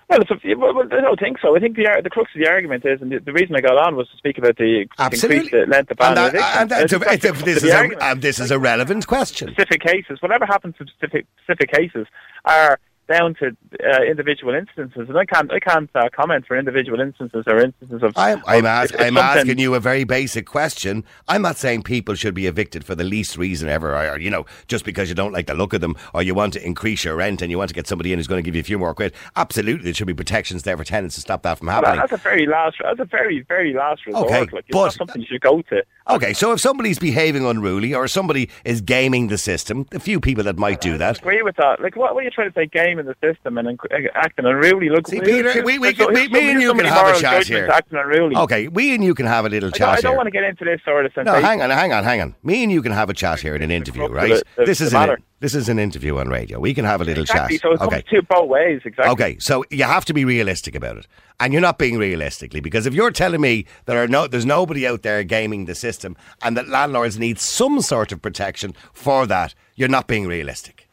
Well, 0.10 0.19
it's 0.21 0.32
a, 0.32 0.56
well, 0.56 0.78
I 0.80 1.02
don't 1.02 1.19
think 1.19 1.38
so. 1.41 1.56
I 1.56 1.60
think 1.60 1.78
the 1.78 1.88
the 2.04 2.10
crux 2.10 2.30
of 2.36 2.41
the 2.41 2.49
argument 2.49 2.86
is, 2.86 3.02
and 3.02 3.12
the, 3.12 3.19
the 3.19 3.32
reason 3.32 3.56
I 3.56 3.62
got 3.62 3.78
on 3.78 3.95
was 3.95 4.10
to 4.10 4.17
speak 4.17 4.38
about 4.38 4.58
the 4.58 4.86
Absolutely. 4.99 5.38
increased 5.38 5.54
uh, 5.54 5.71
length 5.71 5.91
of 5.91 5.97
ban 5.97 6.17
and 6.17 6.36
that, 6.36 6.62
and 6.62 6.69
that's 6.69 6.93
I 6.93 6.97
a, 6.97 6.99
think 6.99 7.13
it's 7.13 7.26
a, 7.26 7.28
that's 7.32 7.39
the 7.39 7.45
this, 7.45 7.63
is 7.63 7.71
a, 7.71 8.06
um, 8.06 8.19
this 8.19 8.39
is 8.39 8.52
a 8.52 8.60
relevant 8.60 9.08
question. 9.08 9.47
specific 9.49 9.82
cases, 9.82 10.21
whatever 10.21 10.45
happens 10.45 10.76
to 10.78 10.86
specific 10.88 11.26
specific 11.43 11.71
cases, 11.71 12.06
are 12.43 12.80
down 13.09 13.35
to 13.35 13.55
uh, 13.83 14.01
individual 14.03 14.53
instances, 14.55 15.09
and 15.09 15.17
I 15.17 15.25
can't 15.25 15.51
I 15.51 15.59
can't 15.59 15.89
uh, 15.95 16.09
comment 16.15 16.45
for 16.47 16.57
individual 16.57 16.99
instances 16.99 17.43
or 17.47 17.59
instances 17.59 18.01
of. 18.03 18.13
I'm, 18.15 18.41
I'm, 18.47 18.65
ask, 18.65 18.93
I'm 18.99 19.17
asking 19.17 19.59
you 19.59 19.75
a 19.75 19.79
very 19.79 20.03
basic 20.03 20.45
question. 20.45 21.03
I'm 21.27 21.41
not 21.41 21.57
saying 21.57 21.83
people 21.83 22.15
should 22.15 22.33
be 22.33 22.47
evicted 22.47 22.85
for 22.85 22.95
the 22.95 23.03
least 23.03 23.37
reason 23.37 23.67
ever, 23.69 23.95
or, 23.95 24.19
you 24.19 24.29
know, 24.29 24.45
just 24.67 24.85
because 24.85 25.09
you 25.09 25.15
don't 25.15 25.33
like 25.33 25.47
the 25.47 25.53
look 25.53 25.73
of 25.73 25.81
them, 25.81 25.95
or 26.13 26.23
you 26.23 26.33
want 26.33 26.53
to 26.53 26.65
increase 26.65 27.03
your 27.03 27.15
rent 27.15 27.41
and 27.41 27.51
you 27.51 27.57
want 27.57 27.69
to 27.69 27.73
get 27.75 27.87
somebody 27.87 28.13
in 28.13 28.19
who's 28.19 28.27
going 28.27 28.41
to 28.41 28.45
give 28.45 28.55
you 28.55 28.61
a 28.61 28.63
few 28.63 28.79
more 28.79 28.93
quid. 28.93 29.13
Absolutely, 29.35 29.85
there 29.85 29.93
should 29.93 30.07
be 30.07 30.13
protections 30.13 30.63
there 30.63 30.77
for 30.77 30.83
tenants 30.83 31.15
to 31.15 31.21
stop 31.21 31.43
that 31.43 31.57
from 31.57 31.67
Well, 31.67 31.75
happening. 31.77 31.99
that's 31.99 32.13
a 32.13 32.17
very 32.17 32.45
last. 32.45 32.77
That's 32.81 32.99
a 32.99 33.05
very 33.05 33.41
very 33.41 33.73
last 33.73 34.05
resort. 34.05 34.25
Okay, 34.27 34.47
like, 34.51 34.65
but- 34.69 34.93
something 34.93 35.21
you 35.21 35.27
should 35.29 35.41
go 35.41 35.61
to. 35.63 35.83
Okay, 36.09 36.33
so 36.33 36.51
if 36.51 36.59
somebody's 36.59 36.99
behaving 36.99 37.45
unruly 37.45 37.93
or 37.93 38.09
somebody 38.09 38.49
is 38.65 38.81
gaming 38.81 39.27
the 39.27 39.37
system, 39.37 39.87
a 39.93 39.99
few 40.01 40.19
people 40.19 40.43
that 40.43 40.57
might 40.57 40.81
do 40.81 40.95
I 40.95 40.97
that. 40.97 41.19
agree 41.19 41.41
with 41.41 41.55
that. 41.55 41.81
Like, 41.81 41.95
what, 41.95 42.13
what 42.13 42.21
are 42.21 42.23
you 42.25 42.29
trying 42.29 42.49
to 42.51 42.53
say? 42.53 42.65
Game 42.65 42.92
in 42.99 43.06
the 43.06 43.15
system 43.21 43.58
and 43.58 43.67
uh, 43.67 43.95
acting 44.15 44.45
unruly. 44.45 44.89
Look, 44.89 45.08
See, 45.08 45.19
Peter, 45.19 45.63
we- 45.63 45.79
we 45.79 45.93
so- 45.95 46.06
can- 46.08 46.13
we- 46.15 46.27
me 46.27 46.51
and 46.51 46.62
you 46.62 46.73
can 46.73 46.86
have 46.86 47.15
a 47.15 47.19
chat 47.19 47.45
here. 47.45 47.67
Acting 47.71 47.97
unruly. 47.99 48.36
Okay, 48.36 48.67
we 48.67 48.93
and 48.95 49.03
you 49.03 49.13
can 49.13 49.25
have 49.25 49.45
a 49.45 49.49
little 49.49 49.67
I 49.69 49.71
don't, 49.71 49.77
chat 49.77 49.97
I 49.97 50.01
don't 50.01 50.15
want 50.15 50.27
to 50.27 50.32
get 50.32 50.43
into 50.43 50.65
this 50.65 50.79
sort 50.86 51.06
of 51.06 51.12
No, 51.25 51.34
hang 51.41 51.62
on, 51.62 51.69
hang 51.69 51.93
on, 51.93 52.03
hang 52.03 52.21
on. 52.21 52.36
Me 52.43 52.63
and 52.63 52.71
you 52.71 52.82
can 52.82 52.91
have 52.91 53.10
a 53.10 53.13
chat 53.13 53.39
here 53.39 53.56
in 53.56 53.62
an 53.62 53.71
interview, 53.71 54.08
right? 54.08 54.29
the- 54.29 54.43
the- 54.58 54.65
this 54.65 54.82
is 54.82 54.93
an, 54.93 55.17
this 55.39 55.53
is 55.56 55.67
an 55.69 55.77
interview 55.79 56.17
on 56.17 56.29
radio. 56.29 56.60
We 56.60 56.73
can 56.73 56.86
have 56.86 57.01
a 57.01 57.03
little 57.03 57.23
Exactly. 57.23 57.58
chat. 57.60 57.77
So 57.79 57.86
okay. 57.86 58.01
to 58.12 58.21
both 58.23 58.47
ways. 58.47 58.82
Exactly. 58.86 59.12
Okay, 59.12 59.38
so 59.39 59.63
you 59.69 59.84
have 59.84 60.06
to 60.06 60.13
be 60.13 60.23
realistic 60.25 60.73
about 60.75 60.97
it, 60.97 61.08
and 61.39 61.51
you're 61.51 61.62
not 61.62 61.77
being 61.77 61.97
realistically 61.97 62.62
because 62.62 62.86
if 62.86 62.93
you're 62.93 63.12
telling 63.12 63.41
me 63.41 63.65
there 63.86 64.01
are 64.01 64.08
no, 64.08 64.27
there's 64.27 64.45
nobody 64.45 64.88
out 64.88 65.01
there 65.01 65.23
gaming 65.23 65.65
the 65.65 65.75
system, 65.75 66.15
and 66.41 66.56
that 66.56 66.69
landlords 66.69 67.19
need 67.19 67.39
some 67.39 67.82
sort 67.82 68.12
of 68.12 68.21
protection 68.21 68.73
for 68.93 69.25
that, 69.27 69.53
you're 69.75 69.89
not 69.89 70.08
being 70.08 70.27
realistic. 70.27 70.88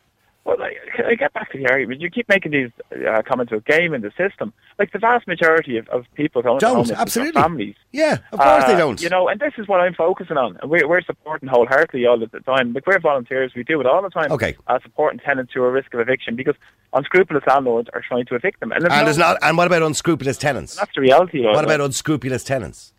Well, 0.45 0.57
like, 0.59 0.77
I 1.07 1.15
get 1.15 1.33
back 1.33 1.51
to 1.53 1.59
the 1.59 1.69
argument. 1.69 2.01
You 2.01 2.11
keep 2.11 2.29
making 2.29 2.53
these 2.53 2.71
uh, 3.09 3.23
comments 3.23 3.53
about 3.53 3.65
game 3.67 3.95
in 3.95 4.03
the 4.03 4.11
system. 4.17 4.53
Like 4.79 4.93
the 4.93 4.99
vast 4.99 5.27
majority 5.27 5.77
of, 5.77 5.89
of 5.89 6.07
people 6.15 6.43
don't, 6.43 6.61
Don't 6.61 6.91
absolutely. 6.91 7.41
families. 7.41 7.75
Yeah, 7.93 8.19
of 8.33 8.39
course 8.39 8.65
they 8.65 8.75
Uh, 8.75 8.79
don't. 8.79 9.03
You 9.03 9.09
know, 9.09 9.29
and 9.29 9.39
this 9.41 9.53
is 9.59 9.69
what 9.69 9.81
I'm 9.81 9.95
focusing 9.95 10.37
on. 10.37 10.59
And 10.63 10.71
we're, 10.71 10.87
we're 10.89 11.03
supporting 11.03 11.49
wholeheartedly 11.49 12.07
all 12.07 12.19
the 12.19 12.27
time. 12.41 12.73
Like, 12.73 12.87
we're 12.87 12.99
volunteers. 13.01 13.53
We 13.55 13.65
do 13.65 13.81
it 13.81 13.87
all 13.87 14.03
the 14.03 14.11
time. 14.11 14.33
Okay. 14.33 14.57
Uh, 14.67 14.79
supporting 14.83 15.21
tenants 15.21 15.53
who 15.55 15.63
are 15.63 15.69
at 15.69 15.73
risk 15.75 15.95
of 15.95 16.01
eviction 16.01 16.37
because 16.37 16.55
unscrupulous 16.93 17.45
landlords 17.47 17.89
are 17.93 18.03
trying 18.07 18.27
to 18.27 18.35
evict 18.35 18.61
them. 18.61 18.73
And, 18.73 18.83
there's 18.83 18.93
and 18.93 19.01
no- 19.01 19.05
there's 19.05 19.19
not. 19.19 19.39
And 19.43 19.57
what 19.57 19.67
about 19.67 19.83
unscrupulous 19.83 20.37
tenants? 20.39 20.77
That's 20.77 20.95
the 20.95 21.01
reality. 21.01 21.45
What 21.45 21.65
about 21.65 21.81
unscrupulous 21.81 22.45
tenants? 22.45 22.93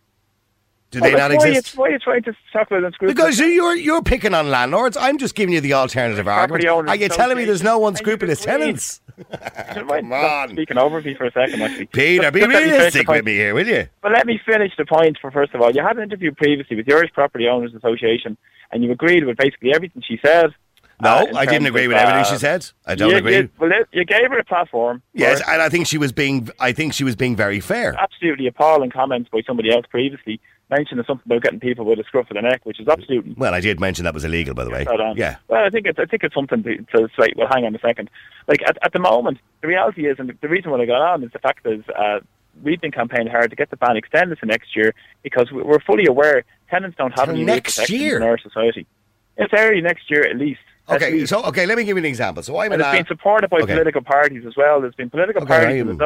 Do 0.92 1.00
they 1.00 1.14
not 1.14 1.30
why 1.30 1.48
exist? 1.48 1.74
You, 1.74 1.80
why 1.80 1.88
are 1.88 1.90
you 1.92 1.98
trying 1.98 2.22
to 2.24 2.34
talk 2.52 2.66
about 2.70 2.84
unscrupulous? 2.84 3.14
Because 3.14 3.38
you- 3.38 3.46
you're 3.46 3.74
you're 3.74 4.02
picking 4.02 4.34
on 4.34 4.50
landlords. 4.50 4.96
I'm 4.98 5.16
just 5.16 5.34
giving 5.34 5.54
you 5.54 5.60
the 5.62 5.72
alternative 5.72 6.26
Property 6.26 6.68
argument. 6.68 6.90
Are 6.90 7.02
you 7.02 7.08
telling 7.08 7.38
me 7.38 7.46
there's 7.46 7.62
no 7.62 7.86
unscrupulous 7.86 8.44
And 8.44 8.60
tenants? 8.60 9.00
Come 9.72 10.12
on. 10.12 10.50
Speaking 10.50 10.76
over 10.76 11.00
me 11.00 11.14
for 11.14 11.24
a 11.24 11.32
second, 11.32 11.62
actually. 11.62 11.86
Peter, 11.86 12.24
Just- 12.24 12.34
be 12.34 12.40
let 12.42 12.48
me 12.50 12.54
finish 12.56 12.70
realistic 12.72 13.08
with 13.08 13.24
me 13.24 13.32
here, 13.32 13.54
will 13.54 13.66
you? 13.66 13.88
But 14.02 14.12
let 14.12 14.26
me 14.26 14.38
finish 14.44 14.72
the 14.76 14.84
point 14.84 15.16
for 15.20 15.30
first 15.30 15.54
of 15.54 15.62
all. 15.62 15.70
You 15.70 15.82
had 15.82 15.96
an 15.96 16.02
interview 16.02 16.30
previously 16.32 16.76
with 16.76 16.84
the 16.84 16.94
Irish 16.94 17.12
Property 17.12 17.48
Owners 17.48 17.74
Association, 17.74 18.36
and 18.70 18.84
you 18.84 18.92
agreed 18.92 19.24
with 19.24 19.38
basically 19.38 19.72
everything 19.74 20.02
she 20.06 20.18
said. 20.22 20.50
No, 21.00 21.10
uh, 21.10 21.26
I 21.34 21.46
didn't 21.46 21.66
agree 21.66 21.86
of, 21.86 21.88
with 21.88 21.96
everything 21.96 22.20
uh, 22.20 22.24
she 22.24 22.36
said. 22.38 22.66
I 22.86 22.94
don't 22.94 23.10
you, 23.10 23.16
agree. 23.16 23.36
You, 23.36 23.48
well, 23.58 23.70
you 23.92 24.04
gave 24.04 24.30
her 24.30 24.38
a 24.38 24.44
platform. 24.44 25.02
yes, 25.14 25.42
and 25.48 25.60
I 25.62 25.68
think 25.68 25.86
she 25.86 25.98
was 25.98 26.12
being. 26.12 26.50
I 26.60 26.72
think 26.72 26.92
she 26.92 27.02
was 27.02 27.16
being 27.16 27.34
very 27.34 27.60
fair. 27.60 27.96
absolutely 27.98 28.46
appalling 28.46 28.90
comments 28.90 29.30
by 29.32 29.40
somebody 29.46 29.72
else 29.72 29.86
previously 29.90 30.38
mentioning 30.72 31.04
something 31.06 31.24
about 31.26 31.42
getting 31.42 31.60
people 31.60 31.84
with 31.84 31.98
a 31.98 32.04
scruff 32.04 32.30
of 32.30 32.34
the 32.34 32.42
neck, 32.42 32.60
which 32.64 32.80
is 32.80 32.88
absolutely 32.88 33.34
Well, 33.36 33.54
I 33.54 33.60
did 33.60 33.78
mention 33.78 34.04
that 34.04 34.14
was 34.14 34.24
illegal, 34.24 34.54
by 34.54 34.64
the 34.64 34.70
way. 34.70 34.86
Yeah. 35.16 35.36
Well, 35.48 35.64
I 35.64 35.70
think 35.70 35.86
it's 35.86 35.98
I 35.98 36.06
think 36.06 36.24
it's 36.24 36.34
something 36.34 36.62
to, 36.62 36.76
to 36.78 37.08
say. 37.18 37.32
Well, 37.36 37.48
hang 37.50 37.64
on 37.64 37.74
a 37.74 37.78
second. 37.78 38.10
Like 38.48 38.62
at, 38.66 38.78
at 38.82 38.92
the 38.92 38.98
moment, 38.98 39.38
the 39.60 39.68
reality 39.68 40.06
is, 40.08 40.16
and 40.18 40.36
the, 40.40 40.48
reason 40.48 40.70
why 40.70 40.80
I 40.80 40.86
got 40.86 41.02
on 41.02 41.22
is 41.22 41.30
the 41.32 41.38
fact 41.38 41.66
is 41.66 41.84
uh, 41.96 42.20
we've 42.62 42.80
been 42.80 42.90
campaigning 42.90 43.28
hard 43.28 43.50
to 43.50 43.56
get 43.56 43.70
the 43.70 43.76
ban 43.76 43.96
extended 43.96 44.38
to 44.40 44.46
next 44.46 44.74
year 44.74 44.94
because 45.22 45.52
we- 45.52 45.62
we're 45.62 45.80
fully 45.80 46.06
aware 46.06 46.44
tenants 46.70 46.96
don't 46.96 47.12
have 47.18 47.26
Till 47.26 47.36
any 47.36 47.44
next 47.44 47.88
year? 47.90 48.16
in 48.16 48.22
our 48.22 48.38
society. 48.38 48.86
It's 49.36 49.52
early 49.56 49.80
next 49.80 50.10
year 50.10 50.26
at 50.26 50.36
least. 50.36 50.60
At 50.88 50.96
Okay, 50.96 51.12
least. 51.12 51.30
so 51.30 51.42
okay, 51.44 51.64
let 51.64 51.78
me 51.78 51.84
give 51.84 51.96
you 51.96 52.02
an 52.02 52.04
example. 52.04 52.42
So 52.42 52.58
I'm 52.58 52.72
and 52.72 52.82
an 52.82 52.88
it's 52.96 53.08
been 53.08 53.16
supported 53.16 53.48
by 53.50 53.58
Okay. 53.58 53.72
political 53.74 54.02
parties 54.02 54.44
as 54.46 54.56
well. 54.56 54.80
There's 54.80 54.94
been 54.96 55.10
political 55.10 55.42
Okay, 55.42 55.48
parties 55.48 55.84
I'm- 55.86 55.96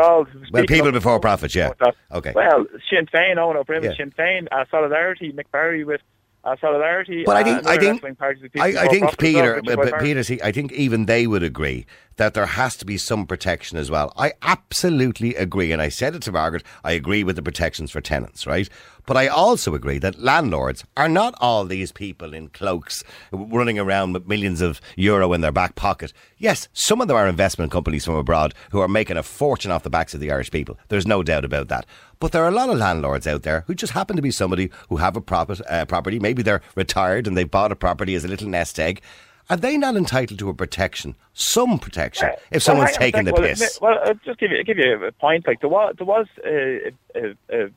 well, 0.53 0.65
people 0.67 0.93
before 0.93 1.19
profits, 1.19 1.55
yeah. 1.55 1.71
Okay. 2.13 2.33
Well, 2.35 2.67
Sinn 2.91 3.07
Féin, 3.07 3.37
Eoin 3.37 3.57
Ó 3.57 3.65
Broin 3.65 3.83
Yeah. 3.83 3.95
Sinn 3.97 4.13
Féin, 4.19 4.47
uh, 4.53 4.65
Solidarity, 4.71 5.33
Mick 5.33 5.51
Barry 5.51 5.83
with 5.85 6.03
uh, 6.45 6.55
Solidarity. 6.61 7.25
But 7.27 7.37
I 7.39 7.41
uh, 7.41 7.45
think 7.45 7.59
and 7.59 7.67
I 7.69 7.79
think 7.79 7.93
left-wing 7.95 8.15
parties 8.15 8.43
with 8.43 8.53
people 8.53 8.67
I, 8.67 8.85
I 8.85 8.89
think 8.89 9.03
as 9.05 9.09
well, 9.09 9.13
Peter, 9.19 9.55
but, 9.55 9.65
quite 9.65 9.77
but 9.77 9.89
hard. 9.91 10.03
Peter, 10.05 10.23
see, 10.23 10.41
I 10.45 10.53
think 10.53 10.71
even 10.73 11.07
they 11.07 11.27
would 11.27 11.43
agree 11.43 11.87
that 12.19 12.35
there 12.35 12.47
has 12.47 12.77
to 12.77 12.85
be 12.85 12.97
some 12.99 13.27
protection 13.27 13.79
as 13.79 13.91
well. 13.91 14.13
I 14.17 14.33
absolutely 14.43 15.35
agree, 15.35 15.73
and 15.73 15.83
I 15.83 15.89
said 15.89 16.15
it 16.15 16.23
to 16.23 16.33
Margaret. 16.33 16.63
I 16.85 16.93
agree 16.93 17.25
with 17.25 17.35
the 17.37 17.43
protections 17.43 17.91
for 17.91 18.01
tenants, 18.01 18.47
right? 18.47 18.69
But 19.07 19.17
I 19.17 19.29
also 19.29 19.75
agree 19.75 19.99
that 19.99 20.19
landlords 20.19 20.85
are 20.97 21.09
not 21.09 21.35
all 21.41 21.65
these 21.65 21.93
people 21.93 22.35
in 22.35 22.49
cloaks 22.49 23.05
running 23.31 23.79
around 23.79 24.13
with 24.13 24.27
millions 24.27 24.61
of 24.61 24.81
euro 24.97 25.33
in 25.33 25.41
their 25.41 25.53
back 25.53 25.77
pocket. 25.77 26.13
Yes, 26.39 26.69
some 26.73 27.01
of 27.01 27.09
them 27.09 27.17
are 27.17 27.29
investment 27.29 27.71
companies 27.71 28.05
from 28.05 28.17
abroad 28.17 28.53
who 28.73 28.81
are 28.81 28.89
making 28.89 29.17
a 29.17 29.23
fortune 29.23 29.71
off 29.71 29.85
the 29.85 29.91
backs 29.91 30.13
of 30.13 30.21
the 30.21 30.33
Irish 30.33 30.51
people. 30.51 30.77
There's 30.89 31.07
no 31.07 31.23
doubt 31.23 31.45
about 31.45 31.69
that. 31.69 31.87
But 32.19 32.33
there 32.33 32.43
are 32.45 32.49
a 32.49 32.53
lot 32.53 32.69
of 32.69 32.79
landlords 32.79 33.27
out 33.27 33.43
there 33.43 33.63
who 33.67 33.75
just 33.75 33.93
happen 33.93 34.17
to 34.17 34.23
be 34.23 34.31
somebody 34.31 34.71
who 34.89 34.97
have 34.97 35.17
a 35.17 35.21
uh, 35.21 35.85
property. 35.85 36.19
Maybe 36.19 36.43
they're 36.43 36.63
retired 36.75 37.27
and 37.27 37.37
they 37.37 37.45
bought 37.45 37.73
a 37.73 37.77
property 37.77 38.15
as 38.15 38.25
a 38.25 38.29
little 38.29 38.49
nest 38.49 38.81
egg. 38.81 39.03
Are 39.49 39.57
they 39.57 39.77
not 39.77 39.97
entitled 39.97 40.41
to 40.41 40.49
a 40.49 40.55
protection, 40.55 41.15
some 41.33 41.79
protection, 41.79 42.31
if 42.51 42.53
Well, 42.53 42.61
someone's 42.61 42.97
a 42.97 42.99
taking 42.99 43.25
the 43.25 43.33
well, 43.33 43.43
piss? 43.43 43.79
Well, 43.81 43.99
I'll 44.05 44.15
just 44.25 44.41
give 44.41 44.51
you 44.51 44.65
give 44.65 44.79
you 44.79 45.05
a 45.05 45.13
point. 45.13 45.47
Like 45.47 45.61
there 45.61 45.71
was 45.71 45.95
there 45.97 46.07
was 46.07 46.27
a, 46.45 46.93
a, 47.15 47.37
a, 47.53 47.71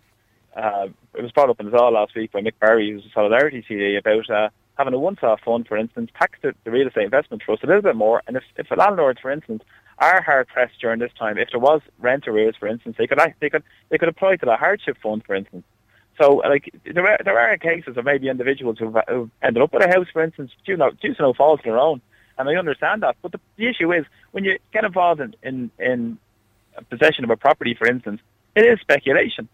uh, 0.59 0.87
it 1.19 1.23
was 1.23 1.31
brought 1.33 1.49
up 1.49 1.59
in 1.59 1.65
the 1.65 1.77
Dáil 1.77 1.91
last 1.91 2.15
week 2.15 2.31
by 2.31 2.39
Mick 2.39 2.53
Barry, 2.61 2.89
who's 2.89 3.05
a 3.05 3.09
Solidarity 3.13 3.61
TD, 3.69 3.97
about 3.97 4.29
uh, 4.29 4.49
having 4.77 4.93
a 4.93 4.99
once-off 4.99 5.41
fund, 5.43 5.67
for 5.67 5.75
instance, 5.75 6.09
tax 6.17 6.39
the, 6.41 6.53
the 6.63 6.71
real 6.71 6.87
estate 6.87 7.03
investment 7.03 7.43
trust 7.43 7.61
a 7.61 7.67
little 7.67 7.81
bit 7.81 7.97
more, 7.97 8.23
and 8.25 8.37
if 8.37 8.43
if 8.55 8.71
a 8.71 8.75
landlord, 8.75 9.19
for 9.21 9.29
instance, 9.29 9.61
are 9.97 10.21
hard 10.21 10.47
pressed 10.47 10.79
during 10.79 10.99
this 10.99 11.11
time, 11.19 11.37
if 11.37 11.49
there 11.51 11.59
was 11.59 11.81
rent 11.99 12.25
arrears, 12.25 12.55
for 12.57 12.67
instance, 12.67 12.95
they 12.97 13.05
could 13.05 13.19
they 13.41 13.49
could 13.49 13.63
they 13.89 13.97
could 13.97 14.07
apply 14.07 14.37
to 14.37 14.45
the 14.45 14.55
hardship 14.55 14.97
fund, 15.03 15.21
for 15.25 15.35
instance. 15.35 15.65
So, 16.21 16.35
like, 16.37 16.73
there 16.85 17.05
are, 17.05 17.17
there 17.23 17.39
are 17.39 17.57
cases 17.57 17.97
of 17.97 18.05
maybe 18.05 18.29
individuals 18.29 18.77
who've, 18.77 18.95
who've 19.07 19.29
ended 19.41 19.63
up 19.63 19.73
with 19.73 19.83
a 19.83 19.89
house, 19.89 20.07
for 20.11 20.21
instance, 20.21 20.51
due, 20.65 20.75
no, 20.75 20.91
due 20.91 21.13
to 21.13 21.21
no 21.21 21.33
fault 21.33 21.59
of 21.59 21.63
their 21.65 21.77
own, 21.77 22.01
and 22.37 22.49
I 22.49 22.55
understand 22.55 23.03
that. 23.03 23.15
But 23.21 23.33
the, 23.33 23.39
the 23.57 23.67
issue 23.67 23.93
is, 23.93 24.05
when 24.31 24.43
you 24.43 24.57
get 24.73 24.83
involved 24.83 25.21
in, 25.21 25.35
in, 25.43 25.71
in 25.79 26.17
possession 26.89 27.23
of 27.23 27.29
a 27.29 27.37
property, 27.37 27.73
for 27.73 27.87
instance, 27.87 28.21
it 28.55 28.65
is 28.65 28.79
speculation. 28.81 29.47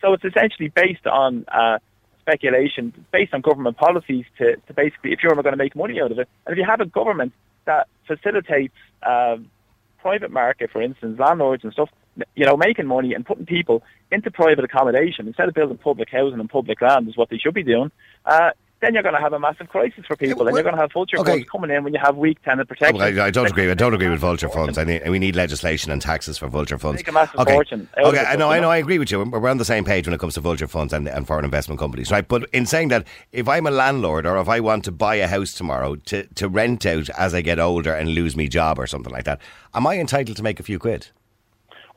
So 0.00 0.12
it's 0.12 0.24
essentially 0.24 0.68
based 0.68 1.06
on 1.06 1.44
uh, 1.48 1.78
speculation 2.20 2.92
based 3.12 3.34
on 3.34 3.40
government 3.40 3.76
policies 3.76 4.24
to, 4.38 4.56
to 4.56 4.74
basically 4.74 5.12
if 5.12 5.20
you're 5.22 5.32
ever 5.32 5.42
going 5.42 5.52
to 5.52 5.62
make 5.62 5.74
money 5.74 6.00
out 6.00 6.12
of 6.12 6.18
it. 6.18 6.28
And 6.46 6.52
if 6.52 6.58
you 6.58 6.64
have 6.64 6.80
a 6.80 6.86
government 6.86 7.32
that 7.66 7.88
facilitates 8.06 8.74
um, 9.02 9.50
private 9.98 10.30
market, 10.30 10.70
for 10.70 10.82
instance, 10.82 11.18
landlords 11.18 11.64
and 11.64 11.72
stuff, 11.72 11.90
you 12.34 12.44
know, 12.44 12.56
making 12.56 12.86
money 12.86 13.14
and 13.14 13.24
putting 13.24 13.46
people 13.46 13.82
into 14.10 14.30
private 14.30 14.64
accommodation 14.64 15.26
instead 15.26 15.48
of 15.48 15.54
building 15.54 15.78
public 15.78 16.08
housing 16.10 16.40
and 16.40 16.50
public 16.50 16.80
land 16.80 17.08
is 17.08 17.16
what 17.16 17.28
they 17.30 17.38
should 17.38 17.54
be 17.54 17.62
doing. 17.62 17.90
Uh, 18.24 18.50
then 18.80 18.94
you're 18.94 19.02
going 19.02 19.14
to 19.14 19.20
have 19.20 19.32
a 19.32 19.38
massive 19.38 19.68
crisis 19.68 20.04
for 20.06 20.16
people, 20.16 20.46
and 20.46 20.54
you're 20.54 20.62
going 20.62 20.74
to 20.74 20.80
have 20.80 20.92
vulture 20.92 21.18
Okay. 21.18 21.32
funds 21.32 21.50
coming 21.50 21.70
in 21.70 21.84
when 21.84 21.92
you 21.92 22.00
have 22.00 22.16
weak 22.16 22.42
tenant 22.42 22.68
protection. 22.68 22.96
Well, 22.96 23.20
I, 23.20 23.26
I 23.26 23.30
don't 23.30 23.46
agree. 23.46 23.70
I 23.70 23.74
don't 23.74 23.94
agree 23.94 24.08
with 24.08 24.20
vulture 24.30 24.48
funds. 24.48 24.78
I 24.78 24.84
need, 24.84 25.08
we 25.08 25.18
need 25.18 25.36
legislation 25.36 25.92
and 25.92 26.00
taxes 26.00 26.38
for 26.38 26.48
vulture 26.48 26.78
funds. 26.78 27.00
Make 27.00 27.08
a 27.08 27.12
massive 27.12 27.40
okay. 27.40 27.52
fortune 27.52 27.88
Okay, 27.98 28.24
I 28.24 28.36
know. 28.36 28.50
I 28.50 28.60
know. 28.60 28.70
I 28.70 28.78
agree 28.78 28.98
with 28.98 29.10
you. 29.10 29.18
We're 29.24 29.40
we're 29.40 29.48
on 29.50 29.58
the 29.58 29.64
same 29.64 29.84
page 29.84 30.06
when 30.06 30.14
it 30.14 30.20
comes 30.20 30.34
to 30.34 30.40
vulture 30.40 30.66
funds 30.66 30.92
and, 30.92 31.08
and 31.08 31.26
foreign 31.26 31.44
investment 31.44 31.78
companies, 31.78 32.10
right? 32.10 32.26
But 32.26 32.48
in 32.52 32.66
saying 32.66 32.88
that, 32.88 33.06
if 33.32 33.48
I'm 33.48 33.66
a 33.66 33.70
landlord 33.70 34.26
or 34.26 34.38
if 34.38 34.48
I 34.48 34.60
want 34.60 34.84
to 34.84 34.92
buy 34.92 35.16
a 35.16 35.26
house 35.26 35.52
tomorrow 35.52 35.96
to, 35.96 36.26
to 36.34 36.48
rent 36.48 36.86
out 36.86 37.08
as 37.10 37.34
I 37.34 37.42
get 37.42 37.58
older 37.58 37.92
and 37.94 38.10
lose 38.10 38.36
me 38.36 38.48
job 38.48 38.78
or 38.78 38.86
something 38.86 39.12
like 39.12 39.24
that, 39.24 39.40
am 39.74 39.86
I 39.86 39.98
entitled 39.98 40.36
to 40.36 40.42
make 40.42 40.60
a 40.60 40.62
few 40.62 40.78
quid? 40.78 41.08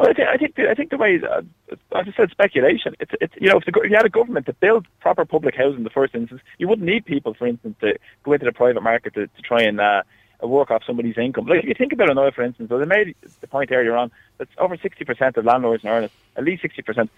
Well, 0.03 0.11
I 0.11 0.13
think 0.15 0.27
I 0.27 0.37
think 0.37 0.55
the, 0.55 0.69
I 0.69 0.73
think 0.73 0.89
the 0.89 0.97
way 0.97 1.21
uh, 1.23 1.41
I 1.93 2.03
said, 2.17 2.29
speculation. 2.29 2.93
It's 2.99 3.11
it's 3.21 3.33
you 3.39 3.47
know 3.47 3.57
if, 3.57 3.63
the, 3.63 3.71
if 3.81 3.89
you 3.89 3.95
had 3.95 4.05
a 4.05 4.09
government 4.09 4.45
to 4.47 4.53
build 4.53 4.85
proper 4.99 5.23
public 5.23 5.55
housing 5.55 5.77
in 5.77 5.83
the 5.85 5.89
first 5.89 6.13
instance, 6.13 6.41
you 6.57 6.67
wouldn't 6.67 6.85
need 6.85 7.05
people, 7.05 7.33
for 7.33 7.47
instance, 7.47 7.77
to 7.79 7.97
go 8.23 8.33
into 8.33 8.45
the 8.45 8.51
private 8.51 8.83
market 8.83 9.13
to, 9.13 9.27
to 9.27 9.41
try 9.41 9.61
and 9.61 9.79
uh, 9.79 10.03
work 10.41 10.71
off 10.71 10.83
somebody's 10.85 11.17
income. 11.17 11.45
Like 11.45 11.59
if 11.59 11.69
you 11.69 11.73
think 11.73 11.93
about 11.93 12.09
it 12.09 12.15
now, 12.15 12.29
for 12.31 12.43
instance, 12.43 12.69
well, 12.69 12.79
they 12.79 12.85
made 12.85 13.15
the 13.39 13.47
point 13.47 13.71
earlier 13.71 13.95
on 13.95 14.11
that 14.39 14.49
over 14.57 14.75
sixty 14.75 15.05
percent 15.05 15.37
of 15.37 15.45
landlords 15.45 15.85
in 15.85 15.89
Ireland, 15.89 16.11
at 16.35 16.43
least 16.43 16.63
sixty 16.63 16.81
percent, 16.81 17.09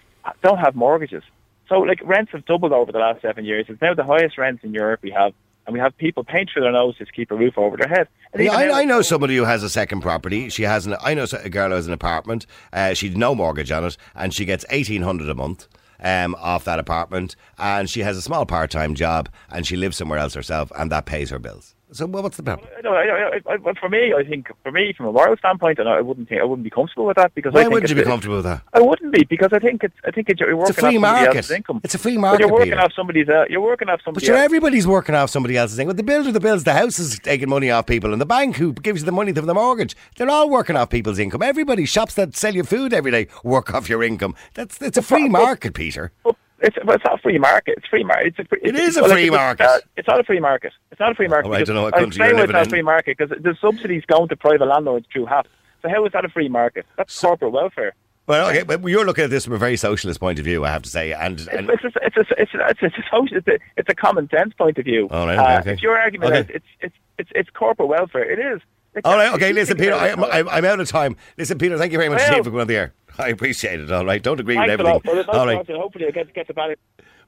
don't 0.44 0.58
have 0.58 0.76
mortgages. 0.76 1.24
So 1.68 1.80
like 1.80 2.00
rents 2.04 2.30
have 2.30 2.44
doubled 2.44 2.70
over 2.70 2.92
the 2.92 3.00
last 3.00 3.20
seven 3.20 3.44
years. 3.44 3.66
It's 3.68 3.82
now 3.82 3.94
the 3.94 4.04
highest 4.04 4.38
rents 4.38 4.62
in 4.62 4.72
Europe 4.72 5.00
we 5.02 5.10
have. 5.10 5.34
And 5.66 5.74
we 5.74 5.80
have 5.80 5.96
people 5.96 6.22
paying 6.24 6.46
through 6.52 6.62
their 6.62 6.72
noses 6.72 7.08
to 7.08 7.12
keep 7.12 7.30
a 7.30 7.36
roof 7.36 7.58
over 7.58 7.76
their 7.76 7.88
head. 7.88 8.08
And 8.32 8.42
Yeah, 8.44 8.52
I, 8.52 8.82
I 8.82 8.84
know 8.84 9.02
somebody 9.02 9.36
who 9.36 9.44
has 9.44 9.62
a 9.62 9.68
second 9.70 10.00
property. 10.00 10.48
She 10.48 10.62
has 10.62 10.86
an. 10.86 10.96
I 11.02 11.14
know 11.14 11.26
a 11.42 11.48
girl 11.48 11.68
who 11.70 11.74
has 11.74 11.86
an 11.86 11.92
apartment. 11.92 12.46
Uh, 12.72 12.94
she'd 12.94 13.16
no 13.16 13.34
mortgage 13.34 13.70
on 13.70 13.84
it, 13.84 13.96
and 14.14 14.32
she 14.32 14.44
gets 14.44 14.64
eighteen 14.70 15.02
hundred 15.02 15.28
a 15.28 15.34
month 15.34 15.68
um, 16.00 16.34
off 16.38 16.64
that 16.64 16.78
apartment. 16.78 17.36
And 17.58 17.88
she 17.90 18.00
has 18.00 18.16
a 18.16 18.22
small 18.22 18.46
part-time 18.46 18.94
job, 18.94 19.28
and 19.50 19.66
she 19.66 19.76
lives 19.76 19.96
somewhere 19.96 20.18
else 20.18 20.34
herself, 20.34 20.72
and 20.78 20.90
that 20.92 21.06
pays 21.06 21.30
her 21.30 21.38
bills. 21.38 21.75
So, 21.92 22.04
what's 22.06 22.36
the 22.36 22.42
problem? 22.42 22.68
No, 22.82 22.94
I, 22.94 23.38
I, 23.48 23.54
I, 23.54 23.74
for 23.80 23.88
me, 23.88 24.12
I 24.12 24.24
think 24.24 24.48
for 24.64 24.72
me, 24.72 24.92
from 24.92 25.06
a 25.06 25.12
moral 25.12 25.36
standpoint, 25.36 25.78
and 25.78 25.88
I 25.88 26.00
wouldn't 26.00 26.28
think 26.28 26.40
I 26.40 26.44
wouldn't 26.44 26.64
be 26.64 26.70
comfortable 26.70 27.06
with 27.06 27.16
that 27.16 27.32
because 27.36 27.52
I 27.54 27.58
Why 27.58 27.62
think 27.62 27.74
wouldn't 27.74 27.90
you 27.90 27.96
be 27.96 28.02
comfortable 28.02 28.36
with 28.36 28.44
that? 28.44 28.62
I 28.72 28.80
wouldn't 28.80 29.12
be 29.12 29.22
because 29.24 29.50
I 29.52 29.60
think 29.60 29.84
it's 29.84 29.94
I 30.04 30.10
think 30.10 30.28
it's, 30.28 30.40
you're 30.40 30.56
working 30.56 30.70
It's 30.70 30.78
a 30.78 30.80
free 30.82 30.98
market. 30.98 31.48
income. 31.50 31.80
It's 31.84 31.94
a 31.94 31.98
free 31.98 32.16
But 32.16 32.20
market. 32.22 32.40
you're 32.40 32.52
working 32.52 32.72
Peter. 32.72 32.80
off 32.82 32.92
somebody's. 32.92 33.28
Uh, 33.28 33.44
you're 33.48 33.60
working 33.60 33.88
off 33.88 34.00
somebody. 34.04 34.26
But 34.26 34.34
sure, 34.34 34.36
everybody's 34.36 34.86
working 34.86 35.14
off 35.14 35.30
somebody 35.30 35.56
else's 35.56 35.76
thing. 35.76 35.86
But 35.86 35.96
the 35.96 36.02
builder, 36.02 36.32
the 36.32 36.40
bills, 36.40 36.64
the 36.64 36.72
house 36.74 36.98
is 36.98 37.20
taking 37.20 37.48
money 37.48 37.70
off 37.70 37.86
people, 37.86 38.10
and 38.12 38.20
the 38.20 38.26
bank 38.26 38.56
who 38.56 38.72
gives 38.72 39.02
you 39.02 39.06
the 39.06 39.12
money 39.12 39.32
for 39.32 39.42
the 39.42 39.54
mortgage, 39.54 39.94
they're 40.16 40.28
all 40.28 40.50
working 40.50 40.76
off 40.76 40.90
people's 40.90 41.20
income. 41.20 41.40
Everybody, 41.42 41.86
shops 41.86 42.14
that 42.14 42.34
sell 42.36 42.54
you 42.54 42.64
food 42.64 42.92
every 42.92 43.12
day, 43.12 43.28
work 43.44 43.72
off 43.72 43.88
your 43.88 44.02
income. 44.02 44.34
That's 44.54 44.82
it's 44.82 44.98
a 44.98 45.02
free 45.02 45.28
market, 45.28 45.74
Peter. 45.74 46.10
But 46.24 46.34
it's, 46.60 46.76
well, 46.84 46.96
it's 46.96 47.04
not 47.04 47.18
a 47.18 47.22
free 47.22 47.38
market. 47.38 47.74
It's 47.78 47.86
free 47.86 48.04
market. 48.04 48.26
It's 48.28 48.38
a 48.38 48.44
free, 48.44 48.60
It 48.62 48.74
it's, 48.76 48.96
a 48.96 49.02
well, 49.02 49.10
free 49.10 49.26
it's- 49.26 49.36
market. 49.38 49.66
uh, 49.66 49.78
it's 49.96 50.08
not 50.08 50.20
a 50.20 50.24
free 50.24 50.40
market. 50.40 50.72
It's 50.90 51.00
not 51.00 51.12
a 51.12 51.14
free 51.14 51.28
market. 51.28 51.48
Oh, 51.48 51.52
I 51.52 51.62
don't 51.64 51.76
know 51.76 51.82
what 51.82 51.94
country 51.94 52.18
you're 52.18 52.26
why 52.34 52.40
it's 52.42 52.48
living 52.48 52.54
not 52.56 52.66
a 52.66 52.70
free 52.70 52.82
market 52.82 53.18
because 53.18 53.36
the 53.42 53.54
subsidies 53.60 54.04
going 54.06 54.28
to 54.28 54.36
private 54.36 54.66
landlords 54.66 55.06
through 55.12 55.26
HAP. 55.26 55.46
So 55.82 55.88
how 55.88 56.04
is 56.06 56.12
that 56.12 56.24
a 56.24 56.28
free 56.28 56.48
market? 56.48 56.86
That's 56.96 57.18
corporate 57.20 57.52
welfare. 57.52 57.94
Well, 58.26 58.48
okay, 58.48 58.64
but 58.64 58.82
you're 58.84 59.04
looking 59.06 59.22
at 59.24 59.30
this 59.30 59.44
from 59.44 59.54
a 59.54 59.58
very 59.58 59.76
socialist 59.76 60.18
point 60.18 60.40
of 60.40 60.44
view, 60.44 60.64
I 60.64 60.70
have 60.70 60.82
to 60.82 60.90
say. 60.90 61.12
And, 61.12 61.38
It's, 61.38 61.48
and 61.48 61.70
it's, 61.70 61.84
a, 61.84 61.86
it's, 62.02 62.16
a, 62.16 62.20
it's, 62.20 62.30
a, 62.30 62.42
it's, 62.42 62.54
a, 62.54 62.86
it's, 62.86 62.96
a, 62.98 63.02
social- 63.08 63.36
it's, 63.36 63.46
a, 63.46 63.58
it's 63.76 63.88
a 63.88 63.94
common 63.94 64.28
sense 64.30 64.52
point 64.54 64.78
of 64.78 64.84
view. 64.84 65.06
All 65.12 65.26
right, 65.28 65.38
okay, 65.38 65.54
uh, 65.54 65.60
okay. 65.60 65.72
If 65.74 65.82
your 65.82 65.96
argument 65.96 66.32
Okay. 66.34 66.40
is 66.40 66.56
it's, 66.56 66.66
it's, 66.80 66.94
it's, 67.18 67.30
it's 67.36 67.50
corporate 67.50 67.88
welfare, 67.88 68.28
it 68.28 68.40
is. 68.40 68.60
It's 68.96 69.04
all 69.06 69.14
right, 69.16 69.32
okay. 69.34 69.52
Listen, 69.52 69.76
Peter, 69.76 69.94
I, 69.94 70.10
I'm, 70.10 70.48
I'm 70.48 70.64
out 70.64 70.80
of 70.80 70.88
time. 70.88 71.16
Listen, 71.36 71.56
Peter, 71.58 71.78
thank 71.78 71.92
you 71.92 71.98
very 71.98 72.08
much 72.08 72.18
Well- 72.18 72.42
for 72.42 72.50
going 72.50 72.62
on 72.62 72.66
the 72.66 72.76
air. 72.76 72.94
I 73.18 73.28
appreciate 73.28 73.80
it. 73.80 73.90
All 73.92 74.04
right, 74.04 74.22
don't 74.22 74.40
agree 74.40 74.54
Thanks 74.56 74.70
with 74.72 74.80
a 74.80 74.84
lot. 74.84 74.96
everything. 74.96 75.10
Well, 75.12 75.20
it's 75.20 75.26
nice 75.28 75.36
all 75.36 75.46
right, 75.46 75.52
talking 75.54 75.66
to 75.66 75.72
you. 75.72 75.78
Hopefully, 75.78 76.04
I'll 76.06 76.12
get, 76.12 76.34
get 76.34 76.46
the 76.46 76.54
ballot. 76.54 76.78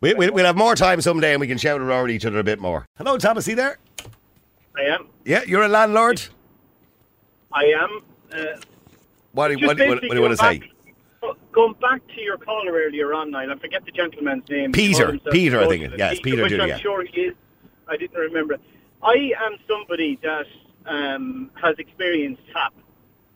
we, 0.01 0.15
we, 0.15 0.31
we'll 0.31 0.45
have 0.47 0.57
more 0.57 0.75
time 0.75 1.01
someday, 1.01 1.33
and 1.33 1.41
we 1.41 1.47
can 1.47 1.59
shout 1.59 1.81
around 1.81 2.11
each 2.11 2.25
other 2.27 2.39
a 2.39 2.45
bit 2.45 2.61
more. 2.61 2.87
Hello, 2.97 3.17
Thomas. 3.19 3.47
Are 3.47 3.51
you 3.51 3.57
there? 3.57 3.79
I 4.77 4.83
am. 4.83 5.09
Yeah, 5.25 5.43
you're 5.47 5.63
a 5.63 5.69
landlord. 5.69 6.23
I 7.53 7.65
am. 7.65 8.01
Uh, 8.33 8.37
What, 9.33 9.49
do- 9.49 9.67
what, 9.67 9.79
what, 9.79 9.89
what 9.89 10.01
do 10.01 10.07
you 10.17 10.21
want 10.23 10.37
to 10.37 10.37
going 10.37 10.37
say? 10.37 10.59
back- 10.59 10.69
Going 11.51 11.73
back 11.81 12.07
to 12.15 12.21
your 12.21 12.37
caller 12.37 12.73
earlier 12.73 13.13
on, 13.15 13.33
Niall, 13.33 13.51
I 13.51 13.57
forget 13.59 13.85
the 13.85 13.91
gentleman's 13.91 14.49
name. 14.49 14.71
Peter. 14.71 15.19
Peter, 15.33 15.61
I 15.61 15.67
think. 15.67 15.83
Socialist. 15.83 15.99
Yes, 15.99 16.21
Peter 16.23 16.43
Which 16.45 16.53
I'm 16.53 16.69
yeah. 16.69 16.77
sure 16.79 17.05
he 17.05 17.21
is. 17.23 17.35
I 17.89 17.97
didn't 17.97 18.17
remember. 18.17 18.55
it. 18.55 18.61
I 19.03 19.33
am 19.45 19.57
somebody 19.67 20.21
that 20.23 20.47
um, 20.87 21.51
has 21.61 21.75
experienced 21.79 22.43
HAP. 22.55 22.73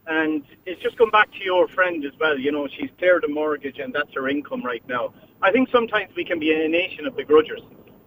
And 0.07 0.43
it's 0.67 0.83
just 0.83 0.99
come 0.99 1.11
back 1.11 1.31
to 1.33 1.45
your 1.45 1.69
friend 1.69 2.05
as 2.05 2.13
well. 2.19 2.37
You 2.39 2.51
know, 2.53 2.67
she's 2.69 2.91
cleared 2.99 3.25
a 3.25 3.29
mortgage 3.29 3.79
and 3.79 3.93
that's 3.95 4.13
her 4.15 4.29
income 4.29 4.65
right 4.65 4.83
now. 4.89 5.15
I 5.41 5.53
think 5.53 5.69
sometimes 5.71 6.11
we 6.17 6.25
can 6.25 6.39
be 6.41 6.53
a 6.53 6.69
nation 6.69 7.07
of 7.07 7.17
begrudgers 7.17 7.61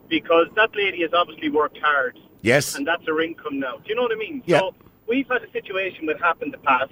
because 0.10 0.47
that 0.55 0.75
lady 0.75 1.01
has 1.01 1.13
obviously 1.13 1.49
worked 1.49 1.77
hard 1.77 2.19
Yes. 2.41 2.75
and 2.75 2.86
that's 2.86 3.05
her 3.08 3.21
income 3.21 3.60
now. 3.60 3.77
Do 3.77 3.84
you 3.88 3.95
know 3.95 4.03
what 4.03 4.12
I 4.12 4.15
mean? 4.15 4.43
Yeah. 4.45 4.60
So 4.60 4.75
we've 5.08 5.27
had 5.27 5.43
a 5.43 5.51
situation 5.51 6.05
that 6.08 6.19
happened 6.21 6.53
in 6.53 6.60
the 6.60 6.65
past 6.65 6.91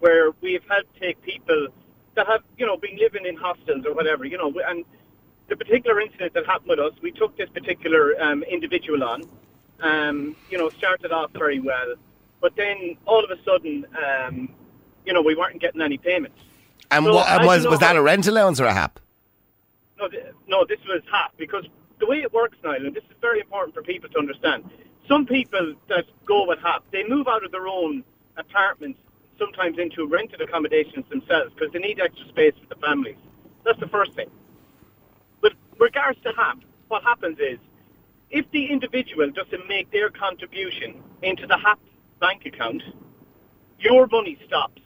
where 0.00 0.30
we've 0.40 0.64
had 0.68 0.82
to 0.94 1.00
take 1.00 1.20
people 1.22 1.68
that 2.14 2.26
have, 2.26 2.42
you 2.56 2.66
know, 2.66 2.76
been 2.76 2.96
living 2.96 3.26
in 3.26 3.36
hostels 3.36 3.84
or 3.86 3.94
whatever, 3.94 4.24
you 4.24 4.38
know, 4.38 4.52
and 4.66 4.84
the 5.48 5.56
particular 5.56 6.00
incident 6.00 6.34
that 6.34 6.46
happened 6.46 6.68
with 6.70 6.78
us, 6.78 6.92
we 7.02 7.10
took 7.10 7.36
this 7.36 7.48
particular 7.50 8.20
um, 8.20 8.42
individual 8.44 9.02
on, 9.04 9.22
um, 9.80 10.36
you 10.50 10.58
know, 10.58 10.68
started 10.70 11.12
off 11.12 11.30
very 11.32 11.60
well, 11.60 11.94
but 12.40 12.54
then 12.56 12.96
all 13.06 13.24
of 13.24 13.30
a 13.30 13.42
sudden, 13.44 13.86
um, 14.04 14.48
you 15.04 15.12
know, 15.12 15.22
we 15.22 15.34
weren't 15.34 15.60
getting 15.60 15.80
any 15.80 15.98
payments. 15.98 16.38
And, 16.90 17.04
So, 17.04 17.14
what, 17.14 17.28
and 17.28 17.46
was, 17.46 17.64
you 17.64 17.70
was 17.70 17.80
that 17.80 17.96
a 17.96 18.02
rent 18.02 18.26
allowance 18.26 18.60
or 18.60 18.64
a 18.66 18.72
HAP? 18.72 19.00
No, 19.98 20.08
th- 20.08 20.24
no, 20.46 20.64
this 20.64 20.78
was 20.86 21.02
HAP 21.10 21.32
because 21.36 21.64
the 21.98 22.06
way 22.06 22.22
it 22.22 22.32
works, 22.32 22.56
Niall, 22.62 22.86
and 22.86 22.94
this 22.94 23.04
is 23.04 23.16
very 23.20 23.40
important 23.40 23.74
for 23.74 23.82
people 23.82 24.08
to 24.10 24.18
understand. 24.18 24.64
Some 25.08 25.26
people 25.26 25.74
that 25.88 26.04
go 26.24 26.46
with 26.46 26.60
HAP, 26.60 26.84
they 26.92 27.06
move 27.06 27.26
out 27.28 27.44
of 27.44 27.50
their 27.50 27.66
own 27.66 28.04
apartments, 28.36 29.00
sometimes 29.38 29.78
into 29.78 30.06
rented 30.06 30.40
accommodations 30.40 31.04
themselves 31.08 31.52
because 31.54 31.72
they 31.72 31.78
need 31.78 32.00
extra 32.00 32.28
space 32.28 32.54
for 32.60 32.72
the 32.74 32.80
families. 32.80 33.16
That's 33.64 33.80
the 33.80 33.88
first 33.88 34.12
thing. 34.14 34.30
With 35.42 35.54
regards 35.78 36.20
to 36.22 36.32
HAP, 36.36 36.58
what 36.88 37.02
happens 37.02 37.38
is 37.38 37.58
if 38.30 38.50
the 38.52 38.66
individual 38.66 39.30
doesn't 39.30 39.66
make 39.68 39.90
their 39.90 40.10
contribution 40.10 41.02
into 41.22 41.46
the 41.46 41.56
HAP 41.56 41.80
bank 42.20 42.46
account, 42.46 42.82
your 43.78 44.06
money 44.08 44.38
stops. 44.46 44.80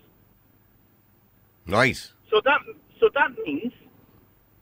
Right. 1.67 1.97
So 2.31 2.41
that 2.45 2.61
so 3.01 3.09
that 3.15 3.31
means 3.45 3.73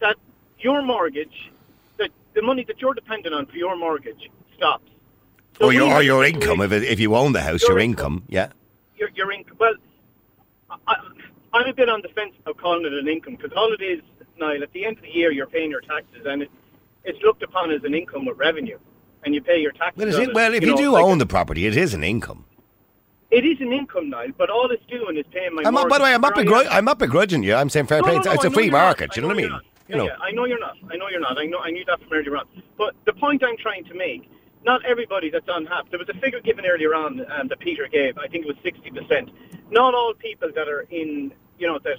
that 0.01 0.17
your 0.59 0.83
mortgage, 0.83 1.51
that 1.99 2.11
the 2.35 2.43
money 2.43 2.65
that 2.65 2.81
you're 2.81 2.95
dependent 2.95 3.35
on 3.35 3.47
for 3.47 3.57
your 3.57 3.77
mortgage 3.77 4.31
stops. 4.57 4.91
So 5.59 5.67
Or 5.67 5.73
your, 5.73 5.93
or 5.93 6.03
your 6.03 6.25
income, 6.25 6.61
if, 6.63 6.73
if 6.73 7.01
you 7.01 7.15
own 7.15 7.33
the 7.33 7.43
house, 7.43 7.63
Your 7.63 7.73
your, 7.73 7.81
income. 7.81 8.15
income. 8.15 8.25
Yeah. 8.29 8.49
your 8.97 9.11
your 9.15 9.33
income. 9.33 9.57
Well, 9.59 9.75
I, 10.87 10.97
I'm 11.53 11.67
a 11.67 11.75
bit 11.75 11.89
on 11.89 12.01
the 12.03 12.09
fence 12.09 12.35
of 12.47 12.57
calling 12.57 12.87
it 12.87 12.93
an 12.93 13.09
income 13.09 13.37
because 13.37 13.53
all 13.57 13.73
it 13.73 13.83
is, 13.83 14.01
Niall, 14.39 14.63
at 14.63 14.73
the 14.73 14.85
end 14.85 14.97
of 14.97 15.03
the 15.03 15.11
year, 15.11 15.33
you're 15.33 15.47
paying 15.47 15.71
your 15.71 15.81
taxes, 15.81 16.25
and 16.25 16.43
it, 16.43 16.51
it's 17.05 17.21
looked 17.23 17.43
upon 17.43 17.71
as 17.73 17.83
an 17.85 17.95
income 17.95 18.25
with 18.25 18.39
revenue, 18.39 18.79
and 19.25 19.35
you 19.35 19.43
pay 19.43 19.61
your 19.61 19.73
taxes. 19.73 19.99
Well, 19.99 20.23
it, 20.23 20.35
well 20.35 20.55
if 20.55 20.63
you, 20.63 20.71
know, 20.71 20.77
do 20.77 20.91
like 20.93 21.05
own 21.05 21.19
the 21.19 21.27
property, 21.27 21.67
it 21.67 21.77
is 21.77 21.93
an 21.95 22.05
income. 22.05 22.45
It 23.31 23.45
is 23.45 23.61
an 23.61 23.73
income, 23.73 24.11
Niall, 24.11 24.29
but 24.37 24.51
all 24.51 24.71
it's 24.71 24.85
doing 24.87 25.17
is 25.17 25.25
paying 25.33 25.55
my. 25.55 25.63
I'm 25.65 25.75
not, 25.75 25.89
by 25.89 25.99
the 25.99 26.05
way, 26.05 26.15
I'm 26.15 26.21
not, 26.21 26.35
mortgage. 26.37 26.69
I'm 26.71 26.85
not 26.85 26.99
begrudging 26.99 27.43
you. 27.43 27.55
I'm 27.55 27.69
saying 27.71 27.87
fair 27.87 27.99
No, 28.01 28.05
play. 28.05 28.13
no, 28.15 28.19
It's, 28.19 28.27
no, 28.27 28.33
it's 28.33 28.45
a 28.45 28.51
free 28.51 28.71
market. 28.71 29.15
You 29.17 29.23
know 29.23 29.29
what 29.29 29.39
I 29.39 29.41
mean? 29.43 29.51
not. 29.51 29.63
You 29.89 29.95
Yeah, 29.95 29.97
know. 29.99 30.05
yeah, 30.07 30.17
I 30.21 30.31
know 30.33 30.45
you're 30.45 30.59
not. 30.61 30.77
I 30.91 30.97
know 30.97 31.09
you're 31.09 31.21
not. 31.21 31.39
I 31.39 31.45
know. 31.47 31.59
I 31.59 31.71
knew 31.71 31.85
that 31.87 32.01
from 32.01 32.13
earlier 32.13 32.37
on. 32.37 32.47
But 32.79 32.95
the 33.07 33.13
point 33.13 33.43
I'm 33.45 33.57
trying 33.57 33.85
to 33.85 33.95
make, 33.95 34.31
not 34.65 34.85
everybody 34.85 35.31
that's 35.31 35.49
on 35.49 35.67
HAP. 35.67 35.91
There 35.91 35.99
was 35.99 36.09
a 36.09 36.15
figure 36.21 36.41
given 36.41 36.65
earlier 36.67 36.95
on 36.95 37.25
um, 37.33 37.49
that 37.49 37.59
Peter 37.61 37.89
gave. 37.91 38.19
I 38.19 38.27
think 38.29 38.45
it 38.45 38.49
was 38.49 38.57
60 38.63 38.91
percent. 38.91 39.31
Not 39.71 39.95
all 39.95 40.13
people 40.15 40.51
that 40.55 40.69
are 40.69 40.83
in, 40.91 41.33
you 41.59 41.67
know, 41.67 41.79
that 41.85 41.97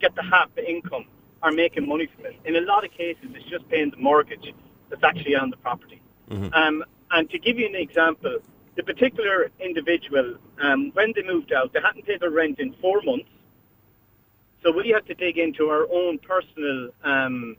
get 0.00 0.14
the 0.14 0.22
HAP 0.22 0.58
income 0.58 1.06
are 1.42 1.52
making 1.52 1.86
money 1.88 2.08
from 2.14 2.26
it. 2.26 2.36
In 2.44 2.56
a 2.56 2.60
lot 2.60 2.84
of 2.84 2.90
cases, 2.92 3.26
it's 3.34 3.44
just 3.48 3.68
paying 3.68 3.90
the 3.90 3.96
mortgage 3.98 4.52
that's 4.90 5.02
actually 5.04 5.34
on 5.36 5.50
the 5.50 5.56
property. 5.56 6.00
Um, 6.30 6.84
and 7.12 7.30
to 7.30 7.38
give 7.38 7.58
you 7.58 7.66
an 7.66 7.74
example, 7.76 8.38
the 8.76 8.82
particular 8.82 9.50
individual, 9.58 10.36
um, 10.60 10.90
when 10.92 11.12
they 11.16 11.22
moved 11.22 11.52
out, 11.52 11.72
they 11.72 11.80
hadn't 11.80 12.06
paid 12.06 12.20
their 12.20 12.30
rent 12.30 12.60
in 12.60 12.74
four 12.74 13.00
months. 13.02 13.28
So 14.62 14.70
we 14.70 14.90
had 14.90 15.06
to 15.06 15.14
dig 15.14 15.38
into 15.38 15.68
our 15.68 15.86
own 15.90 16.18
personal 16.18 16.90
um, 17.02 17.56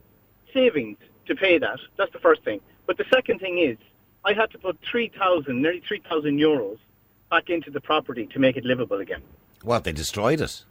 savings 0.54 0.98
to 1.26 1.34
pay 1.34 1.58
that. 1.58 1.78
That's 1.96 2.12
the 2.12 2.18
first 2.20 2.42
thing. 2.44 2.60
But 2.86 2.96
the 2.96 3.04
second 3.12 3.40
thing 3.40 3.58
is, 3.58 3.76
I 4.24 4.32
had 4.32 4.50
to 4.52 4.58
put 4.58 4.78
3,000, 4.90 5.60
nearly 5.60 5.80
3,000 5.86 6.38
euros 6.38 6.78
back 7.30 7.50
into 7.50 7.70
the 7.70 7.80
property 7.80 8.26
to 8.26 8.38
make 8.38 8.56
it 8.56 8.64
livable 8.64 9.00
again. 9.00 9.22
What, 9.62 9.84
they 9.84 9.92
destroyed 9.92 10.40
it? 10.40 10.64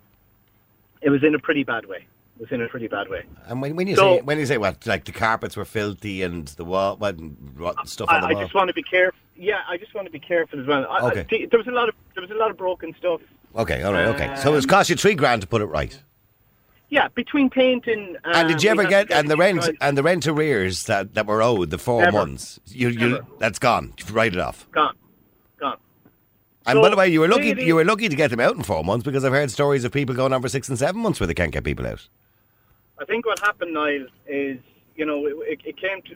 It 1.01 1.09
was 1.09 1.23
in 1.23 1.35
a 1.35 1.39
pretty 1.39 1.63
bad 1.63 1.85
way. 1.85 2.07
Was 2.39 2.51
in 2.51 2.61
a 2.61 2.67
pretty 2.67 2.87
bad 2.87 3.09
way. 3.09 3.23
And 3.47 3.61
when, 3.61 3.75
when 3.75 3.87
you 3.87 3.95
So- 3.95 4.17
say 4.17 4.21
when 4.21 4.37
you 4.39 4.45
say 4.45 4.57
what, 4.57 4.85
like 4.85 5.05
the 5.05 5.11
carpets 5.11 5.55
were 5.57 5.65
filthy 5.65 6.23
and 6.23 6.47
the 6.49 6.65
wall, 6.65 6.95
what, 6.97 7.15
what 7.57 7.87
stuff 7.87 8.09
on 8.09 8.21
the 8.21 8.27
I, 8.27 8.29
I 8.31 8.43
just 8.43 8.53
want 8.53 8.67
to 8.67 8.73
be 8.73 8.83
careful. 8.83 9.19
Yeah, 9.35 9.59
I 9.67 9.77
just 9.77 9.93
want 9.93 10.05
to 10.07 10.11
be 10.11 10.19
careful 10.19 10.59
as 10.59 10.67
well. 10.67 10.85
I, 10.89 10.97
I- 10.97 11.11
Okay. 11.11 11.25
the- 11.29 11.45
there 11.47 11.57
was 11.59 11.67
a 11.67 11.71
lot 11.71 11.89
of 11.89 11.95
there 12.15 12.21
was 12.21 12.31
a 12.31 12.35
lot 12.35 12.51
of 12.51 12.57
broken 12.57 12.93
stuff. 12.97 13.21
okay, 13.55 13.83
all 13.83 13.93
right, 13.93 14.07
okay. 14.07 14.35
So 14.37 14.51
Um, 14.51 14.57
it's 14.57 14.65
cost 14.65 14.89
you 14.89 14.95
three 14.95 15.15
grand 15.15 15.41
to 15.41 15.47
put 15.47 15.61
it 15.61 15.65
right. 15.65 15.99
Yeah, 16.89 17.09
between 17.15 17.49
painting 17.49 18.15
uh, 18.23 18.31
And 18.33 18.47
did 18.47 18.63
you 18.63 18.69
ever 18.69 18.85
get 18.85 19.11
and 19.11 19.29
the 19.29 19.35
rent 19.35 19.57
inside- 19.57 19.75
and 19.81 19.97
the 19.97 20.03
rent 20.03 20.25
arrears 20.25 20.85
that, 20.85 21.15
that 21.15 21.25
were 21.25 21.41
owed 21.41 21.69
the 21.69 21.77
four 21.77 22.01
Never. 22.03 22.17
months? 22.17 22.59
You 22.67 22.87
you 22.89 23.09
Never. 23.09 23.25
that's 23.39 23.59
gone. 23.59 23.93
You 23.99 24.13
write 24.15 24.33
it 24.33 24.39
off. 24.39 24.65
gone, 24.71 24.95
gone. 25.59 25.77
And 26.65 26.77
So, 26.77 26.81
by 26.81 26.89
the 26.89 26.95
way, 26.95 27.09
you 27.09 27.19
were 27.19 27.27
lucky. 27.27 27.53
You 27.61 27.75
were 27.75 27.83
lucky 27.83 28.07
to 28.09 28.15
get 28.15 28.29
them 28.31 28.39
out 28.39 28.55
in 28.55 28.63
four 28.63 28.83
months 28.85 29.03
because 29.05 29.25
I've 29.25 29.33
heard 29.33 29.51
stories 29.51 29.83
of 29.83 29.91
people 29.91 30.15
going 30.15 30.31
on 30.33 30.41
for 30.41 30.47
six 30.49 30.69
and 30.69 30.79
seven 30.79 31.01
months 31.01 31.19
where 31.19 31.27
they 31.27 31.33
can't 31.33 31.51
get 31.51 31.63
people 31.65 31.85
out. 31.85 32.07
I 32.99 33.05
think 33.05 33.25
what 33.25 33.39
happened, 33.39 33.73
Niall, 33.73 34.07
is 34.27 34.59
you 34.95 35.05
know 35.05 35.25
it, 35.25 35.61
it, 35.65 35.77
came 35.77 36.01
to. 36.03 36.15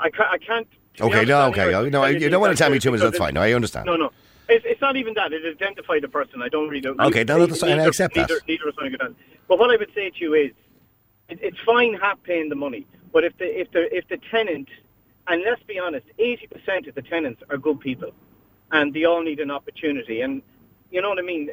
I 0.00 0.10
can't. 0.10 0.30
I 0.30 0.38
can't 0.38 0.68
Okay, 1.00 1.24
no, 1.24 1.48
okay, 1.48 1.72
no, 1.72 1.88
no, 1.88 2.06
you 2.06 2.28
don't 2.28 2.40
want 2.40 2.56
to 2.56 2.62
tell 2.62 2.70
me 2.70 2.78
too 2.78 2.92
much. 2.92 3.00
That's 3.00 3.18
fine. 3.18 3.34
No, 3.34 3.42
I 3.42 3.52
understand. 3.52 3.86
No, 3.86 3.96
no. 3.96 4.12
It's, 4.48 4.64
it's 4.68 4.80
not 4.80 4.96
even 4.96 5.14
that. 5.14 5.32
It 5.32 5.44
identified 5.44 6.02
the 6.02 6.08
person. 6.08 6.42
I 6.42 6.48
don't 6.48 6.68
really. 6.68 6.86
Okay, 6.86 7.24
no, 7.24 7.46
that's 7.46 7.60
fine. 7.60 7.72
I 7.72 7.76
neither- 7.76 7.88
accept 7.88 8.14
that. 8.14 8.28
neither, 8.28 8.40
Neither 8.46 8.68
of 8.68 8.76
to 8.76 8.90
go 8.90 8.96
down. 8.96 9.16
But 9.48 9.58
what 9.58 9.70
I 9.70 9.76
would 9.76 9.90
say 9.94 10.10
to 10.10 10.18
you 10.20 10.34
is, 10.34 10.52
it, 11.28 11.38
it's 11.42 11.58
fine 11.66 11.94
HAP 11.94 12.22
paying 12.22 12.48
the 12.48 12.54
money, 12.54 12.86
but 13.12 13.24
if 13.24 13.36
the 13.38 13.60
if 13.60 13.70
the 13.72 13.94
if 13.94 14.06
the 14.08 14.18
tenant, 14.30 14.68
and 15.26 15.42
let's 15.42 15.62
be 15.64 15.78
honest, 15.78 16.06
eighty 16.18 16.46
percent 16.46 16.86
of 16.86 16.94
the 16.94 17.02
tenants 17.02 17.42
are 17.50 17.56
good 17.56 17.80
people, 17.80 18.12
and 18.70 18.94
they 18.94 19.04
all 19.04 19.22
need 19.22 19.40
an 19.40 19.50
opportunity, 19.50 20.20
and 20.20 20.42
you 20.90 21.02
know 21.02 21.08
what 21.08 21.18
I 21.18 21.22
mean. 21.22 21.50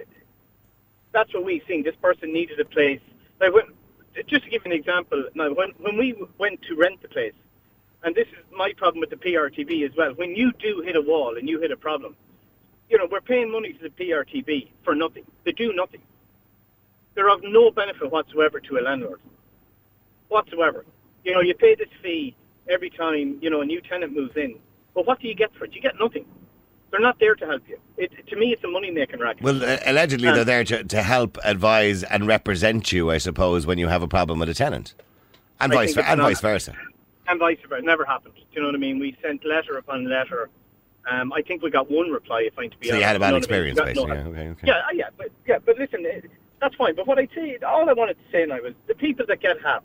That's 1.14 1.34
what 1.34 1.43
we've 1.43 1.64
seen. 1.68 1.84
This 1.84 1.95
person 2.02 2.32
needed 2.32 2.60
a 2.62 2.66
place. 2.66 3.02
Like 3.41 3.54
when, 3.54 3.66
just 4.28 4.43
to 4.43 4.49
give 4.49 4.66
an 4.66 4.72
example, 4.72 5.24
now 5.36 5.53
when 5.53 5.72
when 5.80 5.97
we 5.97 6.16
went 6.38 6.62
to 6.64 6.76
rent 6.76 7.01
the 7.01 7.07
place, 7.07 7.34
and 8.03 8.16
this 8.16 8.28
is 8.28 8.43
my 8.55 8.74
problem 8.78 8.99
with 8.99 9.09
the 9.09 9.16
PRTB 9.16 9.86
as 9.89 9.95
well. 9.95 10.14
When 10.16 10.36
you 10.36 10.51
do 10.53 10.82
hit 10.86 10.95
a 10.95 11.01
wall 11.01 11.38
and 11.38 11.47
you 11.47 11.59
hit 11.59 11.72
a 11.72 11.78
problem, 11.78 12.16
you 12.89 12.97
know 12.97 13.07
we're 13.12 13.22
paying 13.22 13.51
money 13.51 13.74
to 13.74 13.84
the 13.84 13.89
PRTB 13.89 14.70
for 14.84 14.95
nothing. 14.95 15.24
They 15.45 15.51
do 15.51 15.74
nothing. 15.74 16.01
They're 17.16 17.30
of 17.30 17.41
no 17.43 17.72
benefit 17.72 18.12
whatsoever 18.12 18.59
to 18.59 18.78
a 18.80 18.82
landlord, 18.82 19.20
whatsoever. 20.30 20.86
You 21.24 21.34
know, 21.34 21.41
you 21.41 21.53
pay 21.53 21.76
this 21.76 21.89
fee 22.01 22.36
every 22.70 22.89
time 22.89 23.38
you 23.41 23.49
know 23.49 23.62
a 23.62 23.66
new 23.66 23.82
tenant 23.82 24.16
moves 24.16 24.36
in, 24.36 24.55
but 24.93 25.05
what 25.05 25.20
do 25.20 25.28
you 25.28 25.36
get 25.36 25.53
for 25.55 25.66
it? 25.66 25.74
You 25.76 25.82
get 25.82 25.95
nothing. 25.99 26.26
They're 26.91 26.99
not 26.99 27.19
there 27.19 27.35
to 27.35 27.45
help 27.45 27.63
you. 27.69 27.77
It, 27.97 28.11
to 28.27 28.35
me, 28.35 28.51
it's 28.51 28.63
a 28.63 28.67
money 28.67 28.91
making 28.91 29.19
racket. 29.19 29.41
Well, 29.43 29.63
uh, 29.63 29.77
allegedly 29.85 30.27
Uh, 30.27 30.35
they're 30.35 30.43
there 30.45 30.63
to, 30.65 30.83
to 30.83 31.01
help 31.03 31.37
advise 31.43 32.03
and 32.03 32.27
represent 32.27 32.91
you, 32.91 33.09
I 33.09 33.17
suppose, 33.17 33.65
when 33.65 33.77
you 33.77 33.87
have 33.87 34.01
a 34.03 34.07
problem 34.09 34.39
with 34.39 34.49
a 34.49 34.53
tenant, 34.53 34.93
and 35.61 35.71
I 35.71 35.75
vice 35.75 35.89
it's 35.97 35.99
and 36.07 36.17
not- 36.19 36.27
vice 36.27 36.41
versa. 36.41 36.75
and 37.27 37.39
vice 37.39 37.57
versa. 37.67 37.75
It 37.79 37.85
never 37.85 38.03
happened. 38.03 38.33
Do 38.35 38.41
you 38.51 38.61
know 38.61 38.67
what 38.67 38.75
I 38.75 38.79
mean? 38.79 38.99
We 38.99 39.15
sent 39.21 39.45
letter 39.45 39.77
upon 39.77 40.09
letter. 40.09 40.49
Um, 41.09 41.31
I 41.33 41.41
think 41.41 41.63
we 41.63 41.71
got 41.71 41.89
one 41.89 42.09
reply. 42.11 42.41
If 42.41 42.59
I'm 42.59 42.69
to 42.69 42.77
be 42.77 42.87
So 42.87 42.93
honest, 42.93 43.01
you 43.01 43.07
had 43.07 43.15
a 43.15 43.19
bad 43.19 43.29
know 43.31 43.37
what 43.37 43.51
I 43.51 43.61
mean? 43.61 43.67
experience, 43.71 43.79
We 43.79 43.85
no- 43.85 43.93
basically. 43.93 44.17
Yeah, 44.17 44.27
okay, 44.41 44.49
okay. 44.49 44.67
Yeah, 44.67 44.73
uh, 44.73 44.91
yeah, 44.93 45.09
but 45.17 45.27
yeah, 45.47 45.57
but 45.65 45.77
listen, 45.79 46.05
eh, 46.05 46.21
that's 46.59 46.75
fine. 46.75 46.93
But 46.95 47.07
what 47.07 47.17
I 47.17 47.27
say, 47.33 47.57
all 47.65 47.89
I 47.89 47.93
wanted 47.93 48.15
to 48.17 48.31
say 48.31 48.45
now 48.45 48.59
was 48.61 48.73
the 48.87 48.95
people 48.95 49.25
that 49.27 49.39
get 49.39 49.61
HAP. 49.61 49.83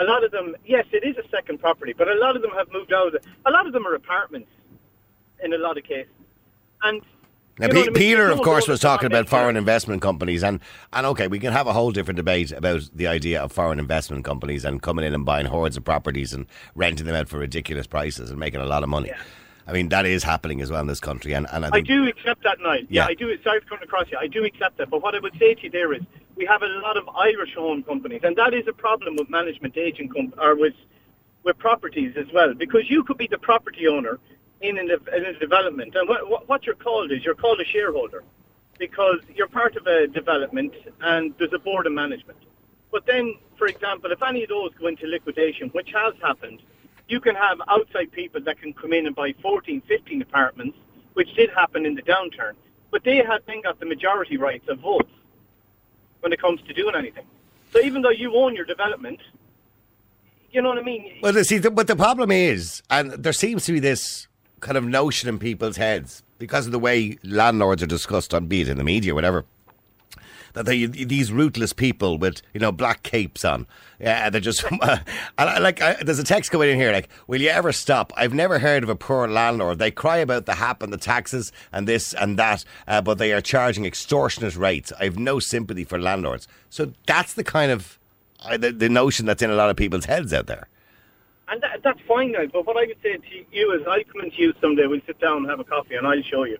A 0.00 0.04
lot 0.04 0.24
of 0.24 0.32
them, 0.32 0.56
yes, 0.66 0.86
it 0.92 1.04
is 1.04 1.16
a 1.24 1.28
second 1.28 1.60
property, 1.60 1.92
but 1.96 2.08
a 2.08 2.14
lot 2.14 2.34
of 2.34 2.42
them 2.42 2.50
have 2.52 2.70
moved 2.72 2.92
out. 2.92 3.14
A 3.46 3.50
lot 3.50 3.66
of 3.66 3.72
them 3.72 3.86
are 3.86 3.94
apartments, 3.94 4.50
in 5.44 5.52
a 5.52 5.58
lot 5.58 5.78
of 5.78 5.84
cases. 5.84 6.10
And 6.82 7.02
Now, 7.58 7.66
you 7.66 7.72
know 7.72 7.74
Pe- 7.74 7.80
what 7.80 7.88
I 7.88 7.92
mean? 7.92 7.94
Peter, 7.94 8.30
of 8.30 8.40
course, 8.42 8.68
was 8.68 8.80
talking 8.80 9.06
about 9.06 9.28
foreign 9.28 9.56
investment 9.56 10.02
companies, 10.02 10.42
and, 10.42 10.60
and 10.92 11.06
okay, 11.06 11.28
we 11.28 11.38
can 11.38 11.52
have 11.52 11.66
a 11.66 11.72
whole 11.72 11.90
different 11.92 12.16
debate 12.16 12.52
about 12.52 12.88
the 12.94 13.06
idea 13.06 13.42
of 13.42 13.52
foreign 13.52 13.78
investment 13.78 14.24
companies 14.24 14.64
and 14.64 14.82
coming 14.82 15.04
in 15.04 15.14
and 15.14 15.24
buying 15.24 15.46
hordes 15.46 15.76
of 15.76 15.84
properties 15.84 16.32
and 16.32 16.46
renting 16.74 17.06
them 17.06 17.14
out 17.16 17.28
for 17.28 17.38
ridiculous 17.38 17.86
prices 17.86 18.30
and 18.30 18.38
making 18.38 18.60
a 18.60 18.66
lot 18.66 18.82
of 18.82 18.88
money. 18.88 19.08
Yeah. 19.08 19.20
I 19.66 19.72
mean, 19.72 19.88
that 19.90 20.04
is 20.06 20.24
happening 20.24 20.60
as 20.62 20.70
well 20.70 20.80
in 20.80 20.88
this 20.88 21.00
country, 21.00 21.32
and, 21.32 21.46
and 21.52 21.64
I 21.64 21.70
I 21.74 21.80
do 21.80 22.08
accept 22.08 22.42
that, 22.44 22.58
Niall. 22.60 22.78
Yeah. 22.78 22.86
Yeah, 22.88 23.06
I 23.06 23.14
do. 23.14 23.40
Sorry 23.42 23.60
for 23.60 23.66
coming 23.66 23.84
across 23.84 24.10
you. 24.10 24.18
I 24.18 24.26
do 24.26 24.44
accept 24.44 24.78
that. 24.78 24.90
But 24.90 25.02
what 25.02 25.14
I 25.14 25.20
would 25.20 25.34
say 25.38 25.54
to 25.54 25.62
you 25.64 25.70
there 25.70 25.92
is, 25.92 26.02
we 26.34 26.44
have 26.46 26.62
a 26.62 26.66
lot 26.66 26.96
of 26.96 27.08
Irish 27.10 27.54
home 27.54 27.82
companies, 27.84 28.22
and 28.24 28.34
that 28.36 28.52
is 28.54 28.66
a 28.66 28.72
problem 28.72 29.16
with 29.16 29.28
management 29.30 29.76
agent 29.76 30.12
com- 30.14 30.34
or 30.38 30.56
with 30.56 30.74
with 31.44 31.56
properties 31.58 32.16
as 32.16 32.26
well, 32.34 32.52
because 32.54 32.90
you 32.90 33.04
could 33.04 33.16
be 33.16 33.26
the 33.26 33.38
property 33.38 33.86
owner 33.86 34.18
in 34.60 34.78
in 34.78 34.90
a 34.90 35.38
development, 35.38 35.94
and 35.94 36.08
what, 36.08 36.28
what, 36.28 36.48
what 36.48 36.66
you're 36.66 36.74
called 36.74 37.12
is 37.12 37.24
you're 37.24 37.34
called 37.34 37.60
a 37.60 37.64
shareholder, 37.64 38.22
because 38.80 39.18
you're 39.34 39.46
part 39.46 39.76
of 39.76 39.86
a 39.86 40.06
development 40.08 40.74
and 41.02 41.34
there's 41.38 41.52
a 41.52 41.58
board 41.58 41.86
of 41.86 41.92
management. 41.92 42.38
But 42.90 43.06
then, 43.06 43.34
for 43.56 43.66
example, 43.66 44.10
if 44.10 44.22
any 44.22 44.42
of 44.42 44.48
those 44.48 44.72
go 44.80 44.88
into 44.88 45.06
liquidation, 45.06 45.68
which 45.68 45.90
has 45.92 46.14
happened, 46.20 46.62
you 47.06 47.20
can 47.20 47.36
have 47.36 47.60
outside 47.68 48.10
people 48.10 48.40
that 48.40 48.60
can 48.60 48.72
come 48.72 48.92
in 48.92 49.06
and 49.06 49.14
buy 49.14 49.34
14, 49.42 49.82
15 49.86 50.22
apartments, 50.22 50.78
which 51.12 51.32
did 51.34 51.50
happen 51.50 51.84
in 51.84 51.94
the 51.94 52.02
downturn. 52.02 52.52
But 52.90 53.04
they 53.04 53.18
had 53.18 53.42
then 53.46 53.60
got 53.62 53.78
the 53.78 53.86
majority 53.86 54.36
rights 54.38 54.66
of 54.68 54.80
votes 54.80 55.12
when 56.20 56.32
it 56.32 56.40
comes 56.40 56.60
to 56.62 56.72
doing 56.72 56.94
anything. 56.96 57.26
So 57.72 57.80
even 57.80 58.02
though 58.02 58.10
you 58.10 58.34
own 58.34 58.56
your 58.56 58.64
development, 58.64 59.20
you 60.50 60.62
know 60.62 60.70
what 60.70 60.78
I 60.78 60.82
mean? 60.82 61.18
Well, 61.22 61.44
see, 61.44 61.58
the, 61.58 61.70
but 61.70 61.86
the 61.86 61.94
problem 61.94 62.30
is, 62.32 62.82
and 62.90 63.12
there 63.12 63.32
seems 63.32 63.66
to 63.66 63.72
be 63.72 63.78
this 63.78 64.26
kind 64.60 64.78
of 64.78 64.84
notion 64.84 65.28
in 65.28 65.38
people's 65.38 65.76
heads 65.76 66.22
because 66.38 66.66
of 66.66 66.72
the 66.72 66.78
way 66.78 67.18
landlords 67.22 67.82
are 67.82 67.86
discussed 67.86 68.32
on, 68.32 68.46
be 68.46 68.62
it 68.62 68.68
in 68.68 68.78
the 68.78 68.84
media, 68.84 69.12
or 69.12 69.14
whatever, 69.14 69.44
that 70.54 70.66
they 70.66 70.86
these 70.86 71.32
ruthless 71.32 71.72
people 71.72 72.18
with 72.18 72.42
you 72.52 72.60
know 72.60 72.72
black 72.72 73.02
capes 73.02 73.44
on, 73.44 73.66
yeah, 73.98 74.30
they're 74.30 74.40
just 74.40 74.64
I, 75.38 75.58
like 75.58 75.80
I, 75.80 75.94
there's 76.02 76.18
a 76.18 76.24
text 76.24 76.50
coming 76.50 76.70
in 76.70 76.76
here 76.76 76.92
like, 76.92 77.08
will 77.26 77.40
you 77.40 77.50
ever 77.50 77.72
stop? 77.72 78.12
I've 78.16 78.34
never 78.34 78.58
heard 78.58 78.82
of 78.82 78.88
a 78.88 78.96
poor 78.96 79.28
landlord. 79.28 79.78
They 79.78 79.90
cry 79.90 80.18
about 80.18 80.46
the 80.46 80.54
HAP 80.54 80.82
and 80.82 80.92
the 80.92 80.98
taxes 80.98 81.52
and 81.72 81.86
this 81.86 82.14
and 82.14 82.38
that, 82.38 82.64
uh, 82.88 83.02
but 83.02 83.18
they 83.18 83.32
are 83.32 83.40
charging 83.40 83.84
extortionate 83.84 84.56
rates. 84.56 84.92
I 84.98 85.04
have 85.04 85.18
no 85.18 85.38
sympathy 85.38 85.84
for 85.84 86.00
landlords. 86.00 86.48
So 86.68 86.92
that's 87.06 87.34
the 87.34 87.44
kind 87.44 87.70
of 87.70 87.98
uh, 88.42 88.56
the, 88.56 88.72
the 88.72 88.88
notion 88.88 89.26
that's 89.26 89.42
in 89.42 89.50
a 89.50 89.54
lot 89.54 89.70
of 89.70 89.76
people's 89.76 90.06
heads 90.06 90.32
out 90.32 90.46
there. 90.46 90.68
And 91.50 91.60
that, 91.62 91.82
that's 91.82 92.00
fine 92.06 92.32
now. 92.32 92.46
But 92.52 92.66
what 92.66 92.76
I 92.76 92.86
would 92.86 92.96
say 93.02 93.16
to 93.16 93.44
you 93.50 93.72
is, 93.72 93.86
I'll 93.86 94.04
come 94.04 94.22
into 94.22 94.36
you 94.38 94.54
someday. 94.60 94.86
We'll 94.86 95.00
sit 95.06 95.20
down 95.20 95.38
and 95.38 95.50
have 95.50 95.58
a 95.60 95.64
coffee, 95.64 95.96
and 95.96 96.06
I'll 96.06 96.22
show 96.22 96.44
you. 96.44 96.58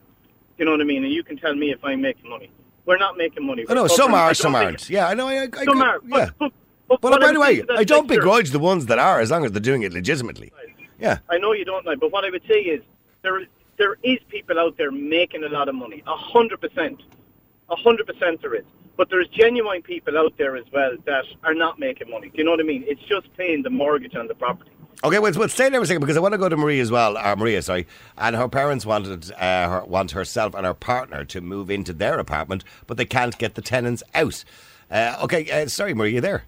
You 0.59 0.65
know 0.65 0.73
what 0.73 0.81
I 0.81 0.85
mean? 0.85 1.05
And 1.05 1.13
you 1.13 1.23
can 1.23 1.37
tell 1.37 1.55
me 1.55 1.71
if 1.71 1.83
I'm 1.85 2.01
making 2.03 2.29
money. 2.29 2.51
We're 2.87 2.99
not 2.99 3.17
making 3.17 3.47
money. 3.47 3.65
Oh, 3.69 3.75
no, 3.75 3.83
We're 3.83 3.89
some 3.89 4.15
are, 4.15 4.35
some 4.35 4.55
aren't. 4.55 4.91
Yeah, 4.91 5.07
I 5.09 5.15
know. 5.15 5.29
I, 5.29 5.49
I, 5.57 5.65
Some 5.65 5.81
I, 5.81 5.87
are. 5.87 6.01
Yeah. 6.07 6.31
But, 6.91 7.03
but, 7.03 7.13
but 7.13 7.21
what 7.21 7.21
by 7.21 7.33
the 7.33 7.39
way, 7.39 7.63
I 7.71 7.85
don't 7.85 8.09
sector- 8.09 8.17
begrudge 8.17 8.51
the 8.51 8.59
ones 8.59 8.87
that 8.87 8.99
are, 8.99 9.21
as 9.21 9.31
long 9.31 9.45
as 9.45 9.53
they're 9.53 9.61
doing 9.61 9.83
it 9.83 9.93
legitimately. 9.93 10.53
Yeah. 10.99 11.19
I 11.29 11.39
know 11.39 11.53
you 11.53 11.65
don't 11.65 11.87
like, 11.87 12.01
but 12.01 12.11
what 12.11 12.25
I 12.25 12.31
would 12.31 12.43
say 12.49 12.63
is 12.63 12.83
there 13.23 13.43
there 13.79 13.97
is 14.03 14.19
people 14.29 14.59
out 14.59 14.77
there 14.77 14.91
making 14.91 15.45
a 15.45 15.49
lot 15.49 15.69
of 15.69 15.77
money. 15.77 16.03
A 16.09 16.17
hundred 16.17 16.61
percent, 16.61 17.01
a 17.69 17.77
hundred 17.77 18.09
percent 18.09 18.43
there 18.43 18.57
is. 18.57 18.65
But 18.97 19.09
there's 19.09 19.29
genuine 19.29 19.83
people 19.83 20.19
out 20.19 20.37
there 20.37 20.57
as 20.57 20.65
well 20.73 20.97
that 21.07 21.27
are 21.45 21.55
not 21.55 21.79
making 21.79 22.11
money. 22.11 22.29
Do 22.29 22.39
you 22.39 22.45
know 22.45 22.51
what 22.51 22.61
I 22.61 22.65
mean? 22.65 22.85
It's 22.89 23.03
just 23.03 23.33
paying 23.37 23.63
the 23.63 23.71
mortgage 23.71 24.17
on 24.17 24.27
the 24.27 24.35
property. 24.35 24.73
Okay, 25.03 25.19
well, 25.19 25.33
well, 25.35 25.49
stay 25.49 25.71
there 25.71 25.81
for 25.81 25.85
a 25.85 25.87
second 25.87 26.01
because 26.01 26.19
I 26.19 26.21
want 26.21 26.33
to 26.33 26.39
go 26.39 26.51
to 26.51 26.57
Marie 26.59 26.79
as 26.79 26.91
well. 26.91 27.17
Uh, 27.17 27.35
Maria, 27.35 27.63
sorry, 27.63 27.87
and 28.19 28.37
her 28.37 28.49
parents 28.49 28.85
wanted 28.85 29.33
uh, 29.33 29.69
her, 29.69 29.85
want 29.87 30.11
herself 30.11 30.55
and 30.55 30.67
her 30.67 30.75
partner 30.75 31.25
to 31.25 31.41
move 31.41 31.71
into 31.71 31.95
their 31.95 32.19
apartment, 32.19 32.65
but 32.87 32.99
they 32.99 33.07
can't 33.07 33.39
get 33.39 33.55
the 33.55 33.63
tenants 33.63 34.03
out. 34.15 34.45
Uh, 34.91 35.17
okay, 35.23 35.51
uh, 35.51 35.67
sorry, 35.69 35.95
Maria, 35.95 36.15
you 36.17 36.21
there? 36.21 36.45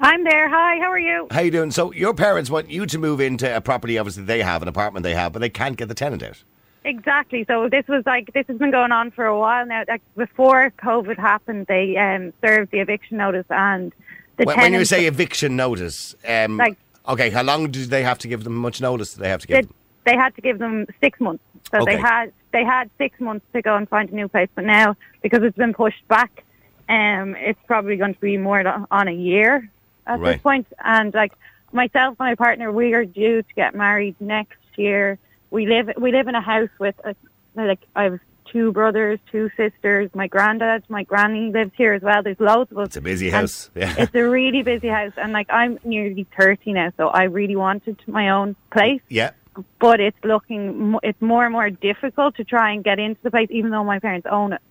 I'm 0.00 0.22
there. 0.22 0.48
Hi, 0.48 0.78
how 0.78 0.90
are 0.90 1.00
you? 1.00 1.26
How 1.32 1.40
you 1.40 1.50
doing? 1.50 1.72
So 1.72 1.92
your 1.92 2.14
parents 2.14 2.48
want 2.48 2.70
you 2.70 2.86
to 2.86 2.98
move 2.98 3.20
into 3.20 3.54
a 3.54 3.60
property, 3.60 3.98
obviously 3.98 4.22
they 4.22 4.42
have 4.42 4.62
an 4.62 4.68
apartment 4.68 5.02
they 5.02 5.14
have, 5.14 5.32
but 5.32 5.40
they 5.40 5.48
can't 5.48 5.76
get 5.76 5.88
the 5.88 5.94
tenant 5.94 6.22
out. 6.22 6.44
Exactly. 6.84 7.44
So 7.48 7.68
this 7.68 7.88
was 7.88 8.04
like 8.06 8.32
this 8.32 8.46
has 8.46 8.58
been 8.58 8.70
going 8.70 8.92
on 8.92 9.10
for 9.10 9.26
a 9.26 9.36
while 9.36 9.66
now. 9.66 9.82
Like 9.88 10.02
before 10.16 10.72
COVID 10.78 11.18
happened, 11.18 11.66
they 11.66 11.96
um, 11.96 12.32
served 12.40 12.70
the 12.70 12.78
eviction 12.78 13.16
notice 13.16 13.46
and 13.50 13.92
the 14.36 14.44
When, 14.44 14.56
when 14.58 14.72
you 14.74 14.84
say 14.84 15.06
eviction 15.06 15.56
notice, 15.56 16.14
um, 16.28 16.58
Like- 16.58 16.78
okay, 17.08 17.30
how 17.30 17.42
long 17.42 17.70
do 17.70 17.84
they 17.86 18.02
have 18.02 18.18
to 18.20 18.28
give 18.28 18.44
them? 18.44 18.54
Much 18.56 18.80
notice 18.80 19.14
do 19.14 19.20
they 19.22 19.28
have 19.28 19.40
to 19.42 19.46
give 19.46 19.56
they, 19.56 19.62
them? 19.62 19.70
they 20.04 20.16
had 20.16 20.34
to 20.36 20.40
give 20.42 20.58
them 20.58 20.86
six 21.02 21.20
months. 21.20 21.42
So 21.72 21.82
Okay. 21.82 21.96
they 21.96 22.00
had 22.00 22.32
they 22.52 22.64
had 22.64 22.90
six 22.98 23.20
months 23.20 23.44
to 23.54 23.62
go 23.62 23.76
and 23.76 23.88
find 23.88 24.08
a 24.10 24.14
new 24.14 24.28
place. 24.28 24.48
But 24.54 24.64
now 24.64 24.96
because 25.22 25.40
it's 25.42 25.56
been 25.56 25.74
pushed 25.74 26.06
back, 26.08 26.44
um, 26.88 27.34
it's 27.36 27.60
probably 27.66 27.96
going 27.96 28.14
to 28.14 28.20
be 28.20 28.38
more 28.38 28.62
on 28.90 29.08
a 29.08 29.12
year 29.12 29.68
at 30.06 30.20
Right. 30.20 30.34
this 30.34 30.42
point. 30.42 30.66
And 30.84 31.12
like 31.12 31.32
myself 31.72 32.16
and 32.18 32.28
my 32.30 32.34
partner, 32.34 32.72
we 32.72 32.94
are 32.94 33.04
due 33.04 33.42
to 33.42 33.54
get 33.54 33.74
married 33.74 34.16
next 34.20 34.58
year. 34.76 35.18
We 35.50 35.66
live 35.66 35.90
we 36.00 36.12
live 36.12 36.28
in 36.28 36.34
a 36.34 36.40
house 36.40 36.70
with 36.78 36.94
a, 37.04 37.14
like 37.54 37.80
I 37.94 38.04
have 38.04 38.20
two 38.52 38.72
brothers, 38.72 39.18
two 39.30 39.50
sisters, 39.56 40.10
my 40.14 40.26
granddad, 40.26 40.84
my 40.88 41.02
granny 41.02 41.50
lives 41.52 41.72
here 41.76 41.92
as 41.92 42.02
well. 42.02 42.22
There's 42.22 42.40
loads 42.40 42.70
of 42.72 42.78
us. 42.78 42.88
It's 42.88 42.96
a 42.96 43.00
busy 43.00 43.30
house. 43.30 43.70
Yeah. 43.74 43.94
It's 43.98 44.14
a 44.14 44.22
really 44.22 44.62
busy 44.62 44.88
house, 44.88 45.12
and 45.16 45.32
like 45.32 45.48
I'm 45.50 45.78
nearly 45.84 46.26
thirty 46.38 46.72
now, 46.72 46.92
so 46.96 47.08
I 47.08 47.24
really 47.24 47.56
wanted 47.56 48.00
my 48.06 48.30
own 48.30 48.56
place 48.70 49.00
yeah. 49.08 49.30
but 49.78 50.00
it's 50.00 50.16
looking 50.24 50.96
it's 51.02 51.20
more 51.20 51.44
and 51.44 51.52
more 51.52 51.70
difficult 51.70 52.36
to 52.36 52.44
try 52.44 52.72
and 52.72 52.84
get 52.84 52.98
into 52.98 53.20
the 53.22 53.30
place 53.30 53.48
even 53.50 53.70
though 53.70 53.84
my 53.84 53.98
parents 53.98 54.26
own 54.30 54.52
it 54.52 54.62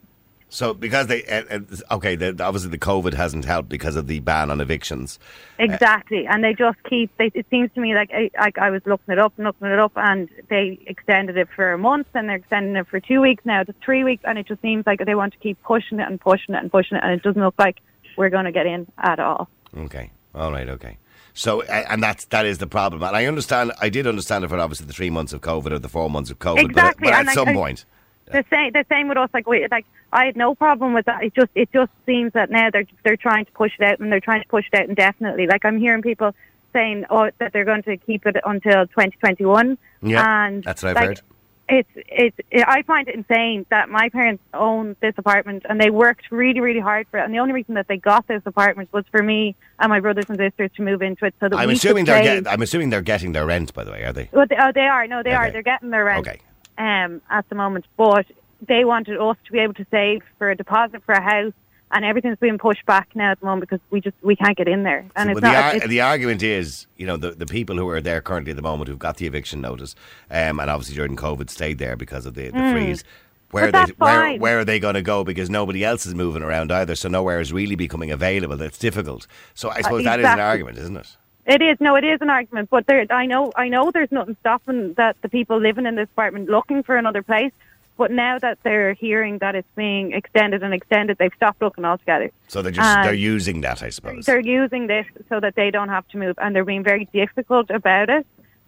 So 0.49 0.73
because 0.73 1.07
they 1.07 1.23
uh, 1.25 1.43
uh, 1.49 1.95
okay, 1.95 2.15
the, 2.15 2.29
obviously 2.43 2.69
the 2.69 2.77
COVID 2.77 3.13
hasn't 3.13 3.45
helped 3.45 3.67
because 3.67 3.95
of 3.95 4.07
the 4.07 4.19
ban 4.19 4.51
on 4.51 4.61
evictions. 4.61 5.19
Exactly, 5.57 6.27
and 6.27 6.43
they 6.43 6.53
just 6.53 6.77
keep. 6.83 7.11
They, 7.17 7.31
it 7.33 7.47
seems 7.49 7.71
to 7.73 7.81
me 7.81 7.95
like 7.95 8.11
I, 8.13 8.29
like 8.39 8.57
I 8.57 8.69
was 8.69 8.81
looking 8.85 9.11
it 9.11 9.19
up, 9.19 9.33
and 9.37 9.45
looking 9.45 9.67
it 9.67 9.79
up, 9.79 9.93
and 9.95 10.29
they 10.49 10.79
extended 10.85 11.35
it 11.37 11.49
for 11.55 11.73
a 11.73 11.77
month, 11.77 12.07
and 12.13 12.29
they're 12.29 12.37
extending 12.37 12.75
it 12.75 12.87
for 12.87 12.99
two 12.99 13.21
weeks 13.21 13.43
now, 13.45 13.63
to 13.63 13.73
three 13.83 14.03
weeks, 14.03 14.23
and 14.25 14.37
it 14.37 14.47
just 14.47 14.61
seems 14.61 14.85
like 14.85 15.03
they 15.03 15.15
want 15.15 15.33
to 15.33 15.39
keep 15.39 15.61
pushing 15.63 15.99
it 15.99 16.07
and 16.07 16.21
pushing 16.21 16.55
it 16.55 16.61
and 16.61 16.71
pushing 16.71 16.97
it, 16.97 17.03
and 17.03 17.11
it 17.11 17.23
doesn't 17.23 17.41
look 17.41 17.55
like 17.57 17.79
we're 18.15 18.29
going 18.29 18.45
to 18.45 18.51
get 18.51 18.65
in 18.67 18.87
at 18.99 19.19
all. 19.19 19.49
Okay, 19.75 20.11
all 20.33 20.51
right, 20.51 20.69
okay. 20.69 20.97
So 21.33 21.63
and 21.63 22.01
that's 22.01 22.25
that 22.25 22.45
is 22.45 22.59
the 22.59 22.67
problem, 22.67 23.03
and 23.03 23.15
I 23.15 23.25
understand. 23.25 23.73
I 23.81 23.89
did 23.89 24.07
understand 24.07 24.45
it 24.45 24.49
for 24.49 24.59
obviously 24.59 24.85
the 24.85 24.93
three 24.93 25.09
months 25.09 25.33
of 25.33 25.41
COVID 25.41 25.71
or 25.71 25.79
the 25.79 25.89
four 25.89 26.09
months 26.09 26.29
of 26.29 26.39
COVID, 26.39 26.63
Exactly, 26.63 27.05
but, 27.05 27.11
but 27.11 27.13
at 27.13 27.25
like, 27.25 27.35
some 27.35 27.49
I- 27.49 27.53
point. 27.53 27.85
The 28.31 28.45
same, 28.49 28.71
the 28.73 28.85
same 28.89 29.07
with 29.07 29.17
us. 29.17 29.29
Like, 29.33 29.47
we, 29.47 29.67
like 29.69 29.85
I 30.11 30.25
had 30.25 30.35
no 30.35 30.55
problem 30.55 30.93
with 30.93 31.05
that. 31.05 31.23
It 31.23 31.35
just, 31.35 31.51
it 31.55 31.71
just 31.71 31.91
seems 32.05 32.33
that 32.33 32.49
now 32.49 32.69
they're 32.71 32.87
they're 33.03 33.17
trying 33.17 33.45
to 33.45 33.51
push 33.51 33.73
it 33.79 33.83
out, 33.83 33.99
and 33.99 34.11
they're 34.11 34.19
trying 34.19 34.41
to 34.41 34.47
push 34.47 34.65
it 34.71 34.79
out 34.79 34.89
indefinitely. 34.89 35.47
Like 35.47 35.63
I'm 35.63 35.79
hearing 35.79 36.01
people 36.01 36.33
saying, 36.73 37.05
oh, 37.09 37.29
that 37.39 37.53
they're 37.53 37.65
going 37.65 37.83
to 37.83 37.97
keep 37.97 38.25
it 38.25 38.35
until 38.43 38.85
2021. 38.87 39.77
Yeah, 40.01 40.45
and 40.45 40.63
that's 40.63 40.83
what 40.83 40.89
I've 40.89 40.95
like, 40.95 41.05
heard. 41.05 41.21
It's, 41.67 41.89
it's, 41.95 42.37
it, 42.51 42.63
I 42.67 42.83
find 42.83 43.07
it 43.07 43.15
insane 43.15 43.65
that 43.69 43.89
my 43.89 44.09
parents 44.09 44.43
own 44.53 44.95
this 44.99 45.15
apartment 45.17 45.65
and 45.67 45.81
they 45.81 45.89
worked 45.89 46.31
really, 46.31 46.59
really 46.59 46.79
hard 46.79 47.07
for 47.09 47.19
it. 47.19 47.23
And 47.23 47.33
the 47.33 47.39
only 47.39 47.53
reason 47.53 47.73
that 47.73 47.87
they 47.87 47.97
got 47.97 48.27
this 48.27 48.43
apartment 48.45 48.93
was 48.93 49.03
for 49.09 49.23
me 49.23 49.55
and 49.79 49.89
my 49.89 49.99
brothers 49.99 50.25
and 50.29 50.37
sisters 50.37 50.69
to 50.75 50.83
move 50.83 51.01
into 51.01 51.25
it 51.25 51.33
so 51.39 51.49
that 51.49 51.57
I'm 51.57 51.67
we 51.67 51.73
assuming 51.73 52.05
could 52.05 52.13
they're 52.13 52.41
get, 52.41 52.47
I'm 52.51 52.61
assuming 52.61 52.91
they're 52.91 53.01
getting 53.01 53.31
their 53.31 53.47
rent. 53.47 53.73
By 53.73 53.83
the 53.83 53.91
way, 53.91 54.03
are 54.03 54.13
they? 54.13 54.29
Well, 54.31 54.45
they, 54.47 54.57
oh, 54.59 54.71
they 54.75 54.85
are. 54.85 55.07
No, 55.07 55.23
they 55.23 55.33
are. 55.33 55.49
They're 55.49 55.63
getting 55.63 55.89
their 55.89 56.05
rent 56.05 56.27
Okay. 56.27 56.39
Um, 56.77 57.21
at 57.29 57.47
the 57.49 57.55
moment. 57.55 57.85
But 57.97 58.25
they 58.67 58.85
wanted 58.85 59.19
us 59.19 59.37
to 59.45 59.51
be 59.51 59.59
able 59.59 59.73
to 59.75 59.85
save 59.91 60.21
for 60.37 60.49
a 60.49 60.55
deposit 60.55 61.03
for 61.05 61.13
a 61.13 61.21
house, 61.21 61.53
and 61.91 62.03
everything's 62.03 62.37
being 62.39 62.57
pushed 62.57 62.85
back 62.85 63.09
now 63.15 63.31
at 63.31 63.39
the 63.39 63.45
moment 63.45 63.69
because 63.69 63.79
we 63.91 64.01
just 64.01 64.15
we 64.21 64.35
can't 64.35 64.57
get 64.57 64.67
in 64.67 64.83
there. 64.83 65.05
And 65.15 65.27
So, 65.27 65.31
it's 65.31 65.41
but 65.41 65.47
the, 65.47 65.53
not. 65.53 65.63
ar- 65.63 65.75
it's, 65.75 65.87
the 65.87 66.01
argument 66.01 66.41
is, 66.43 66.87
you 66.97 67.05
know, 67.05 67.17
the, 67.17 67.31
the 67.31 67.45
people 67.45 67.75
who 67.77 67.87
are 67.89 68.01
there 68.01 68.21
currently 68.21 68.51
at 68.51 68.55
the 68.55 68.63
moment 68.63 68.89
who've 68.89 68.99
got 68.99 69.17
the 69.17 69.27
eviction 69.27 69.61
notice, 69.61 69.95
um, 70.31 70.59
and 70.59 70.69
obviously 70.69 70.95
during 70.95 71.15
COVID 71.15 71.49
stayed 71.49 71.77
there 71.77 71.95
because 71.95 72.25
of 72.25 72.33
the, 72.33 72.49
the 72.49 72.71
freeze. 72.71 73.03
Where. 73.03 73.11
But 73.51 73.67
are 73.67 73.71
they, 73.71 73.71
that's 73.71 73.99
where, 73.99 74.15
fine. 74.15 74.39
where 74.39 74.59
are 74.59 74.65
they 74.65 74.79
going 74.79 74.95
to 74.95 75.01
go? 75.03 75.23
Because 75.23 75.49
nobody 75.49 75.85
else 75.85 76.05
is 76.05 76.15
moving 76.15 76.41
around 76.41 76.71
either, 76.71 76.95
so 76.95 77.07
nowhere 77.07 77.39
is 77.39 77.53
really 77.53 77.75
becoming 77.75 78.09
available. 78.11 78.59
It's 78.61 78.79
difficult. 78.79 79.27
So 79.53 79.69
I 79.69 79.81
suppose 79.81 80.03
that 80.03 80.19
is 80.19 80.25
an 80.25 80.39
Uh, 80.39 80.43
argument, 80.43 80.77
isn't 80.79 80.97
it? 80.97 81.15
It 81.45 81.61
is 81.61 81.77
no, 81.79 81.95
it 81.95 82.03
is 82.03 82.21
an 82.21 82.29
argument, 82.29 82.69
but 82.71 82.87
there, 82.87 83.05
I 83.09 83.25
know, 83.27 83.51
I 83.55 83.69
know, 83.69 83.91
there's 83.91 84.11
nothing 84.11 84.35
stopping 84.39 84.93
that 84.95 85.15
the 85.21 85.29
people 85.29 85.59
living 85.59 85.85
in 85.85 85.95
this 85.95 86.09
apartment 86.11 86.49
looking 86.49 86.81
for 86.81 86.95
another 86.97 87.21
place. 87.21 87.51
But 87.97 88.11
now 88.11 88.37
that 88.39 88.57
they're 88.63 88.93
hearing 88.93 89.37
that 89.37 89.55
it's 89.55 89.67
being 89.75 90.11
extended 90.11 90.63
and 90.63 90.73
extended, 90.73 91.17
they've 91.17 91.31
stopped 91.33 91.61
looking 91.61 91.85
altogether. 91.85 92.29
So 92.49 92.61
they're 92.61 92.73
just 92.73 92.97
Uh, 92.97 93.03
they're 93.03 93.13
using 93.13 93.61
that, 93.61 93.81
I 93.81 93.89
suppose. 93.89 94.25
They're 94.25 94.39
using 94.39 94.87
this 94.87 95.05
so 95.29 95.39
that 95.39 95.55
they 95.55 95.71
don't 95.71 95.87
have 95.87 96.05
to 96.09 96.17
move, 96.17 96.35
and 96.39 96.53
they're 96.53 96.65
being 96.65 96.83
very 96.83 97.05
difficult 97.13 97.69
about 97.69 98.09
it. 98.09 98.27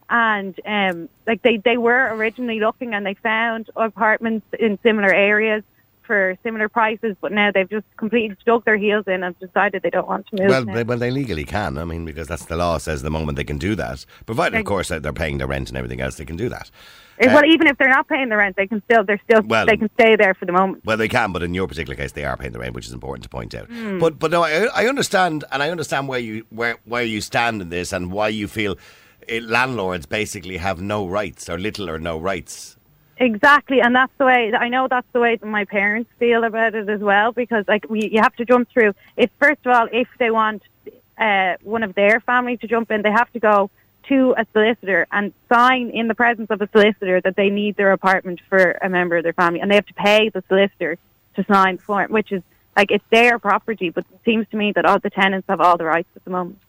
And 0.10 0.58
um, 0.66 1.10
like 1.26 1.42
they, 1.42 1.58
they 1.58 1.76
were 1.76 2.16
originally 2.16 2.62
looking, 2.62 2.94
and 2.94 3.06
they 3.06 3.16
found 3.16 3.70
apartments 3.76 4.46
in 4.58 4.80
similar 4.82 5.14
areas 5.14 5.64
for 6.08 6.36
similar 6.42 6.70
prices, 6.70 7.16
but 7.22 7.32
now 7.32 7.52
they've 7.52 7.70
just 7.70 7.86
completely 7.98 8.36
dug 8.46 8.66
their 8.66 8.78
heels 8.78 9.04
in 9.08 9.24
and 9.24 9.38
decided 9.40 9.84
they 9.84 9.90
don't 9.92 10.08
want 10.08 10.26
to 10.28 10.42
move. 10.42 10.50
Well, 10.50 10.66
now. 10.66 10.74
they, 10.74 10.84
well, 10.84 10.98
they 10.98 11.12
legally 11.12 11.44
can. 11.44 11.78
I 11.78 11.84
mean, 11.84 12.06
because 12.06 12.28
that's 12.28 12.46
the 12.46 12.56
law 12.56 12.78
says 12.80 13.04
the 13.04 13.12
moment 13.12 13.36
they 13.36 13.44
can 13.44 13.58
do 13.58 13.76
that, 13.76 14.06
provided, 14.26 14.58
of 14.58 14.66
course, 14.66 14.88
that 14.88 15.04
they're 15.04 15.14
paying 15.14 15.38
their 15.38 15.48
rent 15.48 15.68
and 15.70 15.78
everything 15.78 16.02
else, 16.02 16.16
they 16.16 16.26
can 16.26 16.38
do 16.38 16.50
that. 16.50 16.72
Eh, 17.20 17.28
Uh, 17.28 17.34
well, 17.34 17.46
even 17.46 17.68
if 17.68 17.78
they're 17.78 17.90
not 17.90 18.08
paying 18.08 18.30
the 18.30 18.38
rent, 18.38 18.56
they 18.56 18.68
can 18.68 18.82
still 18.84 19.04
they're 19.04 19.22
still 19.30 19.42
Well- 19.44 19.66
they 19.66 19.78
can 19.78 19.90
stay 20.00 20.16
there 20.16 20.34
for 20.34 20.46
the 20.46 20.52
moment. 20.52 20.86
Well, 20.86 20.98
they 20.98 21.08
can, 21.08 21.32
but 21.32 21.44
in 21.44 21.54
your 21.54 21.68
particular 21.68 21.96
case, 21.96 22.14
they 22.14 22.26
are 22.26 22.38
paying 22.38 22.54
the 22.54 22.60
rent, 22.60 22.74
which 22.74 22.88
is 22.88 22.94
important 22.94 23.24
to 23.24 23.30
point 23.30 23.54
out. 23.54 23.68
Hmm. 23.68 24.00
But 24.00 24.18
but 24.20 24.32
no, 24.32 24.44
I, 24.44 24.68
I 24.74 24.88
understand, 24.88 25.44
and 25.52 25.62
I 25.62 25.70
understand 25.70 26.08
where 26.08 26.20
you 26.20 26.46
where 26.50 26.78
where 26.86 27.04
you 27.04 27.22
stand 27.22 27.62
in 27.62 27.70
this, 27.70 27.92
and 27.92 28.12
why 28.12 28.30
you 28.30 28.48
feel 28.48 28.78
eh, 29.28 29.42
landlords 29.44 30.06
basically 30.06 30.58
have 30.58 30.80
no 30.80 31.08
rights 31.08 31.50
or 31.50 31.58
little 31.58 31.90
or 31.90 32.00
no 32.00 32.18
rights. 32.18 32.77
Exactly, 33.20 33.82
and 33.82 33.96
that's 33.96 34.12
the 34.20 34.26
way 34.26 34.54
I 34.54 34.70
know 34.70 34.88
that's 34.88 35.08
the 35.12 35.20
way 35.20 35.36
that 35.38 35.46
my 35.46 35.66
parents 35.66 36.10
feel 36.20 36.44
about 36.44 36.76
it 36.76 36.88
as 36.88 37.00
well. 37.00 37.32
Because 37.32 37.66
like 37.68 37.90
we, 37.90 38.10
you 38.10 38.22
have 38.22 38.36
to 38.36 38.46
jump 38.46 38.70
through. 38.70 38.94
If 39.16 39.32
first 39.40 39.66
of 39.66 39.72
all, 39.74 39.88
if 39.92 40.08
they 40.20 40.30
want 40.30 40.62
uh, 41.18 41.56
one 41.64 41.82
of 41.82 41.96
their 41.96 42.20
family 42.20 42.58
to 42.58 42.68
jump 42.68 42.92
in, 42.92 43.02
they 43.02 43.12
have 43.12 43.32
to 43.34 43.40
go 43.40 43.72
to 44.10 44.36
a 44.38 44.46
solicitor 44.54 45.08
and 45.12 45.34
sign 45.50 45.90
in 45.90 46.08
the 46.08 46.16
presence 46.16 46.50
of 46.52 46.62
a 46.62 46.70
solicitor 46.72 47.20
that 47.22 47.36
they 47.36 47.50
need 47.50 47.76
their 47.76 47.92
apartment 47.92 48.40
for 48.48 48.78
a 48.82 48.90
member 48.90 49.18
of 49.18 49.24
their 49.24 49.34
family, 49.34 49.60
and 49.60 49.70
they 49.70 49.76
have 49.76 49.86
to 49.88 49.94
pay 49.96 50.30
the 50.30 50.44
solicitor 50.48 50.98
to 51.36 51.46
sign 51.46 51.78
for 51.78 52.04
it, 52.04 52.12
which 52.12 52.32
is 52.32 52.44
like 52.76 52.92
it's 52.92 53.04
their 53.10 53.40
property. 53.40 53.90
But 53.90 54.06
it 54.14 54.20
seems 54.26 54.48
to 54.52 54.58
me 54.58 54.74
that 54.74 54.86
all 54.86 55.00
the 55.00 55.10
tenants 55.10 55.48
have 55.50 55.60
all 55.60 55.78
the 55.78 55.86
rights 55.86 56.10
at 56.16 56.24
the 56.24 56.30
moment. 56.30 56.60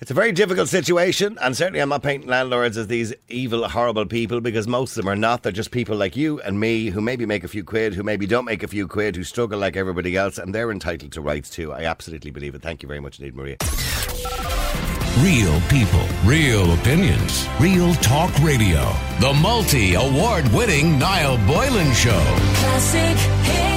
It's 0.00 0.10
a 0.10 0.14
very 0.14 0.32
difficult 0.32 0.70
situation, 0.70 1.36
and 1.42 1.54
certainly 1.54 1.80
I'm 1.80 1.90
not 1.90 2.02
painting 2.02 2.30
landlords 2.30 2.78
as 2.78 2.86
these 2.86 3.12
evil, 3.28 3.68
horrible 3.68 4.06
people 4.06 4.40
because 4.40 4.66
most 4.66 4.92
of 4.96 5.04
them 5.04 5.12
are 5.12 5.16
not. 5.16 5.42
They're 5.42 5.52
just 5.52 5.72
people 5.72 5.94
like 5.94 6.16
you 6.16 6.40
and 6.40 6.58
me 6.58 6.86
who 6.86 7.02
maybe 7.02 7.26
make 7.26 7.44
a 7.44 7.48
few 7.48 7.62
quid, 7.62 7.92
who 7.92 8.02
maybe 8.02 8.26
don't 8.26 8.46
make 8.46 8.62
a 8.62 8.68
few 8.68 8.88
quid, 8.88 9.14
who 9.14 9.24
struggle 9.24 9.58
like 9.58 9.76
everybody 9.76 10.16
else, 10.16 10.38
and 10.38 10.54
they're 10.54 10.70
entitled 10.70 11.12
to 11.12 11.20
rights 11.20 11.50
too. 11.50 11.70
I 11.70 11.84
absolutely 11.84 12.30
believe 12.30 12.54
it. 12.54 12.62
Thank 12.62 12.82
you 12.82 12.86
very 12.86 13.00
much 13.00 13.18
indeed, 13.18 13.36
Maria. 13.36 13.58
Real 15.18 15.60
people, 15.68 16.06
real 16.24 16.72
opinions, 16.72 17.46
real 17.60 17.92
talk 17.96 18.32
radio. 18.38 18.94
The 19.20 19.34
multi 19.34 19.96
award 19.96 20.48
winning 20.54 20.98
Niall 20.98 21.36
Boylan 21.46 21.92
Show. 21.92 22.24
Classic 22.54 23.69